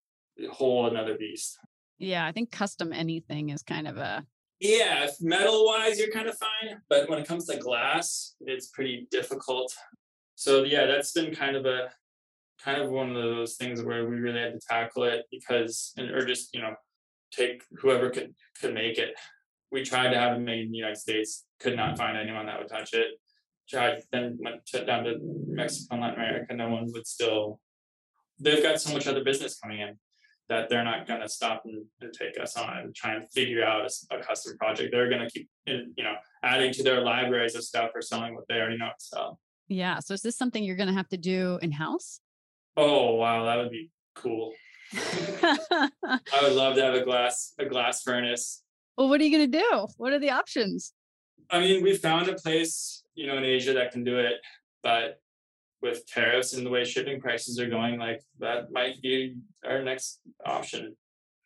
whole 0.50 0.86
another 0.86 1.16
beast. 1.16 1.58
Yeah, 1.98 2.24
I 2.24 2.32
think 2.32 2.52
custom 2.52 2.92
anything 2.92 3.50
is 3.50 3.62
kind 3.62 3.88
of 3.88 3.96
a 3.96 4.24
Yeah, 4.60 5.06
metal 5.20 5.66
wise, 5.66 5.98
you're 5.98 6.10
kind 6.10 6.28
of 6.28 6.36
fine, 6.36 6.78
but 6.88 7.08
when 7.08 7.20
it 7.20 7.28
comes 7.28 7.46
to 7.46 7.56
glass, 7.58 8.34
it's 8.40 8.68
pretty 8.68 9.06
difficult. 9.10 9.72
So 10.34 10.64
yeah, 10.64 10.86
that's 10.86 11.12
been 11.12 11.32
kind 11.34 11.56
of 11.56 11.64
a 11.64 11.90
kind 12.62 12.82
of 12.82 12.90
one 12.90 13.14
of 13.14 13.22
those 13.22 13.54
things 13.54 13.82
where 13.82 14.08
we 14.08 14.16
really 14.16 14.40
had 14.40 14.54
to 14.54 14.60
tackle 14.68 15.04
it 15.04 15.26
because, 15.30 15.92
and 15.96 16.10
or 16.10 16.26
just 16.26 16.52
you 16.54 16.60
know, 16.60 16.74
take 17.32 17.62
whoever 17.76 18.10
could 18.10 18.34
could 18.60 18.74
make 18.74 18.98
it. 18.98 19.14
We 19.70 19.84
tried 19.84 20.10
to 20.10 20.18
have 20.18 20.36
it 20.36 20.40
made 20.40 20.66
in 20.66 20.72
the 20.72 20.78
United 20.78 20.98
States, 20.98 21.44
could 21.60 21.76
not 21.76 21.96
find 21.96 22.16
anyone 22.16 22.46
that 22.46 22.58
would 22.58 22.68
touch 22.68 22.94
it. 22.94 23.08
Tried 23.68 24.02
then 24.10 24.38
went 24.40 24.62
down 24.86 25.04
to 25.04 25.18
Mexico 25.46 25.94
and 25.94 26.02
Latin 26.02 26.16
America, 26.16 26.54
no 26.54 26.70
one 26.70 26.90
would 26.92 27.06
still. 27.06 27.60
They've 28.40 28.62
got 28.62 28.80
so 28.80 28.92
much 28.92 29.06
other 29.06 29.22
business 29.22 29.58
coming 29.58 29.80
in 29.80 29.98
that 30.48 30.68
they're 30.68 30.84
not 30.84 31.06
going 31.06 31.20
to 31.20 31.28
stop 31.28 31.62
and, 31.66 31.84
and 32.00 32.12
take 32.12 32.40
us 32.40 32.56
on 32.56 32.78
and 32.78 32.94
try 32.94 33.14
and 33.14 33.30
figure 33.32 33.64
out 33.64 33.90
a 34.10 34.18
custom 34.18 34.56
project. 34.56 34.90
They're 34.92 35.08
going 35.10 35.20
to 35.20 35.30
keep, 35.30 35.48
you 35.66 36.02
know, 36.02 36.14
adding 36.42 36.72
to 36.72 36.82
their 36.82 37.00
libraries 37.02 37.54
of 37.54 37.64
stuff 37.64 37.90
or 37.94 38.00
selling 38.02 38.34
what 38.34 38.44
they 38.48 38.54
already 38.56 38.78
know 38.78 38.88
to 38.88 39.04
sell. 39.04 39.40
yeah. 39.68 39.98
So 40.00 40.14
is 40.14 40.22
this 40.22 40.36
something 40.38 40.62
you're 40.64 40.76
gonna 40.76 40.94
have 40.94 41.08
to 41.08 41.16
do 41.16 41.58
in 41.62 41.72
house? 41.72 42.20
Oh 42.76 43.14
wow, 43.16 43.44
that 43.44 43.56
would 43.56 43.70
be 43.70 43.90
cool. 44.14 44.52
I 44.94 45.90
would 46.42 46.52
love 46.52 46.76
to 46.76 46.82
have 46.82 46.94
a 46.94 47.04
glass 47.04 47.52
a 47.58 47.64
glass 47.66 48.02
furnace. 48.02 48.62
well, 48.96 49.08
what 49.08 49.20
are 49.20 49.24
you 49.24 49.32
gonna 49.32 49.46
do? 49.48 49.86
What 49.96 50.12
are 50.12 50.18
the 50.18 50.30
options? 50.30 50.92
I 51.50 51.60
mean, 51.60 51.82
we 51.82 51.96
found 51.96 52.28
a 52.28 52.34
place, 52.34 53.02
you 53.14 53.26
know, 53.26 53.36
in 53.36 53.44
Asia 53.44 53.72
that 53.74 53.92
can 53.92 54.04
do 54.04 54.18
it, 54.18 54.34
but 54.82 55.20
with 55.80 56.06
tariffs 56.06 56.54
and 56.54 56.66
the 56.66 56.70
way 56.70 56.84
shipping 56.84 57.20
prices 57.20 57.58
are 57.60 57.68
going, 57.68 57.98
like 57.98 58.22
that 58.40 58.72
might 58.72 59.00
be 59.02 59.36
our 59.64 59.82
next 59.82 60.20
option. 60.44 60.96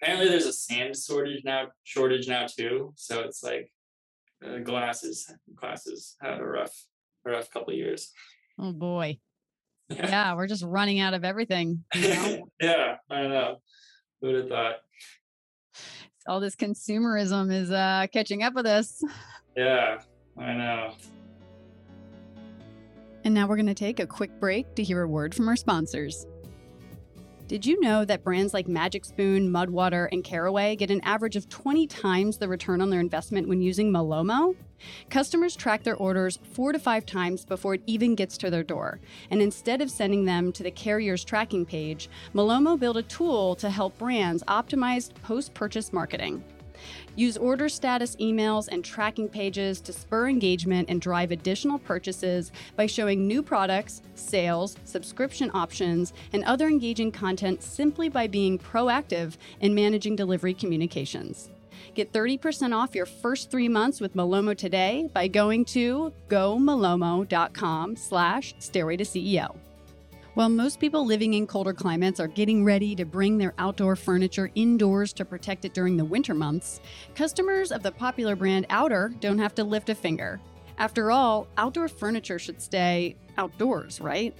Apparently, 0.00 0.28
there's 0.28 0.46
a 0.46 0.52
sand 0.52 0.96
shortage 0.96 1.44
now, 1.44 1.68
shortage 1.84 2.28
now 2.28 2.46
too. 2.46 2.92
So 2.96 3.20
it's 3.20 3.42
like 3.42 3.70
uh, 4.44 4.58
glasses, 4.58 5.30
glasses 5.54 6.16
had 6.20 6.40
a 6.40 6.44
rough, 6.44 6.74
a 7.26 7.30
rough 7.30 7.50
couple 7.50 7.72
of 7.72 7.78
years. 7.78 8.10
Oh 8.58 8.72
boy. 8.72 9.18
Yeah, 9.88 10.34
we're 10.34 10.46
just 10.46 10.64
running 10.64 11.00
out 11.00 11.14
of 11.14 11.24
everything. 11.24 11.84
You 11.94 12.08
know? 12.08 12.48
yeah, 12.60 12.96
I 13.10 13.22
know. 13.22 13.56
Who 14.20 14.28
would 14.28 14.36
have 14.36 14.48
thought? 14.48 14.74
All 16.26 16.40
this 16.40 16.56
consumerism 16.56 17.52
is 17.52 17.70
uh 17.70 18.06
catching 18.12 18.42
up 18.42 18.54
with 18.54 18.66
us. 18.66 19.02
Yeah, 19.56 19.98
I 20.38 20.52
know. 20.54 20.94
And 23.24 23.34
now 23.34 23.46
we're 23.46 23.56
going 23.56 23.66
to 23.66 23.74
take 23.74 24.00
a 24.00 24.06
quick 24.06 24.38
break 24.40 24.74
to 24.74 24.82
hear 24.82 25.02
a 25.02 25.08
word 25.08 25.34
from 25.34 25.48
our 25.48 25.56
sponsors. 25.56 26.26
Did 27.52 27.66
you 27.66 27.78
know 27.80 28.04
that 28.04 28.24
brands 28.24 28.54
like 28.54 28.66
Magic 28.66 29.04
Spoon, 29.04 29.50
Mudwater, 29.50 30.08
and 30.10 30.24
Caraway 30.24 30.74
get 30.74 30.90
an 30.90 31.02
average 31.02 31.36
of 31.36 31.48
20 31.50 31.86
times 31.86 32.38
the 32.38 32.48
return 32.48 32.80
on 32.80 32.88
their 32.88 32.98
investment 32.98 33.46
when 33.46 33.60
using 33.60 33.92
Malomo? 33.92 34.56
Customers 35.10 35.54
track 35.54 35.82
their 35.82 35.96
orders 35.96 36.38
four 36.52 36.72
to 36.72 36.78
five 36.78 37.04
times 37.04 37.44
before 37.44 37.74
it 37.74 37.82
even 37.86 38.14
gets 38.14 38.38
to 38.38 38.50
their 38.50 38.62
door. 38.62 39.00
And 39.30 39.42
instead 39.42 39.82
of 39.82 39.90
sending 39.90 40.24
them 40.24 40.50
to 40.52 40.62
the 40.62 40.70
carrier's 40.70 41.24
tracking 41.24 41.66
page, 41.66 42.08
Malomo 42.34 42.78
built 42.78 42.96
a 42.96 43.02
tool 43.02 43.54
to 43.56 43.68
help 43.68 43.98
brands 43.98 44.42
optimize 44.44 45.12
post 45.22 45.52
purchase 45.52 45.92
marketing. 45.92 46.42
Use 47.16 47.36
order 47.36 47.68
status 47.68 48.16
emails 48.16 48.68
and 48.70 48.84
tracking 48.84 49.28
pages 49.28 49.80
to 49.80 49.92
spur 49.92 50.28
engagement 50.28 50.88
and 50.88 51.00
drive 51.00 51.30
additional 51.30 51.78
purchases 51.78 52.52
by 52.76 52.86
showing 52.86 53.26
new 53.26 53.42
products, 53.42 54.02
sales, 54.14 54.76
subscription 54.84 55.50
options, 55.54 56.12
and 56.32 56.44
other 56.44 56.68
engaging 56.68 57.12
content 57.12 57.62
simply 57.62 58.08
by 58.08 58.26
being 58.26 58.58
proactive 58.58 59.36
in 59.60 59.74
managing 59.74 60.16
delivery 60.16 60.54
communications. 60.54 61.50
Get 61.94 62.12
30% 62.12 62.74
off 62.74 62.94
your 62.94 63.06
first 63.06 63.50
three 63.50 63.68
months 63.68 64.00
with 64.00 64.14
Malomo 64.14 64.56
today 64.56 65.10
by 65.12 65.28
going 65.28 65.64
to 65.66 66.12
gomalomo.com 66.28 67.96
slash 67.96 68.54
stairway 68.58 68.96
to 68.96 69.04
CEO. 69.04 69.54
While 70.34 70.48
most 70.48 70.80
people 70.80 71.04
living 71.04 71.34
in 71.34 71.46
colder 71.46 71.74
climates 71.74 72.18
are 72.18 72.26
getting 72.26 72.64
ready 72.64 72.94
to 72.94 73.04
bring 73.04 73.36
their 73.36 73.52
outdoor 73.58 73.96
furniture 73.96 74.50
indoors 74.54 75.12
to 75.14 75.26
protect 75.26 75.66
it 75.66 75.74
during 75.74 75.98
the 75.98 76.06
winter 76.06 76.32
months, 76.32 76.80
customers 77.14 77.70
of 77.70 77.82
the 77.82 77.92
popular 77.92 78.34
brand 78.34 78.64
Outer 78.70 79.12
don't 79.20 79.38
have 79.38 79.54
to 79.56 79.62
lift 79.62 79.90
a 79.90 79.94
finger. 79.94 80.40
After 80.78 81.10
all, 81.10 81.48
outdoor 81.58 81.86
furniture 81.86 82.38
should 82.38 82.62
stay 82.62 83.14
outdoors, 83.36 84.00
right? 84.00 84.34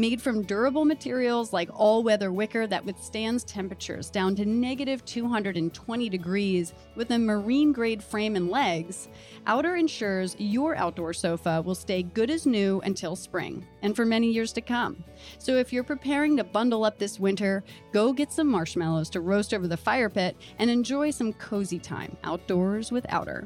Made 0.00 0.22
from 0.22 0.44
durable 0.44 0.86
materials 0.86 1.52
like 1.52 1.68
all 1.74 2.02
weather 2.02 2.32
wicker 2.32 2.66
that 2.66 2.86
withstands 2.86 3.44
temperatures 3.44 4.08
down 4.08 4.34
to 4.36 4.46
negative 4.46 5.04
220 5.04 6.08
degrees 6.08 6.72
with 6.94 7.10
a 7.10 7.18
marine 7.18 7.70
grade 7.70 8.02
frame 8.02 8.34
and 8.34 8.48
legs, 8.48 9.10
Outer 9.46 9.76
ensures 9.76 10.36
your 10.38 10.74
outdoor 10.74 11.12
sofa 11.12 11.60
will 11.60 11.74
stay 11.74 12.02
good 12.02 12.30
as 12.30 12.46
new 12.46 12.80
until 12.80 13.14
spring 13.14 13.66
and 13.82 13.94
for 13.94 14.06
many 14.06 14.30
years 14.30 14.54
to 14.54 14.62
come. 14.62 15.04
So 15.36 15.58
if 15.58 15.70
you're 15.70 15.84
preparing 15.84 16.34
to 16.38 16.44
bundle 16.44 16.86
up 16.86 16.98
this 16.98 17.20
winter, 17.20 17.62
go 17.92 18.14
get 18.14 18.32
some 18.32 18.46
marshmallows 18.46 19.10
to 19.10 19.20
roast 19.20 19.52
over 19.52 19.68
the 19.68 19.76
fire 19.76 20.08
pit 20.08 20.34
and 20.58 20.70
enjoy 20.70 21.10
some 21.10 21.34
cozy 21.34 21.78
time 21.78 22.16
outdoors 22.24 22.90
with 22.90 23.04
Outer. 23.10 23.44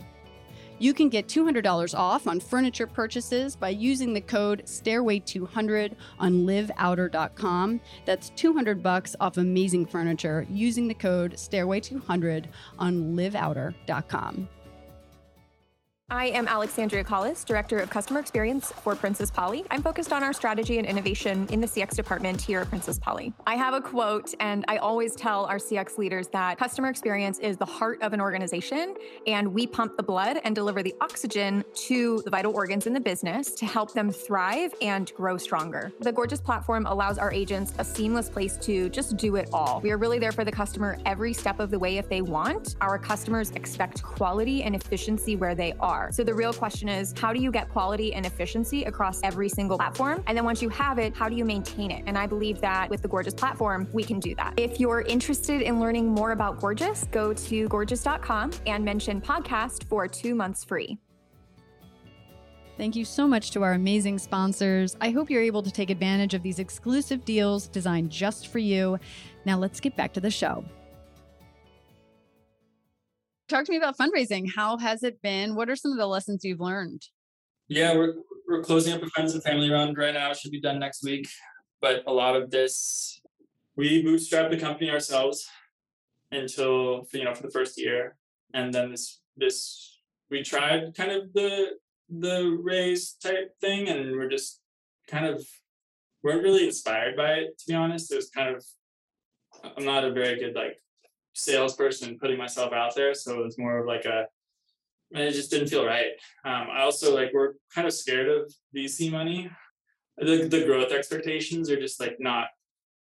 You 0.79 0.93
can 0.93 1.09
get 1.09 1.29
$200 1.29 1.99
off 1.99 2.27
on 2.27 2.41
furniture 2.41 2.87
purchases 2.87 3.57
by 3.57 3.71
using 3.71 4.13
the 4.13 4.21
code 4.21 4.65
Stairway200 4.67 5.95
on 6.19 6.47
liveouter.com. 6.47 7.81
That's 8.05 8.31
200 8.31 8.83
bucks 8.83 9.15
off 9.21 9.37
amazing 9.37 9.87
furniture 9.87 10.47
using 10.51 10.89
the 10.89 10.95
code 10.95 11.35
Stairway200 11.35 12.47
on 12.79 13.17
liveouter.com. 13.17 14.49
I 16.11 16.27
am 16.27 16.47
Alexandria 16.47 17.03
Collis, 17.03 17.45
Director 17.45 17.79
of 17.79 17.89
Customer 17.91 18.21
Experience 18.21 18.71
for 18.71 18.95
Princess 18.95 19.31
Polly. 19.31 19.65
I'm 19.71 19.83
focused 19.83 20.13
on 20.13 20.23
our 20.23 20.35
strategy 20.35 20.79
and 20.79 20.87
innovation 20.87 21.47
in 21.51 21.63
the 21.63 21.67
CX 21.67 21.97
department 21.97 22.41
here 22.41 22.61
at 22.61 22.69
Princess 22.69 22.99
Polly. 22.99 23.33
I 23.47 23.57
have 23.57 23.73
a 23.73 23.81
quote, 23.81 24.35
and 24.39 24.67
I 24.69 24.77
always 24.77 25.17
tell 25.17 25.47
our 25.47 25.57
CX 25.57 25.97
leaders 25.97 26.29
that 26.29 26.59
customer 26.59 26.89
experience 26.89 27.39
is 27.39 27.57
the 27.57 27.65
heart 27.65 28.03
of 28.03 28.13
an 28.13 28.21
organization, 28.21 28.95
and 29.27 29.49
we 29.49 29.67
pump 29.67 29.97
the 29.97 30.03
blood 30.03 30.41
and 30.45 30.55
deliver 30.55 30.83
the 30.83 30.95
oxygen 31.01 31.65
to 31.89 32.21
the 32.25 32.31
vital 32.31 32.55
organs 32.55 32.87
in 32.87 32.93
the 32.93 33.01
business 33.01 33.53
to 33.55 33.65
help 33.65 33.95
them 33.95 34.11
thrive 34.11 34.75
and 34.83 35.11
grow 35.17 35.39
stronger. 35.39 35.91
The 36.01 36.13
Gorgias 36.13 36.41
platform 36.41 36.85
allows 36.87 37.17
our 37.17 37.33
agents 37.33 37.73
a 37.79 37.85
seamless 37.85 38.29
place 38.29 38.59
to 38.59 38.91
just 38.91 39.17
do 39.17 39.37
it 39.37 39.49
all. 39.55 39.81
We 39.81 39.91
are 39.91 39.99
really 39.99 40.19
there 40.19 40.33
for 40.33 40.45
the 40.45 40.53
customer 40.53 40.99
every 41.07 41.33
step 41.33 41.61
of 41.61 41.71
the 41.71 41.79
way 41.79 41.97
if 41.97 42.11
they 42.11 42.21
want. 42.21 42.77
Our 42.83 42.99
customers 42.99 43.51
expect 43.53 44.03
quality 44.03 44.63
and 44.63 44.75
efficiency 44.75 45.35
where 45.35 45.55
they 45.55 45.73
are 45.81 45.94
are. 45.95 46.11
So 46.13 46.25
the 46.25 46.35
real 46.35 46.53
question 46.53 46.89
is 46.89 47.15
how 47.17 47.33
do 47.33 47.41
you 47.41 47.51
get 47.51 47.69
quality 47.69 48.13
and 48.15 48.27
efficiency 48.27 48.85
across 48.85 49.21
every 49.23 49.49
single 49.49 49.79
platform? 49.79 50.23
And 50.27 50.37
then 50.37 50.45
once 50.45 50.61
you 50.61 50.69
have 50.71 50.99
it, 50.99 51.17
how 51.17 51.29
do 51.29 51.37
you 51.37 51.45
maintain 51.45 51.91
it? 51.91 52.03
And 52.07 52.19
I 52.19 52.27
believe 52.27 52.61
that 52.61 52.91
with 52.91 53.03
the 53.03 53.09
Gorgias 53.09 53.35
platform, 53.35 53.89
we 53.93 54.03
can 54.03 54.19
do 54.19 54.35
that. 54.35 54.55
If 54.57 54.81
you're 54.81 55.03
interested 55.03 55.63
in 55.63 55.81
learning 55.81 56.09
more 56.09 56.33
about 56.33 56.61
Gorgias, 56.61 57.05
go 57.11 57.33
to 57.33 57.69
gorgias.com 57.69 58.51
and 58.67 58.85
mention 58.85 59.21
podcast 59.21 59.85
for 59.85 60.09
two 60.09 60.35
months 60.35 60.65
free. 60.65 60.99
Thank 62.77 62.97
you 62.97 63.05
so 63.05 63.29
much 63.29 63.53
to 63.53 63.63
our 63.63 63.75
amazing 63.75 64.19
sponsors. 64.19 64.97
I 65.01 65.11
hope 65.11 65.31
you're 65.31 65.43
able 65.43 65.63
to 65.63 65.71
take 65.71 65.91
advantage 65.91 66.35
of 66.35 66.43
these 66.43 66.59
exclusive 66.59 67.25
deals 67.25 67.69
designed 67.69 68.11
just 68.11 68.49
for 68.49 68.59
you. 68.59 68.99
Now, 69.45 69.59
let's 69.59 69.79
get 69.79 69.97
back 69.97 70.13
to 70.15 70.21
the 70.21 70.31
show 70.31 70.65
talk 73.49 73.65
to 73.65 73.73
me 73.73 73.79
about 73.79 73.97
fundraising. 73.97 74.51
How 74.55 74.77
has 74.79 75.03
it 75.03 75.21
been? 75.23 75.55
What 75.55 75.69
are 75.71 75.77
some 75.77 75.93
of 75.93 75.99
the 75.99 76.07
lessons 76.07 76.45
you've 76.45 76.61
learned? 76.61 77.03
Yeah, 77.69 77.95
we're 77.95 78.15
we're 78.49 78.63
closing 78.63 78.93
up 78.93 79.03
a 79.03 79.07
friends 79.09 79.35
and 79.35 79.43
family 79.43 79.71
round 79.71 79.97
right 79.97 80.15
now. 80.15 80.31
It 80.31 80.37
Should 80.37 80.53
be 80.53 80.61
done 80.61 80.79
next 80.79 81.03
week. 81.03 81.29
But 81.81 82.03
a 82.07 82.13
lot 82.13 82.37
of 82.37 82.51
this, 82.51 83.21
we 83.77 84.03
bootstrapped 84.03 84.51
the 84.51 84.59
company 84.59 84.91
ourselves 84.91 85.47
until 86.31 87.07
you 87.13 87.25
know 87.25 87.35
for 87.35 87.43
the 87.43 87.51
first 87.51 87.81
year, 87.81 88.17
and 88.53 88.73
then 88.73 88.91
this 88.91 89.21
this 89.37 90.01
we 90.31 90.43
tried 90.43 90.95
kind 90.95 91.13
of 91.13 91.33
the 91.33 91.73
the 92.09 92.59
raise 92.63 93.13
type 93.13 93.53
thing, 93.61 93.89
and 93.89 94.13
we're 94.13 94.29
just 94.29 94.61
kind 95.09 95.27
of 95.27 95.47
weren't 96.23 96.43
really 96.43 96.67
inspired 96.67 97.17
by 97.17 97.33
it 97.35 97.59
to 97.59 97.65
be 97.69 97.75
honest. 97.75 98.13
It 98.13 98.17
was 98.17 98.31
kind 98.31 98.55
of 98.55 98.65
I'm 99.77 99.85
not 99.85 100.05
a 100.05 100.13
very 100.13 100.39
good 100.39 100.55
like 100.55 100.79
salesperson 101.35 102.19
putting 102.19 102.39
myself 102.39 102.73
out 102.73 102.95
there. 102.95 103.15
So 103.15 103.41
it 103.41 103.45
was 103.45 103.59
more 103.59 103.79
of 103.79 103.87
like 103.87 104.05
a, 104.05 104.27
it 105.11 105.33
just 105.33 105.51
didn't 105.51 105.69
feel 105.69 105.85
right. 105.85 106.13
Um, 106.45 106.69
I 106.71 106.83
also 106.83 107.15
like 107.15 107.31
we're 107.33 107.55
kind 107.75 107.87
of 107.87 107.93
scared 107.93 108.29
of 108.29 108.53
VC 108.75 109.11
money. 109.11 109.51
The 110.17 110.49
the 110.49 110.65
growth 110.65 110.93
expectations 110.93 111.71
are 111.71 111.79
just 111.79 112.01
like 112.01 112.17
not. 112.19 112.49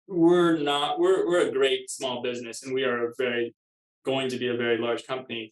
We're 0.08 0.58
not. 0.58 1.00
We're 1.00 1.28
we're 1.28 1.48
a 1.48 1.52
great 1.52 1.90
small 1.90 2.22
business, 2.22 2.64
and 2.64 2.74
we 2.74 2.84
are 2.84 3.08
a 3.08 3.14
very 3.18 3.56
going 4.04 4.30
to 4.30 4.38
be 4.38 4.50
a 4.50 4.58
very 4.58 4.78
large 4.78 5.08
company, 5.08 5.52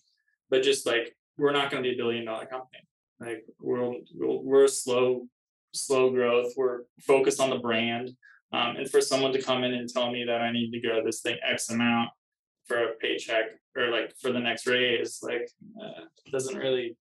but 0.49 0.61
just 0.61 0.85
like 0.85 1.15
we're 1.37 1.53
not 1.53 1.71
going 1.71 1.81
to 1.81 1.89
be 1.89 1.95
a 1.95 1.97
billion 1.97 2.25
dollar 2.25 2.45
company. 2.45 2.83
Like 3.19 3.45
we're 3.59 3.93
we're 4.13 4.67
slow 4.67 5.27
slow 5.73 6.09
growth. 6.11 6.53
We're 6.57 6.81
focused 6.99 7.39
on 7.39 7.49
the 7.49 7.59
brand. 7.59 8.11
Um, 8.53 8.75
and 8.75 8.89
for 8.89 8.99
someone 8.99 9.31
to 9.31 9.41
come 9.41 9.63
in 9.63 9.73
and 9.73 9.87
tell 9.87 10.11
me 10.11 10.25
that 10.25 10.41
I 10.41 10.51
need 10.51 10.71
to 10.71 10.81
grow 10.81 11.03
this 11.03 11.21
thing 11.21 11.37
X 11.47 11.69
amount 11.69 12.09
for 12.67 12.77
a 12.77 12.95
paycheck 12.95 13.51
or 13.75 13.89
like 13.89 14.13
for 14.21 14.31
the 14.31 14.39
next 14.39 14.67
raise 14.67 15.19
like 15.21 15.49
uh, 15.81 16.01
doesn't 16.31 16.57
really 16.57 16.95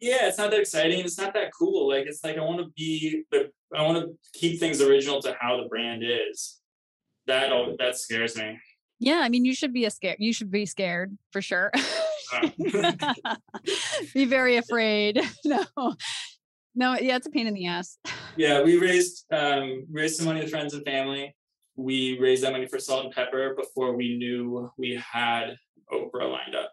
yeah 0.00 0.28
it's 0.28 0.38
not 0.38 0.50
that 0.50 0.60
exciting 0.60 1.00
it's 1.00 1.18
not 1.18 1.34
that 1.34 1.50
cool 1.58 1.88
like 1.88 2.06
it's 2.06 2.22
like 2.24 2.36
i 2.36 2.40
want 2.40 2.58
to 2.60 2.68
be 2.76 3.24
the 3.30 3.50
i 3.74 3.82
want 3.82 3.98
to 3.98 4.38
keep 4.38 4.58
things 4.60 4.80
original 4.80 5.20
to 5.20 5.34
how 5.40 5.60
the 5.60 5.68
brand 5.68 6.02
is. 6.04 6.60
That 7.26 7.50
that 7.78 7.96
scares 7.98 8.36
me. 8.36 8.58
Yeah 9.00 9.20
i 9.22 9.28
mean 9.28 9.44
you 9.44 9.54
should 9.54 9.72
be 9.72 9.84
a 9.84 9.90
scared 9.90 10.16
you 10.20 10.32
should 10.32 10.50
be 10.50 10.64
scared 10.66 11.16
for 11.32 11.42
sure. 11.42 11.70
Be 14.14 14.24
very 14.24 14.56
afraid. 14.56 15.20
No. 15.44 15.64
No 16.74 16.94
yeah 16.94 17.16
it's 17.16 17.26
a 17.26 17.30
pain 17.30 17.46
in 17.46 17.54
the 17.54 17.66
ass. 17.66 17.98
Yeah 18.36 18.62
we 18.62 18.78
raised 18.78 19.24
um 19.32 19.86
raised 19.90 20.16
some 20.16 20.26
money 20.26 20.40
with 20.40 20.50
friends 20.50 20.74
and 20.74 20.84
family 20.84 21.34
we 21.76 22.18
raised 22.18 22.42
that 22.42 22.52
money 22.52 22.66
for 22.66 22.78
salt 22.78 23.04
and 23.04 23.14
pepper 23.14 23.54
before 23.54 23.94
we 23.94 24.16
knew 24.16 24.70
we 24.78 25.00
had 25.12 25.56
Oprah 25.92 26.30
lined 26.30 26.54
up. 26.54 26.72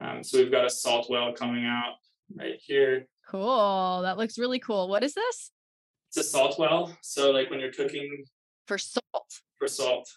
Um, 0.00 0.22
so 0.22 0.38
we've 0.38 0.50
got 0.50 0.64
a 0.64 0.70
salt 0.70 1.08
well 1.10 1.32
coming 1.32 1.66
out 1.66 1.94
right 2.34 2.58
here. 2.60 3.06
Cool. 3.28 4.02
That 4.02 4.16
looks 4.16 4.38
really 4.38 4.58
cool. 4.58 4.88
What 4.88 5.02
is 5.02 5.14
this? 5.14 5.50
It's 6.08 6.16
a 6.16 6.22
salt 6.22 6.58
well. 6.58 6.96
So 7.02 7.30
like 7.30 7.50
when 7.50 7.60
you're 7.60 7.72
cooking 7.72 8.24
for 8.66 8.78
salt. 8.78 9.02
For 9.58 9.68
salt. 9.68 10.08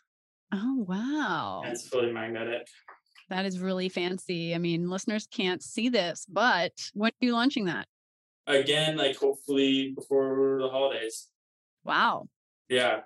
Oh 0.54 0.86
wow. 0.88 1.62
And 1.64 1.74
it's 1.74 1.88
fully 1.88 2.12
magnetic. 2.12 2.68
That 3.30 3.46
is 3.46 3.60
really 3.60 3.90
fancy. 3.90 4.54
I 4.54 4.58
mean, 4.58 4.90
listeners 4.90 5.28
can't 5.32 5.64
see 5.64 5.90
this, 5.90 6.26
but 6.28 6.74
when 6.94 7.10
are 7.10 7.26
you 7.26 7.34
launching 7.34 7.66
that? 7.66 7.88
Again, 8.48 8.98
like 8.98 9.16
hopefully 9.16 9.94
before 9.96 10.60
the 10.62 10.70
holidays. 10.70 11.30
Wow. 11.84 12.28
Yeah. 12.70 13.02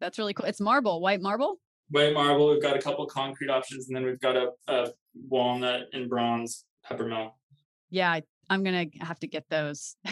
That's 0.00 0.18
really 0.18 0.34
cool. 0.34 0.46
It's 0.46 0.60
marble, 0.60 1.00
white 1.00 1.20
marble. 1.20 1.56
White 1.90 2.14
marble. 2.14 2.50
We've 2.50 2.62
got 2.62 2.76
a 2.76 2.80
couple 2.80 3.04
concrete 3.06 3.50
options, 3.50 3.88
and 3.88 3.96
then 3.96 4.04
we've 4.04 4.20
got 4.20 4.36
a, 4.36 4.50
a 4.68 4.88
walnut 5.28 5.86
and 5.92 6.08
bronze 6.08 6.64
peppermill. 6.88 7.32
Yeah, 7.90 8.10
I, 8.10 8.22
I'm 8.48 8.62
gonna 8.62 8.86
have 9.00 9.18
to 9.20 9.26
get 9.26 9.44
those. 9.50 9.96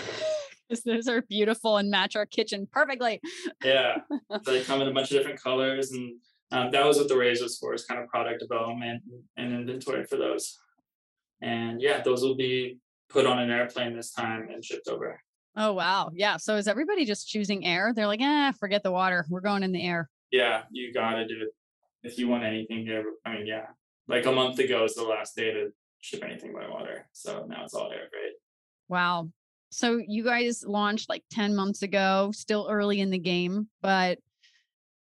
because 0.68 0.84
those 0.84 1.08
are 1.08 1.22
beautiful 1.22 1.78
and 1.78 1.90
match 1.90 2.16
our 2.16 2.26
kitchen 2.26 2.68
perfectly. 2.70 3.20
yeah, 3.64 3.98
they 4.44 4.62
come 4.62 4.82
in 4.82 4.88
a 4.88 4.92
bunch 4.92 5.10
of 5.10 5.16
different 5.16 5.42
colors, 5.42 5.92
and 5.92 6.16
um, 6.52 6.70
that 6.70 6.84
was 6.84 6.98
what 6.98 7.08
the 7.08 7.16
raise 7.16 7.42
was 7.42 7.58
for, 7.58 7.74
is 7.74 7.84
kind 7.84 8.00
of 8.00 8.08
product 8.08 8.40
development 8.40 9.02
and 9.36 9.52
inventory 9.52 10.04
for 10.04 10.16
those. 10.16 10.58
And 11.40 11.80
yeah, 11.80 12.02
those 12.02 12.22
will 12.22 12.36
be 12.36 12.78
put 13.08 13.26
on 13.26 13.38
an 13.38 13.50
airplane 13.50 13.94
this 13.94 14.12
time 14.12 14.48
and 14.52 14.64
shipped 14.64 14.88
over. 14.88 15.20
Oh 15.60 15.72
wow. 15.72 16.10
Yeah. 16.14 16.36
So 16.36 16.54
is 16.54 16.68
everybody 16.68 17.04
just 17.04 17.28
choosing 17.28 17.66
air? 17.66 17.92
They're 17.94 18.06
like, 18.06 18.22
eh, 18.22 18.52
forget 18.52 18.84
the 18.84 18.92
water. 18.92 19.26
We're 19.28 19.40
going 19.40 19.64
in 19.64 19.72
the 19.72 19.84
air. 19.84 20.08
Yeah, 20.30 20.62
you 20.70 20.94
gotta 20.94 21.26
do 21.26 21.34
it. 21.42 21.48
If 22.04 22.16
you 22.16 22.28
want 22.28 22.44
anything 22.44 22.86
here, 22.86 23.04
I 23.26 23.34
mean, 23.34 23.46
yeah. 23.46 23.66
Like 24.06 24.24
a 24.26 24.32
month 24.32 24.60
ago 24.60 24.84
is 24.84 24.94
the 24.94 25.02
last 25.02 25.34
day 25.34 25.52
to 25.52 25.72
ship 26.00 26.22
anything 26.24 26.54
by 26.54 26.68
water. 26.68 27.08
So 27.12 27.44
now 27.48 27.64
it's 27.64 27.74
all 27.74 27.90
air 27.90 28.08
freight. 28.08 28.34
Wow. 28.88 29.30
So 29.70 30.00
you 30.06 30.22
guys 30.22 30.64
launched 30.64 31.08
like 31.08 31.24
10 31.32 31.56
months 31.56 31.82
ago, 31.82 32.30
still 32.32 32.68
early 32.70 33.00
in 33.00 33.10
the 33.10 33.18
game, 33.18 33.68
but 33.82 34.18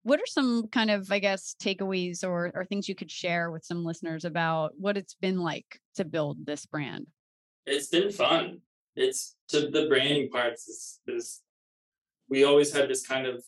what 0.03 0.18
are 0.18 0.26
some 0.26 0.66
kind 0.66 0.90
of, 0.90 1.12
I 1.12 1.20
guess, 1.20 1.55
takeaways 1.62 2.24
or, 2.24 2.51
or 2.55 2.64
things 2.64 2.88
you 2.88 2.94
could 2.94 3.11
share 3.11 3.51
with 3.51 3.64
some 3.64 3.84
listeners 3.84 4.24
about 4.24 4.72
what 4.76 4.96
it's 4.96 5.14
been 5.14 5.38
like 5.38 5.80
to 5.94 6.05
build 6.05 6.44
this 6.44 6.66
brand? 6.66 7.07
It's 7.66 7.88
been 7.88 8.11
fun 8.11 8.61
it's 8.97 9.36
to 9.49 9.68
the 9.70 9.86
branding 9.88 10.28
parts 10.30 10.68
is 10.68 11.01
is 11.07 11.43
we 12.28 12.45
always 12.45 12.72
had 12.72 12.88
this 12.88 13.07
kind 13.07 13.26
of 13.26 13.43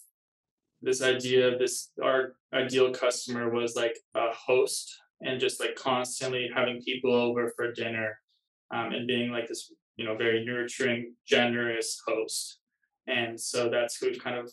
this 0.81 1.03
idea 1.03 1.49
of 1.53 1.59
this 1.59 1.91
our 2.03 2.35
ideal 2.53 2.93
customer 2.93 3.51
was 3.51 3.77
like 3.77 3.97
a 4.15 4.31
host 4.33 4.99
and 5.21 5.41
just 5.41 5.61
like 5.61 5.77
constantly 5.77 6.51
having 6.55 6.83
people 6.83 7.15
over 7.15 7.53
for 7.57 7.73
dinner 7.73 8.19
um, 8.73 8.93
and 8.93 9.07
being 9.07 9.31
like 9.31 9.49
this 9.49 9.73
you 9.97 10.05
know 10.05 10.17
very 10.17 10.45
nurturing 10.45 11.15
generous 11.27 12.01
host. 12.07 12.59
And 13.07 13.39
so 13.39 13.69
that's 13.69 13.97
who 13.97 14.15
kind 14.19 14.37
of 14.37 14.51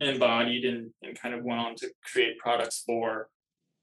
embodied 0.00 0.64
and, 0.64 0.90
and 1.02 1.18
kind 1.18 1.34
of 1.34 1.44
went 1.44 1.60
on 1.60 1.74
to 1.76 1.90
create 2.10 2.38
products 2.38 2.82
for. 2.86 3.28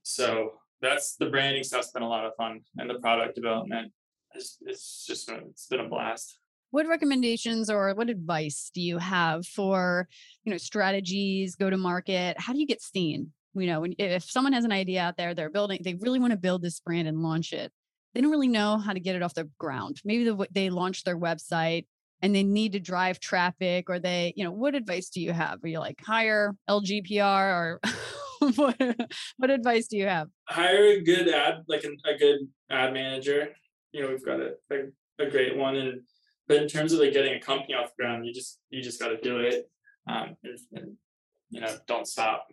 So 0.04 0.54
that's 0.82 1.16
the 1.16 1.28
branding 1.28 1.64
stuff's 1.64 1.92
been 1.92 2.04
a 2.04 2.10
lot 2.10 2.26
of 2.26 2.34
fun 2.36 2.62
and 2.78 2.90
the 2.90 3.00
product 3.00 3.36
development 3.36 3.92
it's, 4.34 4.58
it's 4.62 5.06
just 5.06 5.28
been, 5.28 5.44
it's 5.50 5.68
been 5.68 5.80
a 5.80 5.88
blast. 5.88 6.38
What 6.72 6.88
recommendations 6.88 7.70
or 7.70 7.94
what 7.96 8.10
advice 8.10 8.70
do 8.74 8.82
you 8.82 9.00
have 9.00 9.46
for 9.46 10.08
you 10.44 10.52
know 10.52 10.58
strategies 10.58 11.56
go 11.56 11.70
to 11.70 11.78
market? 11.78 12.40
How 12.40 12.54
do 12.54 12.60
you 12.60 12.68
get 12.68 12.82
seen? 12.82 13.32
You 13.56 13.68
know 13.68 13.82
when, 13.82 13.96
if 13.98 14.24
someone 14.24 14.54
has 14.54 14.66
an 14.66 14.72
idea 14.72 15.02
out 15.02 15.18
there 15.18 15.34
they're 15.34 15.50
building 15.50 15.82
they 15.84 15.96
really 15.96 16.20
want 16.20 16.32
to 16.32 16.38
build 16.38 16.62
this 16.62 16.80
brand 16.80 17.08
and 17.08 17.24
launch 17.24 17.52
it 17.52 17.72
they 18.14 18.22
don't 18.22 18.32
really 18.32 18.48
know 18.48 18.78
how 18.78 18.94
to 18.94 19.00
get 19.00 19.16
it 19.16 19.24
off 19.24 19.34
the 19.34 19.50
ground. 19.58 20.02
Maybe 20.04 20.24
the, 20.24 20.48
they 20.52 20.70
launched 20.70 21.06
their 21.06 21.18
website 21.18 21.86
and 22.22 22.36
they 22.36 22.44
need 22.44 22.74
to 22.74 22.80
drive 22.80 23.20
traffic 23.20 23.90
or 23.90 24.00
they 24.00 24.34
you 24.36 24.44
know 24.44 24.52
what 24.52 24.76
advice 24.76 25.10
do 25.10 25.22
you 25.22 25.32
have? 25.34 25.64
Are 25.64 25.68
you 25.68 25.80
like 25.80 26.00
hire 26.04 26.56
lgpr 26.70 27.22
or 27.24 27.80
what, 28.56 28.98
what 29.38 29.50
advice 29.50 29.88
do 29.88 29.98
you 29.98 30.08
have? 30.08 30.28
Hire 30.48 30.84
a 30.84 31.02
good 31.02 31.28
ad 31.30 31.64
like 31.68 31.84
a, 31.84 32.10
a 32.10 32.18
good 32.18 32.40
ad 32.70 32.94
manager 32.94 33.50
you 33.92 34.02
know 34.02 34.10
we've 34.10 34.26
got 34.26 34.40
a, 34.40 34.54
a, 34.72 35.26
a 35.26 35.30
great 35.30 35.58
one 35.58 35.76
and 35.76 36.02
but 36.48 36.58
in 36.58 36.68
terms 36.68 36.94
of 36.94 37.00
like 37.00 37.14
getting 37.14 37.36
a 37.36 37.40
company 37.40 37.74
off 37.74 37.92
the 37.96 38.04
ground 38.04 38.26
you 38.26 38.34
just 38.34 38.60
you 38.70 38.82
just 38.82 39.00
got 39.00 39.10
to 39.10 39.22
do 39.22 39.40
it 39.40 39.70
um 40.08 40.36
and, 40.44 40.58
and 40.74 40.94
you 41.50 41.62
know 41.62 41.76
don't 41.88 42.08
stop 42.08 42.48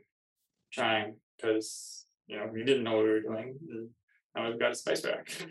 trying 0.72 1.16
because 1.36 2.06
you 2.26 2.36
know 2.36 2.48
we 2.52 2.64
didn't 2.64 2.84
know 2.84 2.96
what 2.96 3.04
we 3.04 3.10
were 3.10 3.20
doing 3.20 3.56
and 3.70 3.88
now 4.34 4.48
we've 4.48 4.58
got 4.58 4.72
a 4.72 4.74
spice 4.74 5.04
rack 5.04 5.28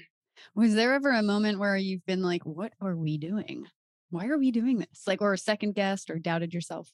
Was 0.53 0.75
there 0.75 0.93
ever 0.93 1.11
a 1.11 1.23
moment 1.23 1.59
where 1.59 1.77
you've 1.77 2.05
been 2.05 2.21
like, 2.21 2.45
what 2.45 2.73
are 2.81 2.95
we 2.95 3.17
doing? 3.17 3.67
Why 4.09 4.27
are 4.27 4.37
we 4.37 4.51
doing 4.51 4.79
this? 4.79 5.03
Like, 5.07 5.21
or 5.21 5.35
second 5.37 5.75
guessed 5.75 6.09
or 6.09 6.19
doubted 6.19 6.53
yourself? 6.53 6.91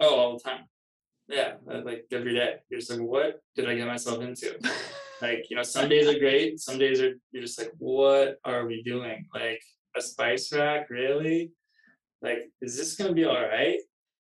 oh 0.00 0.16
all 0.16 0.32
the 0.36 0.42
time 0.42 0.64
yeah 1.28 1.54
uh, 1.70 1.80
like 1.84 2.06
every 2.12 2.34
day 2.34 2.56
you're 2.70 2.80
just 2.80 2.90
like 2.90 3.00
what 3.00 3.40
did 3.54 3.68
i 3.68 3.74
get 3.74 3.86
myself 3.86 4.22
into 4.22 4.58
like 5.20 5.46
you 5.50 5.56
know 5.56 5.62
some 5.62 5.88
days 5.88 6.06
are 6.06 6.18
great 6.18 6.60
some 6.60 6.78
days 6.78 7.00
are 7.00 7.12
you're 7.32 7.42
just 7.42 7.58
like 7.58 7.72
what 7.78 8.36
are 8.44 8.66
we 8.66 8.82
doing? 8.82 9.26
Like 9.34 9.60
a 9.96 10.00
spice 10.00 10.52
rack? 10.52 10.90
Really? 10.90 11.52
Like 12.22 12.50
is 12.60 12.76
this 12.76 12.96
gonna 12.96 13.12
be 13.12 13.24
all 13.24 13.40
right 13.40 13.78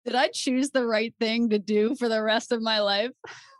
Did 0.06 0.16
I 0.16 0.30
choose 0.34 0.70
the 0.72 0.86
right 0.86 1.14
thing 1.20 1.50
to 1.50 1.60
do 1.60 1.96
for 1.96 2.10
the 2.10 2.22
rest 2.22 2.52
of 2.52 2.62
my 2.62 2.80
life? 2.80 3.12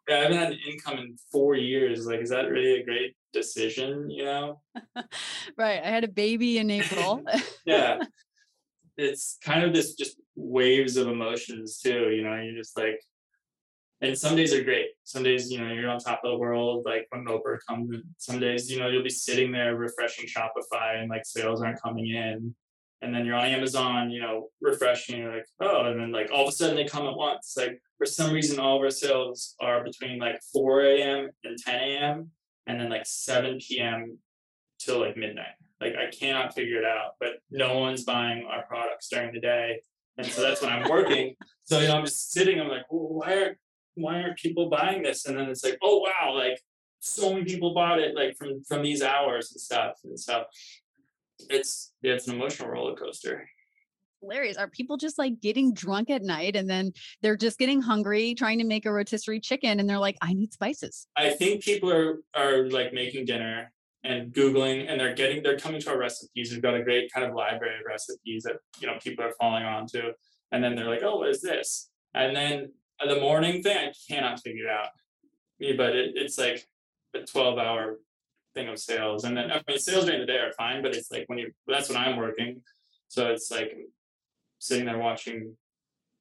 yeah 0.08 0.18
i 0.18 0.22
haven't 0.22 0.38
had 0.38 0.52
an 0.52 0.60
income 0.70 1.00
in 1.00 1.18
four 1.32 1.56
years. 1.56 2.06
Like 2.06 2.22
is 2.22 2.30
that 2.30 2.50
really 2.50 2.82
a 2.82 2.86
great 2.86 3.16
decision 3.34 4.10
you 4.10 4.26
know? 4.26 4.62
Right. 5.58 5.82
I 5.84 5.90
had 5.90 6.04
a 6.04 6.10
baby 6.10 6.58
in 6.58 6.70
April. 6.70 7.24
yeah. 7.66 8.00
It's 8.98 9.38
kind 9.44 9.64
of 9.64 9.74
this 9.74 9.96
just 9.96 10.18
waves 10.36 10.96
of 10.98 11.08
emotions 11.08 11.80
too 11.80 12.12
you 12.12 12.24
know? 12.24 12.36
You're 12.36 12.58
just 12.58 12.78
like 12.78 13.00
and 14.06 14.18
some 14.18 14.36
days 14.36 14.54
are 14.54 14.64
great. 14.64 14.88
Some 15.04 15.24
days 15.24 15.52
you 15.52 15.60
know 15.60 15.74
you're 15.74 15.90
on 15.90 16.00
top 16.00 16.22
of 16.24 16.32
the 16.32 16.38
world 16.38 16.84
like 16.86 17.08
when 17.10 17.26
Oprah 17.26 17.60
comes 17.68 17.90
and 17.90 18.04
some 18.18 18.40
days 18.40 18.72
you 18.72 18.80
know 18.80 18.88
you'll 18.88 19.04
be 19.04 19.10
sitting 19.10 19.52
there 19.52 19.76
refreshing 19.76 20.26
shopify 20.28 21.00
and 21.00 21.10
like 21.10 21.26
sales 21.26 21.62
aren't 21.62 21.82
coming 21.82 22.08
in. 22.08 22.56
And 23.02 23.14
then 23.14 23.26
you're 23.26 23.36
on 23.36 23.46
amazon 23.46 24.10
you 24.10 24.22
know 24.22 24.48
refreshing 24.62 25.20
you're 25.20 25.36
like 25.36 25.46
oh 25.60 25.86
and 25.86 26.00
then 26.00 26.12
like 26.12 26.30
all 26.32 26.44
of 26.44 26.50
a 26.50 26.52
sudden 26.52 26.76
they 26.76 26.86
come 26.86 27.08
at 27.08 27.16
once. 27.16 27.56
Like 27.58 27.82
for 27.98 28.06
some 28.06 28.34
reason 28.34 28.60
all 28.60 28.78
of 28.78 28.82
our 28.82 28.90
sales 28.90 29.56
are 29.60 29.84
between 29.84 30.20
like 30.20 30.40
4 30.54 30.82
a.m 30.82 31.30
and 31.44 31.58
10 31.58 31.76
a.m 31.76 32.32
and 32.68 32.80
then 32.80 32.90
like 32.90 33.06
7 33.06 33.60
p.m 33.60 34.18
till 34.80 35.00
like 35.00 35.18
midnight. 35.18 35.56
Like 35.82 35.96
I 35.96 36.10
cannot 36.10 36.54
figure 36.54 36.80
it 36.80 36.86
out, 36.86 37.14
but 37.20 37.34
no 37.52 37.80
one's 37.80 38.04
buying 38.04 38.46
our 38.46 38.66
products 38.66 39.10
during 39.10 39.34
the 39.34 39.40
day. 39.40 39.82
And 40.18 40.26
so 40.26 40.42
that's 40.42 40.62
when 40.62 40.72
I'm 40.72 40.90
working. 40.90 41.36
So 41.66 41.80
you 41.80 41.88
know, 41.88 41.98
I'm 41.98 42.06
just 42.06 42.32
sitting, 42.32 42.60
I'm 42.60 42.70
like, 42.70 42.86
why 42.90 43.34
are 43.34 43.58
why 43.96 44.22
aren't 44.22 44.38
people 44.38 44.70
buying 44.70 45.04
this? 45.04 45.26
And 45.26 45.38
then 45.38 45.50
it's 45.50 45.64
like, 45.64 45.78
oh 45.82 46.00
wow, 46.00 46.34
like 46.34 46.60
so 47.00 47.34
many 47.34 47.46
people 47.46 47.74
bought 47.74 48.00
it 48.00 48.16
like 48.16 48.36
from 48.38 48.64
from 48.64 48.82
these 48.82 49.02
hours 49.02 49.52
and 49.52 49.62
stuff. 49.62 49.94
And 50.04 50.20
so 50.20 50.44
it's 51.50 51.94
yeah, 52.02 52.14
it's 52.14 52.28
an 52.28 52.36
emotional 52.36 52.70
roller 52.70 52.96
coaster. 52.96 53.48
Hilarious. 54.22 54.58
Are 54.58 54.68
people 54.68 54.98
just 54.98 55.20
like 55.20 55.40
getting 55.42 55.74
drunk 55.74 56.10
at 56.10 56.24
night 56.24 56.56
and 56.56 56.70
then 56.70 56.94
they're 57.22 57.38
just 57.38 57.60
getting 57.60 57.82
hungry, 57.82 58.34
trying 58.34 58.58
to 58.60 58.64
make 58.64 58.86
a 58.86 58.92
rotisserie 58.92 59.40
chicken, 59.40 59.80
and 59.80 59.90
they're 59.90 60.00
like, 60.00 60.18
I 60.22 60.34
need 60.34 60.54
spices. 60.54 61.08
I 61.16 61.32
think 61.32 61.64
people 61.64 61.92
are 61.92 62.22
are 62.34 62.70
like 62.70 62.94
making 62.94 63.26
dinner 63.26 63.72
and 64.06 64.32
googling 64.34 64.90
and 64.90 65.00
they're 65.00 65.16
getting 65.16 65.42
they're 65.42 65.58
coming 65.58 65.82
to 65.82 65.90
our 65.90 65.98
recipes 65.98 66.52
we've 66.52 66.62
got 66.62 66.76
a 66.76 66.84
great 66.84 67.12
kind 67.12 67.26
of 67.26 67.34
library 67.34 67.76
of 67.76 67.86
recipes 67.88 68.44
that 68.44 68.58
you 68.80 68.86
know 68.86 68.94
people 69.04 69.26
are 69.26 69.34
falling 69.40 69.64
onto 69.64 70.12
and 70.52 70.64
then 70.64 70.76
they're 70.76 70.88
like 70.88 71.02
oh 71.04 71.18
what 71.18 71.30
is 71.30 71.42
this 71.42 71.90
and 72.14 72.36
then 72.36 72.72
the 73.08 73.20
morning 73.20 73.62
thing 73.62 73.78
i 73.78 73.92
cannot 74.10 74.40
figure 74.42 74.70
out 74.70 74.90
Yeah, 75.60 75.74
but 75.78 75.96
it, 75.96 76.12
it's 76.16 76.38
like 76.38 76.68
a 77.14 77.20
12 77.20 77.58
hour 77.58 78.00
thing 78.54 78.68
of 78.70 78.80
sales 78.80 79.24
and 79.26 79.36
then 79.36 79.52
i 79.52 79.62
mean 79.68 79.78
sales 79.80 80.06
during 80.06 80.22
the 80.22 80.26
day 80.26 80.38
are 80.38 80.52
fine 80.54 80.82
but 80.82 80.96
it's 80.96 81.12
like 81.12 81.26
when 81.28 81.38
you 81.40 81.52
that's 81.68 81.90
when 81.90 81.98
i'm 81.98 82.18
working 82.18 82.62
so 83.08 83.28
it's 83.28 83.52
like 83.52 83.76
sitting 84.60 84.86
there 84.86 84.98
watching 84.98 85.56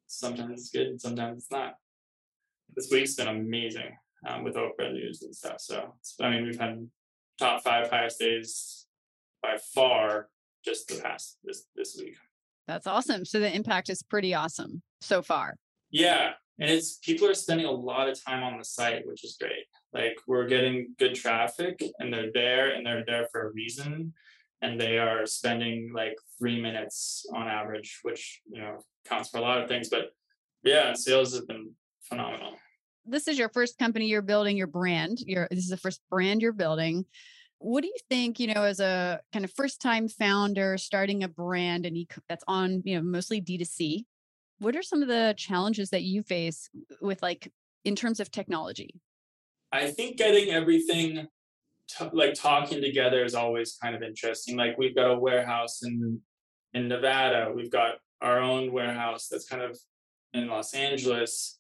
sometimes 0.06 0.60
it's 0.60 0.70
good 0.70 0.86
and 0.88 1.00
sometimes 1.00 1.42
it's 1.42 1.50
not 1.50 1.74
this 2.76 2.88
week's 2.90 3.14
been 3.14 3.28
amazing 3.28 3.96
um, 4.26 4.42
with 4.42 4.54
Oprah 4.54 4.92
news 4.92 5.22
and 5.22 5.34
stuff. 5.34 5.60
So 5.60 5.76
it's- 5.76 6.14
I 6.20 6.30
mean, 6.30 6.44
we've 6.44 6.58
had 6.58 6.88
top 7.38 7.62
five 7.62 7.90
highest 7.90 8.18
days 8.18 8.86
by 9.42 9.58
far 9.74 10.28
just 10.64 10.88
the 10.88 11.00
past 11.00 11.38
this 11.44 11.66
this 11.76 11.96
week. 12.00 12.16
That's 12.66 12.86
awesome. 12.86 13.24
So 13.26 13.38
the 13.38 13.54
impact 13.54 13.90
is 13.90 14.02
pretty 14.02 14.34
awesome 14.34 14.82
so 15.02 15.22
far. 15.22 15.56
Yeah, 15.90 16.32
and 16.58 16.70
it's 16.70 16.98
people 16.98 17.28
are 17.28 17.34
spending 17.34 17.66
a 17.66 17.70
lot 17.70 18.08
of 18.08 18.22
time 18.22 18.42
on 18.42 18.58
the 18.58 18.64
site, 18.64 19.06
which 19.06 19.24
is 19.24 19.36
great. 19.40 19.66
Like 19.92 20.16
we're 20.26 20.46
getting 20.46 20.94
good 20.98 21.14
traffic, 21.14 21.82
and 21.98 22.12
they're 22.12 22.32
there, 22.32 22.70
and 22.70 22.86
they're 22.86 23.04
there 23.06 23.28
for 23.30 23.48
a 23.48 23.52
reason, 23.52 24.12
and 24.62 24.80
they 24.80 24.98
are 24.98 25.26
spending 25.26 25.92
like 25.94 26.16
three 26.38 26.60
minutes 26.60 27.26
on 27.34 27.48
average, 27.48 28.00
which 28.02 28.40
you 28.50 28.60
know 28.60 28.78
counts 29.04 29.30
for 29.30 29.38
a 29.38 29.40
lot 29.40 29.62
of 29.62 29.68
things. 29.68 29.88
But 29.88 30.12
yeah, 30.62 30.92
sales 30.94 31.34
have 31.34 31.46
been 31.46 31.72
phenomenal. 32.02 32.54
This 33.06 33.28
is 33.28 33.38
your 33.38 33.50
first 33.50 33.78
company 33.78 34.06
you're 34.06 34.22
building 34.22 34.56
your 34.56 34.66
brand. 34.66 35.18
Your 35.20 35.48
this 35.50 35.64
is 35.64 35.70
the 35.70 35.76
first 35.76 36.00
brand 36.10 36.42
you're 36.42 36.52
building. 36.52 37.04
What 37.58 37.82
do 37.82 37.88
you 37.88 37.96
think, 38.10 38.40
you 38.40 38.52
know, 38.52 38.64
as 38.64 38.80
a 38.80 39.20
kind 39.32 39.44
of 39.44 39.50
first 39.52 39.80
time 39.80 40.08
founder 40.08 40.76
starting 40.76 41.22
a 41.22 41.28
brand 41.28 41.86
and 41.86 41.96
e- 41.96 42.08
that's 42.28 42.44
on, 42.46 42.82
you 42.84 42.96
know, 42.96 43.02
mostly 43.02 43.40
D2C? 43.40 44.04
What 44.64 44.76
are 44.76 44.82
some 44.82 45.02
of 45.02 45.08
the 45.08 45.34
challenges 45.36 45.90
that 45.90 46.04
you 46.04 46.22
face 46.22 46.70
with 47.02 47.20
like 47.20 47.52
in 47.84 47.94
terms 47.94 48.18
of 48.18 48.30
technology? 48.30 48.98
I 49.70 49.88
think 49.88 50.16
getting 50.16 50.54
everything 50.54 51.26
t- 51.86 52.08
like 52.14 52.32
talking 52.32 52.80
together 52.80 53.22
is 53.24 53.34
always 53.34 53.76
kind 53.82 53.94
of 53.94 54.02
interesting. 54.02 54.56
Like 54.56 54.78
we've 54.78 54.96
got 54.96 55.10
a 55.10 55.18
warehouse 55.18 55.82
in 55.82 56.18
in 56.72 56.88
Nevada, 56.88 57.52
we've 57.54 57.70
got 57.70 57.96
our 58.22 58.40
own 58.40 58.72
warehouse 58.72 59.28
that's 59.28 59.46
kind 59.46 59.60
of 59.60 59.78
in 60.32 60.48
Los 60.48 60.72
Angeles, 60.72 61.58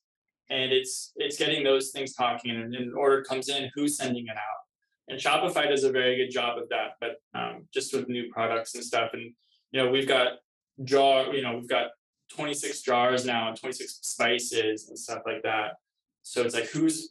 and 0.48 0.72
it's 0.72 1.12
it's 1.16 1.36
getting 1.36 1.62
those 1.62 1.90
things 1.90 2.14
talking. 2.14 2.52
And 2.52 2.74
an 2.74 2.94
order 2.96 3.22
comes 3.22 3.50
in, 3.50 3.70
who's 3.74 3.98
sending 3.98 4.28
it 4.28 4.36
out? 4.36 4.62
And 5.08 5.20
Shopify 5.20 5.68
does 5.68 5.84
a 5.84 5.92
very 5.92 6.16
good 6.16 6.30
job 6.30 6.56
of 6.56 6.70
that. 6.70 6.92
But 7.02 7.16
um, 7.38 7.68
just 7.74 7.94
with 7.94 8.08
new 8.08 8.32
products 8.32 8.74
and 8.74 8.82
stuff, 8.82 9.10
and 9.12 9.30
you 9.72 9.82
know 9.82 9.90
we've 9.90 10.08
got 10.08 10.38
draw, 10.82 11.30
you 11.30 11.42
know 11.42 11.58
we've 11.58 11.68
got 11.68 11.88
26 12.30 12.82
jars 12.82 13.24
now, 13.24 13.48
and 13.48 13.58
26 13.58 13.98
spices 14.02 14.88
and 14.88 14.98
stuff 14.98 15.22
like 15.26 15.42
that. 15.42 15.74
So 16.22 16.42
it's 16.42 16.54
like 16.54 16.66
who's 16.66 17.10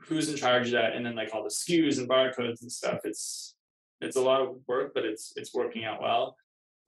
who's 0.00 0.28
in 0.28 0.36
charge 0.36 0.66
of 0.66 0.72
that 0.72 0.94
and 0.94 1.04
then 1.06 1.14
like 1.14 1.30
all 1.34 1.42
the 1.42 1.48
SKUs 1.48 1.98
and 1.98 2.08
barcodes 2.08 2.62
and 2.62 2.70
stuff. 2.72 3.00
It's 3.04 3.54
it's 4.00 4.16
a 4.16 4.20
lot 4.20 4.40
of 4.42 4.56
work, 4.66 4.92
but 4.94 5.04
it's 5.04 5.32
it's 5.36 5.54
working 5.54 5.84
out 5.84 6.00
well. 6.02 6.36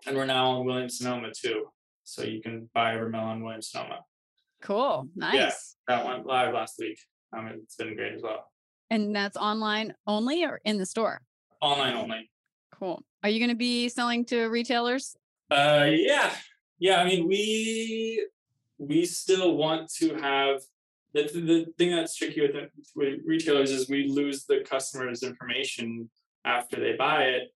And 0.07 0.17
we're 0.17 0.27
now 0.27 0.51
on 0.51 0.67
Williams 0.67 0.99
Sonoma 0.99 1.33
too. 1.33 1.67
So 2.05 2.23
you 2.23 2.41
can 2.41 2.69
buy 2.75 2.95
Evermill 2.95 3.23
on 3.23 3.43
Williams 3.43 3.71
Sonoma. 3.71 4.01
Cool. 4.63 5.09
Nice. 5.15 5.35
Yeah, 5.89 5.97
That 5.97 6.07
went 6.07 6.27
live 6.27 6.55
last 6.55 6.77
week. 6.79 6.99
Um, 7.37 7.47
it's 7.49 7.77
been 7.77 7.95
great 7.97 8.15
as 8.15 8.23
well. 8.23 8.51
And 8.91 9.15
that's 9.15 9.37
online 9.37 9.95
only 10.07 10.45
or 10.45 10.61
in 10.65 10.79
the 10.79 10.87
store? 10.87 11.21
Online 11.61 11.95
only. 11.95 12.31
Cool. 12.79 13.03
Are 13.23 13.29
you 13.29 13.41
going 13.41 13.51
to 13.51 13.57
be 13.57 13.89
selling 13.89 14.25
to 14.27 14.47
retailers? 14.47 15.17
Uh, 15.51 15.87
yeah, 15.91 16.33
yeah. 16.79 17.01
I 17.01 17.05
mean, 17.05 17.27
we 17.27 18.27
we 18.79 19.05
still 19.07 19.57
want 19.57 19.91
to 19.95 20.15
have 20.17 20.61
the 21.13 21.23
the 21.23 21.67
thing 21.79 21.91
that's 21.91 22.17
tricky 22.17 22.43
with, 22.43 22.71
with 22.95 23.21
retailers 23.25 23.71
is 23.71 23.89
we 23.89 24.09
lose 24.09 24.45
the 24.45 24.65
customer's 24.69 25.23
information 25.23 26.11
after 26.45 26.79
they 26.79 26.95
buy 26.97 27.25
it, 27.25 27.55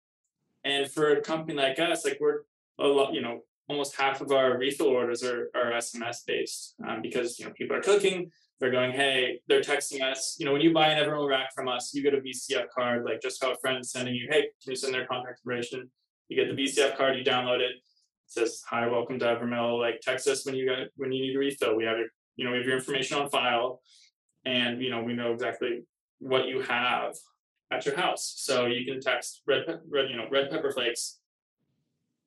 and 0.63 0.89
for 0.89 1.13
a 1.13 1.21
company 1.21 1.57
like 1.57 1.79
us, 1.79 2.05
like 2.05 2.17
we're 2.19 2.41
a 2.79 2.87
lot, 2.87 3.13
you 3.13 3.21
know, 3.21 3.41
almost 3.69 3.95
half 3.95 4.21
of 4.21 4.31
our 4.31 4.57
refill 4.57 4.87
orders 4.87 5.23
are 5.23 5.49
are 5.55 5.71
SMS 5.71 6.25
based 6.25 6.75
um, 6.87 7.01
because 7.01 7.39
you 7.39 7.45
know 7.45 7.51
people 7.51 7.75
are 7.75 7.81
cooking. 7.81 8.31
They're 8.59 8.71
going, 8.71 8.91
hey, 8.91 9.41
they're 9.47 9.61
texting 9.61 10.01
us. 10.01 10.35
You 10.39 10.45
know, 10.47 10.51
when 10.51 10.61
you 10.61 10.73
buy 10.73 10.87
an 10.87 11.03
Evermill 11.03 11.29
rack 11.29 11.53
from 11.53 11.67
us, 11.67 11.93
you 11.93 12.01
get 12.01 12.15
a 12.15 12.17
VCF 12.17 12.69
card, 12.75 13.05
like 13.05 13.21
just 13.21 13.43
how 13.43 13.51
a 13.51 13.57
friend's 13.57 13.91
sending 13.91 14.15
you, 14.15 14.27
hey, 14.31 14.49
can 14.63 14.71
you 14.71 14.75
send 14.75 14.95
their 14.95 15.05
contact 15.05 15.41
information? 15.41 15.91
You 16.27 16.43
get 16.43 16.55
the 16.55 16.59
VCF 16.59 16.97
card, 16.97 17.17
you 17.17 17.23
download 17.23 17.59
it, 17.59 17.75
says 18.27 18.61
hi 18.69 18.87
welcome 18.87 19.17
to 19.19 19.25
evermill. 19.25 19.79
Like 19.79 20.01
text 20.01 20.27
us 20.27 20.45
when 20.45 20.55
you 20.55 20.67
got 20.67 20.87
when 20.95 21.11
you 21.11 21.21
need 21.21 21.35
a 21.35 21.39
refill. 21.39 21.75
We 21.75 21.85
have 21.85 21.97
your 21.97 22.07
you 22.35 22.45
know 22.45 22.51
we 22.51 22.57
have 22.57 22.67
your 22.67 22.77
information 22.77 23.17
on 23.17 23.29
file 23.29 23.81
and 24.45 24.81
you 24.81 24.89
know 24.89 25.01
we 25.01 25.13
know 25.13 25.33
exactly 25.33 25.83
what 26.19 26.47
you 26.47 26.61
have 26.61 27.15
at 27.71 27.85
your 27.85 27.95
house. 27.95 28.33
So 28.37 28.65
you 28.65 28.85
can 28.85 29.01
text 29.01 29.41
red 29.47 29.65
red 29.89 30.09
you 30.09 30.17
know 30.17 30.27
red 30.29 30.51
pepper 30.51 30.71
flakes. 30.71 31.19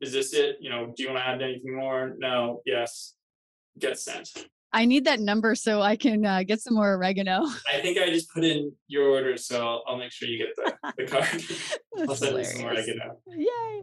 Is 0.01 0.13
this 0.13 0.33
it? 0.33 0.57
You 0.61 0.71
know 0.71 0.93
do 0.97 1.03
you 1.03 1.11
want 1.11 1.21
to 1.21 1.29
add 1.29 1.43
anything 1.43 1.77
more? 1.77 2.15
No. 2.19 2.63
Yes. 2.65 3.15
Get 3.79 3.99
sent 3.99 4.47
I 4.73 4.85
need 4.85 5.05
that 5.07 5.21
number 5.21 5.55
so 5.55 5.83
I 5.83 5.97
can 5.97 6.25
uh, 6.25 6.43
get 6.45 6.61
some 6.61 6.75
more 6.75 6.95
oregano. 6.95 7.45
i 7.73 7.81
think 7.81 7.99
i 7.99 8.09
just 8.09 8.33
put 8.33 8.45
in 8.45 8.73
your 8.89 9.09
order 9.09 9.37
so 9.37 9.67
i'll, 9.67 9.85
I'll 9.87 9.97
make 9.97 10.13
sure 10.13 10.29
you 10.29 10.39
get 10.39 10.55
the, 10.57 10.95
the 10.97 11.07
card 11.07 11.27
i'll 12.09 12.15
send 12.15 12.39
you 12.39 12.45
some 12.45 12.61
hilarious. 12.61 12.89
oregano 12.89 13.19
Yay. 13.29 13.83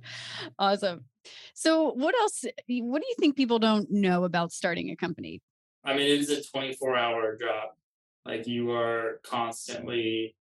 Awesome. 0.60 1.06
So, 1.54 1.92
what 1.92 2.16
else? 2.16 2.46
What 2.68 3.02
do 3.02 3.08
you 3.08 3.16
think 3.20 3.36
people 3.36 3.60
don't 3.60 3.90
know 3.92 4.24
about 4.24 4.52
starting 4.52 4.90
a 4.92 4.96
company? 4.96 5.42
I 5.84 5.94
mean, 5.94 6.08
it 6.08 6.20
is 6.20 6.30
a 6.30 6.44
24 6.44 6.98
hour 6.98 7.38
job. 7.38 7.70
Like 8.26 8.48
you 8.48 8.72
are 8.72 9.20
constantly 9.24 10.36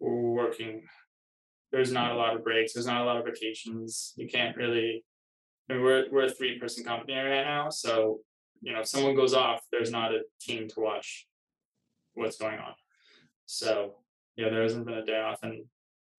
working. 0.00 0.82
there's 1.72 1.92
not 1.92 2.12
a 2.12 2.14
lot 2.14 2.36
of 2.36 2.44
breaks. 2.44 2.74
There's 2.74 2.86
not 2.86 3.02
a 3.02 3.04
lot 3.04 3.16
of 3.16 3.24
vacations. 3.24 4.12
You 4.16 4.28
can't 4.28 4.56
really. 4.56 5.04
I 5.68 5.74
mean, 5.74 5.82
we're 5.82 6.04
we're 6.12 6.24
a 6.24 6.30
three 6.30 6.58
person 6.58 6.84
company 6.84 7.14
right 7.14 7.44
now, 7.44 7.70
so 7.70 8.20
you 8.64 8.72
know, 8.72 8.80
if 8.80 8.86
someone 8.86 9.14
goes 9.14 9.34
off, 9.34 9.60
there's 9.70 9.90
not 9.90 10.12
a 10.12 10.22
team 10.40 10.68
to 10.68 10.80
watch 10.80 11.26
what's 12.14 12.38
going 12.38 12.58
on. 12.58 12.72
So 13.46 13.96
yeah, 14.36 14.48
there 14.48 14.62
hasn't 14.62 14.86
been 14.86 14.94
a 14.94 15.04
day 15.04 15.20
off 15.20 15.44
in 15.44 15.64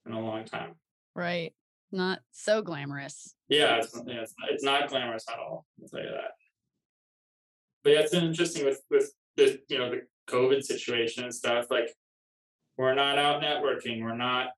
in 0.06 0.14
a 0.14 0.20
long 0.20 0.46
time. 0.46 0.76
Right. 1.16 1.54
Not 1.92 2.20
so 2.32 2.62
glamorous. 2.62 3.34
Yeah, 3.50 3.78
it's, 3.78 4.00
yeah, 4.06 4.22
it's, 4.22 4.34
it's 4.50 4.64
not 4.64 4.90
glamorous 4.90 5.26
at 5.32 5.40
all. 5.40 5.66
I'll 5.82 5.88
tell 5.88 6.02
you 6.02 6.12
that. 6.12 6.32
But 7.84 7.94
yeah, 7.94 8.00
it's 8.00 8.12
been 8.12 8.26
interesting 8.26 8.66
with 8.66 8.82
with 8.92 9.12
the 9.38 9.60
you 9.68 9.80
know 9.80 9.90
the 9.90 10.02
COVID 10.30 10.64
situation 10.64 11.24
and 11.24 11.34
stuff. 11.34 11.68
Like, 11.72 11.90
we're 12.78 12.94
not 12.94 13.18
out 13.18 13.42
networking. 13.42 14.04
We're 14.04 14.16
not 14.16 14.50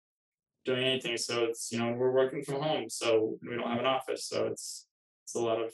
doing 0.66 0.84
anything. 0.84 1.18
So 1.18 1.46
it's 1.46 1.72
you 1.72 1.80
know 1.80 1.94
we're 1.94 2.12
working 2.12 2.44
from 2.44 2.62
home. 2.62 2.90
So 2.90 3.38
we 3.42 3.56
don't 3.56 3.68
have 3.68 3.80
an 3.80 3.86
office. 3.86 4.26
So 4.26 4.48
it's 4.48 4.88
it's 5.24 5.36
a 5.36 5.40
lot 5.40 5.62
of 5.62 5.72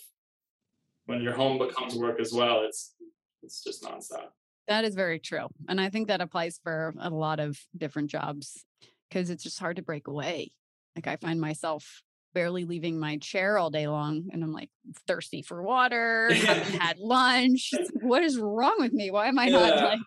when 1.05 1.21
your 1.21 1.33
home 1.33 1.57
becomes 1.57 1.95
work 1.95 2.19
as 2.19 2.33
well. 2.33 2.63
It's 2.63 2.93
it's 3.41 3.63
just 3.63 3.83
nonstop. 3.83 4.27
That 4.67 4.85
is 4.85 4.95
very 4.95 5.19
true. 5.19 5.47
And 5.67 5.79
I 5.81 5.89
think 5.89 6.07
that 6.07 6.21
applies 6.21 6.59
for 6.63 6.93
a 6.99 7.09
lot 7.09 7.39
of 7.39 7.59
different 7.75 8.09
jobs 8.09 8.63
because 9.09 9.29
it's 9.29 9.43
just 9.43 9.59
hard 9.59 9.75
to 9.75 9.81
break 9.81 10.07
away. 10.07 10.51
Like 10.95 11.07
I 11.07 11.17
find 11.17 11.41
myself 11.41 12.01
barely 12.33 12.63
leaving 12.63 12.99
my 12.99 13.17
chair 13.17 13.57
all 13.57 13.69
day 13.69 13.87
long 13.87 14.29
and 14.31 14.43
I'm 14.43 14.53
like 14.53 14.69
thirsty 15.07 15.41
for 15.41 15.61
water, 15.61 16.33
haven't 16.33 16.75
had 16.81 16.97
lunch. 16.99 17.71
What 18.01 18.23
is 18.23 18.39
wrong 18.39 18.75
with 18.79 18.93
me? 18.93 19.11
Why 19.11 19.27
am 19.27 19.37
I 19.37 19.47
not 19.47 19.75
like 19.75 19.99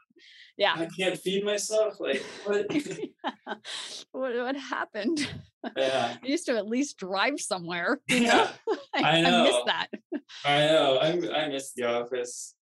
yeah. 0.56 0.74
I 0.76 0.86
can't 0.86 1.18
feed 1.18 1.44
myself. 1.44 2.00
Like 2.00 2.22
what? 2.44 2.66
what 4.12 4.34
what 4.36 4.56
happened? 4.56 5.28
yeah. 5.76 6.16
I 6.22 6.26
used 6.26 6.46
to 6.46 6.56
at 6.56 6.66
least 6.66 6.98
drive 6.98 7.40
somewhere. 7.40 8.00
You 8.08 8.20
know? 8.20 8.48
Yeah. 8.68 8.76
I 8.94 9.20
miss 9.22 9.30
know. 9.30 9.62
that. 9.66 9.86
I 10.44 10.58
know. 10.66 10.98
I 10.98 11.42
I 11.44 11.48
miss 11.48 11.72
the 11.72 11.84
office. 11.84 12.54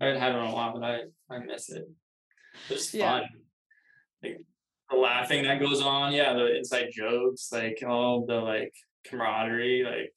I 0.00 0.06
haven't 0.06 0.20
had 0.20 0.32
it 0.34 0.38
in 0.38 0.44
a 0.46 0.52
while, 0.54 0.72
but 0.78 0.84
I 0.84 1.00
I 1.30 1.38
miss 1.38 1.70
it. 1.70 1.88
It's 2.68 2.92
Yeah. 2.94 3.20
fun. 3.20 3.28
Like 4.22 4.40
the 4.90 4.96
laughing 4.96 5.44
that 5.44 5.60
goes 5.60 5.80
on. 5.80 6.12
Yeah, 6.12 6.34
the 6.34 6.56
inside 6.56 6.88
jokes, 6.92 7.50
like 7.52 7.82
all 7.86 8.26
the 8.26 8.36
like 8.36 8.74
camaraderie. 9.06 9.84
Like 9.84 10.12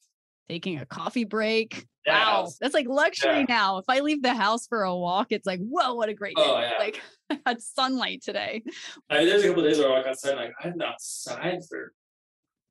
Taking 0.50 0.80
a 0.80 0.86
coffee 0.86 1.26
break. 1.26 1.86
Wow, 2.08 2.50
that's 2.62 2.74
like 2.74 2.88
luxury 2.88 3.40
Yeah. 3.40 3.46
now. 3.50 3.78
If 3.80 3.86
I 3.90 4.00
leave 4.00 4.22
the 4.22 4.34
house 4.34 4.66
for 4.66 4.84
a 4.84 4.96
walk, 4.96 5.28
it's 5.32 5.46
like, 5.46 5.60
whoa, 5.60 5.94
what 5.94 6.08
a 6.08 6.14
great 6.14 6.38
day. 6.38 6.44
Oh, 6.46 6.60
yeah. 6.60 6.72
Like 6.80 7.02
I 7.30 7.40
had 7.46 7.62
sunlight 7.62 8.22
today. 8.24 8.64
I 9.10 9.18
mean, 9.20 9.28
there's 9.28 9.44
a 9.44 9.48
couple 9.50 9.64
days 9.64 9.78
where 9.78 9.90
I 9.90 9.98
walk 9.98 10.08
outside, 10.08 10.36
like 10.36 10.54
I've 10.64 10.72
been 10.74 10.84
outside 10.84 11.60
for 11.70 11.92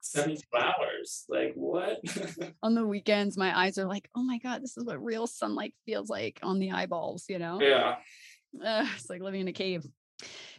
72 0.01 0.43
hours. 0.59 1.25
Like 1.29 1.53
what? 1.55 2.01
On 2.63 2.75
the 2.75 2.87
weekends, 2.87 3.37
my 3.37 3.57
eyes 3.57 3.77
are 3.77 3.85
like, 3.87 4.09
oh 4.17 4.23
my 4.23 4.39
God, 4.39 4.63
this 4.63 4.79
is 4.79 4.85
what 4.85 5.05
real 5.05 5.27
sunlight 5.27 5.75
feels 5.85 6.09
like 6.09 6.39
on 6.43 6.59
the 6.59 6.73
eyeballs, 6.73 7.27
you 7.29 7.39
know? 7.39 7.61
yeah. 7.61 7.97
Ugh, 8.65 8.87
it's 8.97 9.11
like 9.11 9.21
living 9.21 9.43
in 9.43 9.49
a 9.49 9.53
cave. 9.53 9.85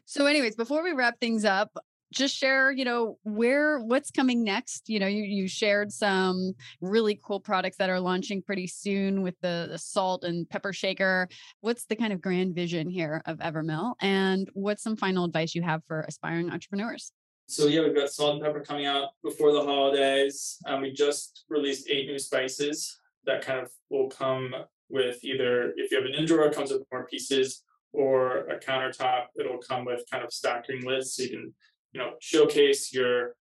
So, 0.05 0.27
anyways, 0.27 0.55
before 0.55 0.83
we 0.83 0.91
wrap 0.91 1.19
things 1.19 1.45
up, 1.45 1.71
just 2.13 2.35
share, 2.35 2.71
you 2.71 2.85
know, 2.85 3.17
where 3.23 3.79
what's 3.79 4.11
coming 4.11 4.43
next. 4.43 4.89
You 4.89 4.99
know, 4.99 5.07
you, 5.07 5.23
you 5.23 5.47
shared 5.47 5.91
some 5.91 6.53
really 6.81 7.19
cool 7.23 7.39
products 7.39 7.77
that 7.77 7.89
are 7.89 7.99
launching 7.99 8.41
pretty 8.41 8.67
soon 8.67 9.21
with 9.21 9.35
the, 9.41 9.67
the 9.69 9.77
salt 9.77 10.23
and 10.23 10.49
pepper 10.49 10.73
shaker. 10.73 11.27
What's 11.61 11.85
the 11.85 11.95
kind 11.95 12.13
of 12.13 12.21
grand 12.21 12.55
vision 12.55 12.89
here 12.89 13.21
of 13.25 13.37
Evermill? 13.39 13.95
And 14.01 14.49
what's 14.53 14.83
some 14.83 14.95
final 14.95 15.25
advice 15.25 15.55
you 15.55 15.61
have 15.63 15.81
for 15.87 16.01
aspiring 16.01 16.49
entrepreneurs? 16.49 17.11
So 17.47 17.67
yeah, 17.67 17.81
we've 17.81 17.95
got 17.95 18.09
salt 18.09 18.35
and 18.35 18.43
pepper 18.43 18.61
coming 18.61 18.85
out 18.85 19.09
before 19.23 19.53
the 19.53 19.63
holidays. 19.63 20.57
Um, 20.65 20.81
we 20.81 20.91
just 20.91 21.45
released 21.49 21.89
eight 21.89 22.07
new 22.07 22.19
spices 22.19 22.99
that 23.25 23.41
kind 23.41 23.59
of 23.59 23.69
will 23.89 24.09
come 24.09 24.53
with 24.89 25.23
either 25.23 25.73
if 25.75 25.91
you 25.91 25.97
have 25.97 26.05
an 26.05 26.13
indoor, 26.13 26.45
it 26.45 26.55
comes 26.55 26.71
with 26.71 26.83
more 26.91 27.05
pieces, 27.05 27.63
or 27.93 28.47
a 28.47 28.59
countertop, 28.59 29.25
it'll 29.39 29.57
come 29.57 29.85
with 29.85 30.03
kind 30.11 30.23
of 30.23 30.31
stacking 30.31 30.85
lids, 30.85 31.15
so 31.15 31.23
you 31.23 31.29
can, 31.29 31.53
you 31.91 31.99
know, 31.99 32.11
showcase 32.19 32.93
your 32.93 33.35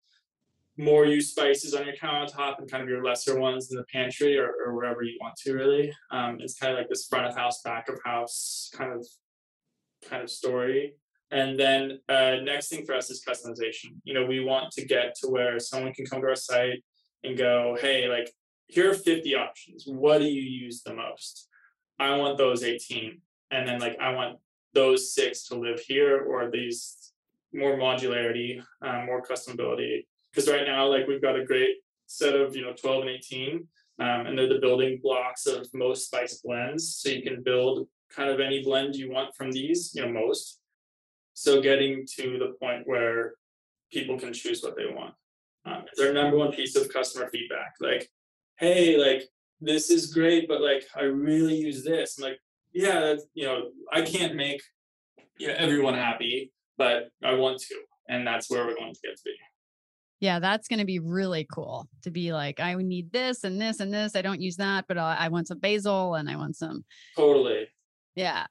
more 0.77 1.07
used 1.07 1.31
spices 1.31 1.75
on 1.75 1.87
your 1.87 1.95
countertop 1.95 2.59
and 2.59 2.71
kind 2.71 2.83
of 2.83 2.89
your 2.89 3.05
lesser 3.05 3.39
ones 3.39 3.71
in 3.71 3.77
the 3.77 3.85
pantry 3.93 4.37
or, 4.37 4.53
or 4.65 4.75
wherever 4.75 5.03
you 5.03 5.17
want 5.21 5.37
to 5.37 5.53
really. 5.53 5.93
Um, 6.11 6.39
it's 6.41 6.59
kind 6.59 6.73
of 6.73 6.79
like 6.79 6.89
this 6.89 7.07
front 7.07 7.27
of 7.27 7.37
house, 7.37 7.63
back 7.63 7.89
of 7.89 7.99
house 8.05 8.71
kind 8.75 8.93
of 8.93 9.07
kind 10.09 10.23
of 10.23 10.31
story. 10.31 10.95
And 11.31 11.59
then 11.59 12.01
uh, 12.09 12.37
next 12.43 12.69
thing 12.69 12.85
for 12.85 12.95
us 12.95 13.11
is 13.11 13.25
customization. 13.27 13.97
You 14.05 14.15
know, 14.15 14.25
we 14.25 14.41
want 14.41 14.71
to 14.73 14.85
get 14.85 15.15
to 15.21 15.29
where 15.29 15.59
someone 15.59 15.93
can 15.93 16.07
come 16.07 16.21
to 16.21 16.29
our 16.29 16.37
site 16.37 16.85
and 17.23 17.37
go, 17.37 17.77
hey, 17.81 18.09
like, 18.09 18.31
here 18.67 18.91
are 18.91 18.95
50 18.95 19.35
options. 19.35 19.85
What 19.87 20.19
do 20.19 20.25
you 20.25 20.43
use 20.43 20.83
the 20.83 20.95
most? 20.95 21.49
I 21.99 22.17
want 22.17 22.39
those 22.39 22.63
18. 22.63 23.21
And 23.51 23.67
then, 23.67 23.81
like, 23.81 23.99
I 24.01 24.13
want 24.13 24.39
those 24.75 25.15
six 25.15 25.49
to 25.49 25.57
live 25.57 25.81
here 25.81 26.21
or 26.21 26.51
these 26.51 27.04
more 27.55 27.77
modularity, 27.77 28.63
um, 28.83 29.07
more 29.07 29.23
customability. 29.23 30.07
Because 30.33 30.51
right 30.51 30.67
now, 30.67 30.87
like, 30.87 31.07
we've 31.07 31.23
got 31.23 31.39
a 31.39 31.45
great 31.45 31.77
set 32.07 32.35
of, 32.35 32.57
you 32.57 32.63
know, 32.63 32.73
12 32.73 33.03
and 33.03 33.11
18. 33.11 33.69
Um, 34.01 34.27
and 34.27 34.37
they're 34.37 34.49
the 34.49 34.59
building 34.59 34.99
blocks 35.03 35.47
of 35.47 35.69
most 35.73 36.07
spice 36.07 36.41
blends. 36.45 36.97
So 36.97 37.11
you 37.11 37.23
can 37.23 37.43
build 37.43 37.87
kind 38.15 38.31
of 38.31 38.41
any 38.41 38.63
blend 38.63 38.97
you 38.97 39.11
want 39.11 39.35
from 39.37 39.53
these, 39.53 39.93
you 39.95 40.05
know, 40.05 40.13
most. 40.13 40.61
So 41.35 41.61
getting 41.61 42.07
to 42.17 42.39
the 42.39 42.55
point 42.61 42.87
where 42.87 43.35
people 43.93 44.19
can 44.19 44.33
choose 44.33 44.63
what 44.63 44.77
they 44.77 44.87
want. 44.87 45.15
Um, 45.65 45.85
it's 45.91 46.01
our 46.01 46.13
number 46.13 46.37
one 46.37 46.53
piece 46.53 46.77
of 46.77 46.93
customer 46.93 47.29
feedback. 47.31 47.75
Like, 47.81 48.11
hey, 48.59 48.97
like 48.97 49.29
this 49.61 49.91
is 49.91 50.13
great, 50.13 50.47
but 50.49 50.61
like 50.61 50.85
I 50.95 51.03
really 51.03 51.57
use 51.57 51.85
this. 51.85 52.19
I'm 52.19 52.25
like, 52.25 52.41
yeah, 52.73 53.15
you 53.35 53.47
know, 53.47 53.71
I 53.93 54.03
can't 54.03 54.35
make 54.35 54.63
you 55.39 55.49
know 55.49 55.55
everyone 55.57 55.95
happy, 55.95 56.53
but 56.79 57.09
I 57.23 57.35
want 57.35 57.61
to, 57.61 57.77
and 58.09 58.27
that's 58.27 58.51
where 58.51 58.67
we're 58.67 58.75
going 58.75 58.95
to 58.95 59.01
get 59.03 59.17
to 59.17 59.23
be. 59.25 59.35
Yeah, 60.21 60.39
that's 60.39 60.69
going 60.69 60.79
to 60.79 60.87
be 60.87 61.01
really 61.01 61.47
cool 61.53 61.89
to 62.03 62.11
be 62.11 62.33
like, 62.33 62.61
I 62.61 62.75
need 62.75 63.13
this 63.13 63.45
and 63.45 63.61
this 63.61 63.81
and 63.81 63.93
this. 63.93 64.17
I 64.17 64.23
don't 64.23 64.41
use 64.41 64.57
that, 64.57 64.87
but 64.89 64.97
I, 64.97 65.17
I 65.21 65.29
want 65.29 65.49
some 65.49 65.59
basil 65.59 66.15
and 66.15 66.31
I 66.31 66.37
want 66.37 66.57
some. 66.57 66.85
Totally. 67.17 67.69
Yeah. 68.15 68.47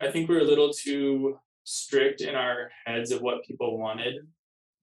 I 0.00 0.10
think 0.10 0.28
we're 0.28 0.40
a 0.40 0.44
little 0.44 0.72
too 0.72 1.38
strict 1.64 2.20
in 2.20 2.34
our 2.34 2.70
heads 2.84 3.10
of 3.10 3.22
what 3.22 3.44
people 3.44 3.78
wanted. 3.78 4.16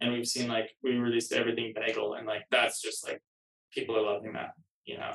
And 0.01 0.13
we've 0.13 0.27
seen 0.27 0.47
like 0.47 0.71
we 0.83 0.95
released 0.95 1.31
everything 1.31 1.73
bagel 1.75 2.15
and 2.15 2.25
like 2.27 2.43
that's 2.51 2.81
just 2.81 3.07
like 3.07 3.21
people 3.71 3.97
are 3.97 4.13
loving 4.13 4.33
that, 4.33 4.51
you 4.85 4.97
know. 4.97 5.11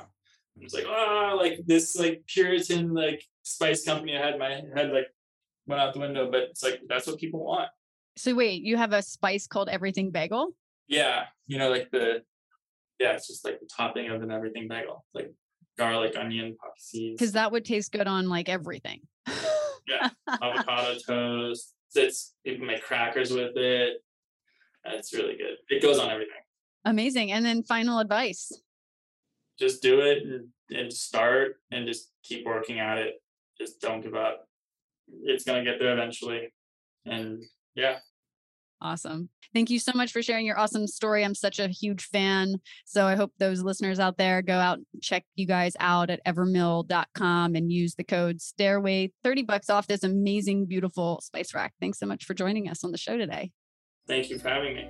It's 0.59 0.73
like, 0.73 0.85
ah, 0.87 1.33
like 1.33 1.59
this 1.65 1.95
like 1.95 2.23
Puritan 2.27 2.93
like 2.93 3.23
spice 3.43 3.85
company 3.85 4.17
I 4.17 4.25
had 4.25 4.39
my 4.39 4.61
head 4.75 4.91
like 4.91 5.07
went 5.67 5.81
out 5.81 5.93
the 5.93 5.99
window, 5.99 6.29
but 6.31 6.41
it's 6.43 6.63
like 6.63 6.81
that's 6.87 7.07
what 7.07 7.17
people 7.17 7.43
want. 7.43 7.69
So, 8.17 8.35
wait, 8.35 8.63
you 8.63 8.77
have 8.77 8.93
a 8.93 9.01
spice 9.01 9.47
called 9.47 9.69
Everything 9.69 10.11
Bagel? 10.11 10.53
Yeah. 10.87 11.25
You 11.47 11.57
know, 11.57 11.69
like 11.69 11.89
the 11.91 12.23
yeah, 13.01 13.13
it's 13.13 13.27
just 13.27 13.43
like 13.43 13.59
the 13.59 13.65
topping 13.65 14.09
of 14.09 14.21
an 14.21 14.31
everything 14.31 14.67
bagel. 14.67 15.03
Like 15.13 15.33
garlic, 15.77 16.15
onion, 16.17 16.55
poppy 16.61 16.73
seeds. 16.77 17.19
Because 17.19 17.33
that 17.33 17.51
would 17.51 17.65
taste 17.65 17.91
good 17.91 18.07
on 18.07 18.29
like 18.29 18.47
everything. 18.47 19.01
Yeah. 19.87 20.09
avocado 20.27 20.99
toast. 21.05 21.73
It's 21.95 22.35
people 22.45 22.67
make 22.67 22.83
crackers 22.83 23.31
with 23.31 23.57
it. 23.57 23.97
It's 24.85 25.11
really 25.13 25.35
good. 25.35 25.57
It 25.69 25.81
goes 25.81 25.97
on 25.97 26.09
everything. 26.09 26.35
Amazing. 26.85 27.31
And 27.31 27.43
then 27.43 27.63
final 27.63 27.97
advice. 27.99 28.51
Just 29.59 29.81
do 29.81 30.01
it 30.01 30.23
and, 30.23 30.47
and 30.69 30.93
start 30.93 31.55
and 31.71 31.87
just 31.87 32.11
keep 32.23 32.45
working 32.45 32.79
at 32.79 32.99
it. 32.99 33.15
Just 33.59 33.81
don't 33.81 34.01
give 34.01 34.15
up. 34.15 34.47
It's 35.23 35.43
gonna 35.43 35.63
get 35.63 35.79
there 35.79 35.93
eventually. 35.93 36.53
And 37.05 37.41
yeah, 37.75 37.97
Awesome. 38.81 39.29
Thank 39.53 39.69
you 39.69 39.79
so 39.79 39.91
much 39.93 40.11
for 40.11 40.23
sharing 40.23 40.45
your 40.45 40.57
awesome 40.57 40.87
story. 40.87 41.23
I'm 41.23 41.35
such 41.35 41.59
a 41.59 41.67
huge 41.67 42.05
fan. 42.05 42.55
So 42.85 43.05
I 43.05 43.15
hope 43.15 43.31
those 43.37 43.61
listeners 43.61 43.99
out 43.99 44.17
there 44.17 44.41
go 44.41 44.57
out 44.57 44.77
and 44.77 45.01
check 45.01 45.23
you 45.35 45.45
guys 45.45 45.73
out 45.79 46.09
at 46.09 46.23
evermill.com 46.25 47.55
and 47.55 47.71
use 47.71 47.95
the 47.95 48.03
code 48.03 48.41
stairway 48.41 49.11
30 49.23 49.43
bucks 49.43 49.69
off 49.69 49.87
this 49.87 50.03
amazing, 50.03 50.65
beautiful 50.65 51.21
spice 51.21 51.53
rack. 51.53 51.73
Thanks 51.79 51.99
so 51.99 52.07
much 52.07 52.25
for 52.25 52.33
joining 52.33 52.69
us 52.69 52.83
on 52.83 52.91
the 52.91 52.97
show 52.97 53.17
today. 53.17 53.51
thank 54.07 54.29
you 54.29 54.39
for 54.39 54.49
having 54.49 54.75
me. 54.75 54.89